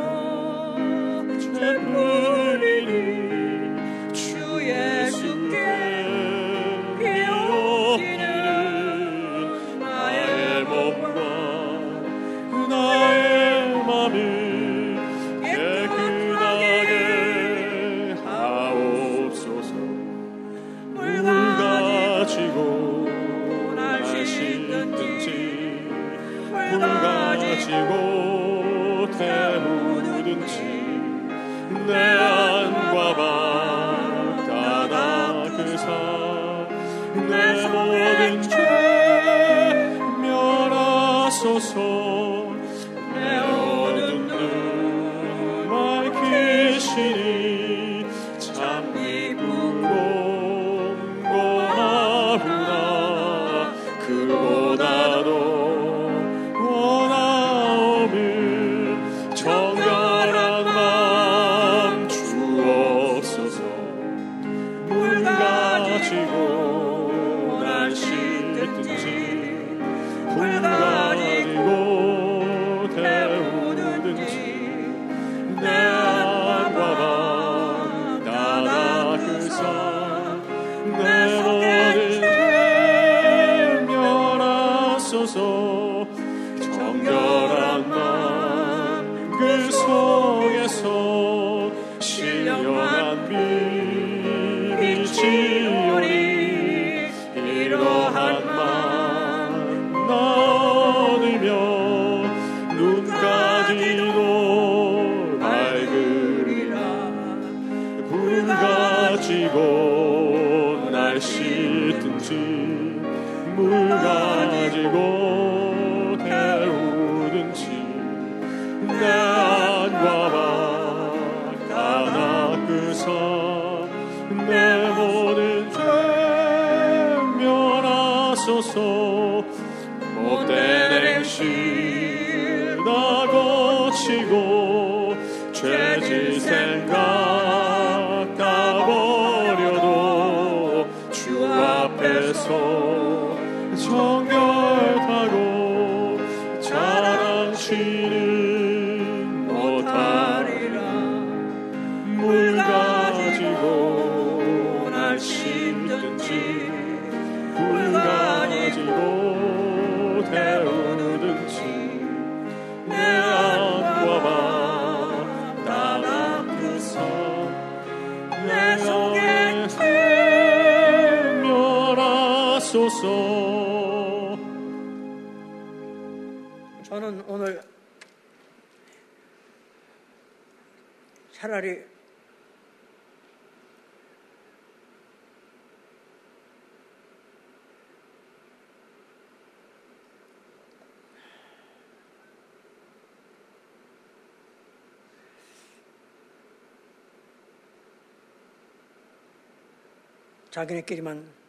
자기네끼리만 200.51 201.41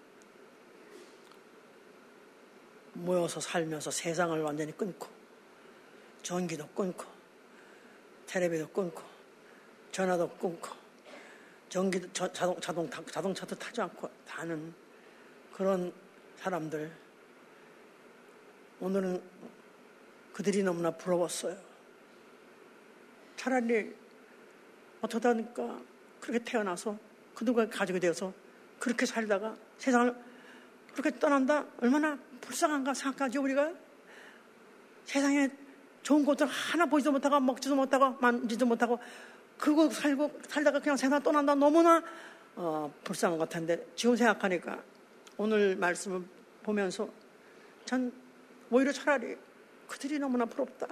모여서 2.94 3.40
살면서 3.40 3.90
세상을 3.90 4.40
완전히 4.42 4.76
끊고 4.76 5.08
전기도 6.22 6.66
끊고 6.68 7.04
텔레비도 8.26 8.68
끊고 8.68 9.02
전화도 9.90 10.28
끊고 10.36 10.68
전기도 11.68 12.08
저- 12.12 12.32
자동 12.32 12.60
자동 12.60 12.88
자동차도 12.88 13.56
타지 13.56 13.80
않고 13.80 14.08
다는 14.24 14.72
그런 15.52 15.92
사람들 16.36 16.90
오늘은 18.80 19.22
그들이 20.32 20.62
너무나 20.62 20.90
부러웠어요. 20.90 21.56
차라리 23.36 23.94
어쩌다 25.00 25.32
보니까 25.32 25.80
그렇게 26.20 26.44
태어나서 26.44 26.96
그들과 27.34 27.68
가지게 27.68 27.98
되어서 27.98 28.32
그렇게 28.82 29.06
살다가 29.06 29.54
세상을 29.78 30.12
그렇게 30.92 31.16
떠난다? 31.20 31.64
얼마나 31.80 32.18
불쌍한가 32.40 32.92
생각하지 32.92 33.38
우리가? 33.38 33.72
세상에 35.04 35.48
좋은 36.02 36.24
것들 36.24 36.48
하나 36.48 36.84
보지도 36.86 37.12
못하고 37.12 37.38
먹지도 37.38 37.76
못하고 37.76 38.16
만지도 38.20 38.66
못하고 38.66 38.98
그거 39.56 39.88
살고 39.88 40.40
살다가 40.48 40.80
그냥 40.80 40.96
세상 40.96 41.22
떠난다? 41.22 41.54
너무나 41.54 42.02
어, 42.56 42.92
불쌍한 43.04 43.38
것 43.38 43.48
같은데 43.48 43.86
지금 43.94 44.16
생각하니까 44.16 44.82
오늘 45.36 45.76
말씀을 45.76 46.24
보면서 46.64 47.08
전 47.84 48.12
오히려 48.68 48.90
차라리 48.90 49.36
그들이 49.86 50.18
너무나 50.18 50.44
부럽다. 50.44 50.88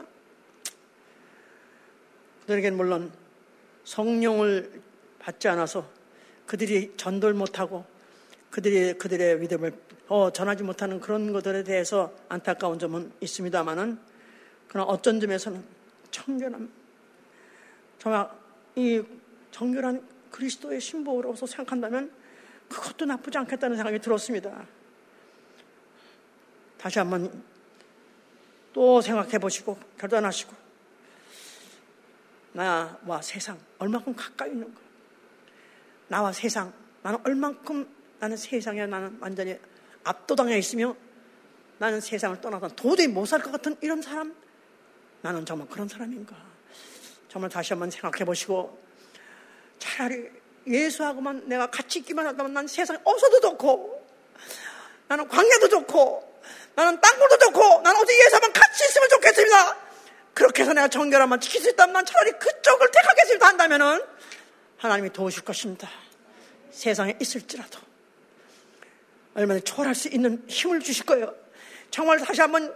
그들에게는 2.42 2.76
물론 2.76 3.10
성령을 3.82 4.80
받지 5.18 5.48
않아서 5.48 5.98
그들이 6.51 6.93
전도를 6.97 7.32
못하고 7.32 7.85
그들이 8.51 8.94
그들의 8.94 9.39
믿음을 9.39 9.72
어, 10.09 10.32
전하지 10.32 10.64
못하는 10.64 10.98
그런 10.98 11.32
것들에 11.32 11.62
대해서 11.62 12.12
안타까운 12.28 12.77
점은 12.77 13.12
있습니다만은 13.20 13.97
그러나 14.66 14.90
어쩐 14.90 15.20
점에서는 15.20 15.62
청결한 16.10 16.68
정말 18.01 18.28
이 18.74 19.01
정결한 19.52 20.05
그리스도의 20.32 20.81
신부로서 20.81 21.47
생각한다면 21.47 22.10
그것도 22.68 23.05
나쁘지 23.05 23.39
않겠다는 23.39 23.77
생각이 23.77 24.01
들었습니다. 24.01 24.66
다시 26.78 26.98
한번 26.98 27.44
또 28.72 29.01
생각해 29.01 29.39
보시고 29.39 29.78
결단하시고 29.98 30.52
나와 32.55 33.22
세상 33.22 33.56
얼마큼 33.78 34.16
가까이 34.16 34.51
있는 34.51 34.74
가 34.74 34.89
나와 36.11 36.32
세상 36.32 36.73
나는 37.03 37.20
얼만큼 37.24 37.89
나는 38.19 38.37
세상에 38.37 38.85
나는 38.85 39.16
완전히 39.20 39.57
압도당해 40.03 40.59
있으며 40.59 40.97
나는 41.78 42.01
세상을 42.01 42.41
떠나서 42.41 42.69
도저히 42.74 43.07
못 43.07 43.27
살 43.27 43.41
것 43.41 43.53
같은 43.53 43.77
이런 43.81 44.03
사람? 44.03 44.35
나는 45.23 45.47
정말 45.47 45.69
그런 45.69 45.87
사람인가? 45.87 46.35
정말 47.28 47.49
다시 47.49 47.73
한번 47.73 47.91
생각해 47.93 48.24
보시고 48.24 48.77
차라리 49.78 50.28
예수하고만 50.66 51.49
내가 51.49 51.70
같이 51.70 52.01
있기만 52.01 52.27
하다면 52.27 52.55
난 52.55 52.66
세상에 52.66 52.99
없어도 53.05 53.41
좋고 53.41 54.05
나는 55.07 55.28
광야도 55.28 55.69
좋고 55.69 56.41
나는 56.74 57.01
땅굴도 57.01 57.39
좋고 57.39 57.82
나는 57.82 58.01
어디 58.01 58.12
예수하면 58.24 58.53
같이 58.53 58.85
있으면 58.85 59.09
좋겠습니다. 59.11 59.77
그렇게 60.35 60.62
해서 60.62 60.73
내가 60.73 60.89
정결함만 60.89 61.39
지킬 61.41 61.61
수 61.62 61.70
있다면 61.70 61.93
난 61.93 62.05
차라리 62.05 62.32
그쪽을 62.32 62.91
택하겠습니다. 62.91 63.47
한다면은 63.47 64.01
하나님이 64.81 65.12
도우실 65.12 65.44
것입니다. 65.44 65.89
세상에 66.70 67.15
있을지라도 67.20 67.78
얼마나 69.35 69.61
초월할 69.61 69.94
수 69.94 70.09
있는 70.09 70.43
힘을 70.48 70.81
주실 70.81 71.05
거예요. 71.05 71.35
정말 71.90 72.19
다시 72.19 72.40
한번 72.40 72.74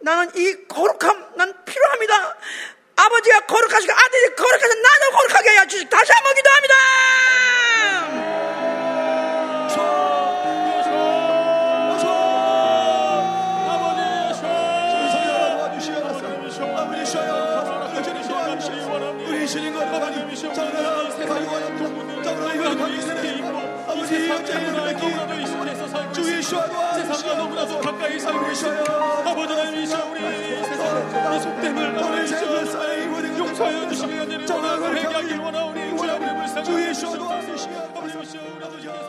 나는 0.00 0.30
이 0.36 0.68
거룩함 0.68 1.36
난 1.36 1.64
필요합니다. 1.64 2.36
아버지가 2.96 3.46
거룩하시고 3.46 3.92
아들이 3.92 4.36
거룩해서 4.36 4.74
나도 4.74 5.10
거룩하게 5.12 5.48
하여 5.50 5.66
주시고 5.66 5.88
다시 5.90 6.12
한번 6.12 6.34
기도합니다. 6.34 6.74
아버지 24.46 24.54
영장을 24.54 26.12
주 26.12 26.36
예수와 26.36 26.94
세상과 26.94 27.34
너무나도 27.34 27.80
가까이 27.80 28.18
살고 28.18 28.50
있어요. 28.52 28.84
아버지 29.26 29.52
하나님 29.52 29.82
이 29.82 29.86
우리 30.10 30.64
세상 30.64 31.34
이 31.34 31.40
속됨을 31.40 32.02
하나님 32.02 33.38
용서하여 33.38 33.88
주시기 33.88 34.12
위해 34.14 34.46
정말 34.46 34.78
회개하길 34.94 35.38
원하오니 35.38 35.98
주 35.98 36.10
아버지 36.10 36.34
불쌍히 36.34 36.64
주 36.64 36.88
예수와 36.88 37.16
도와주시옵소서 37.18 39.05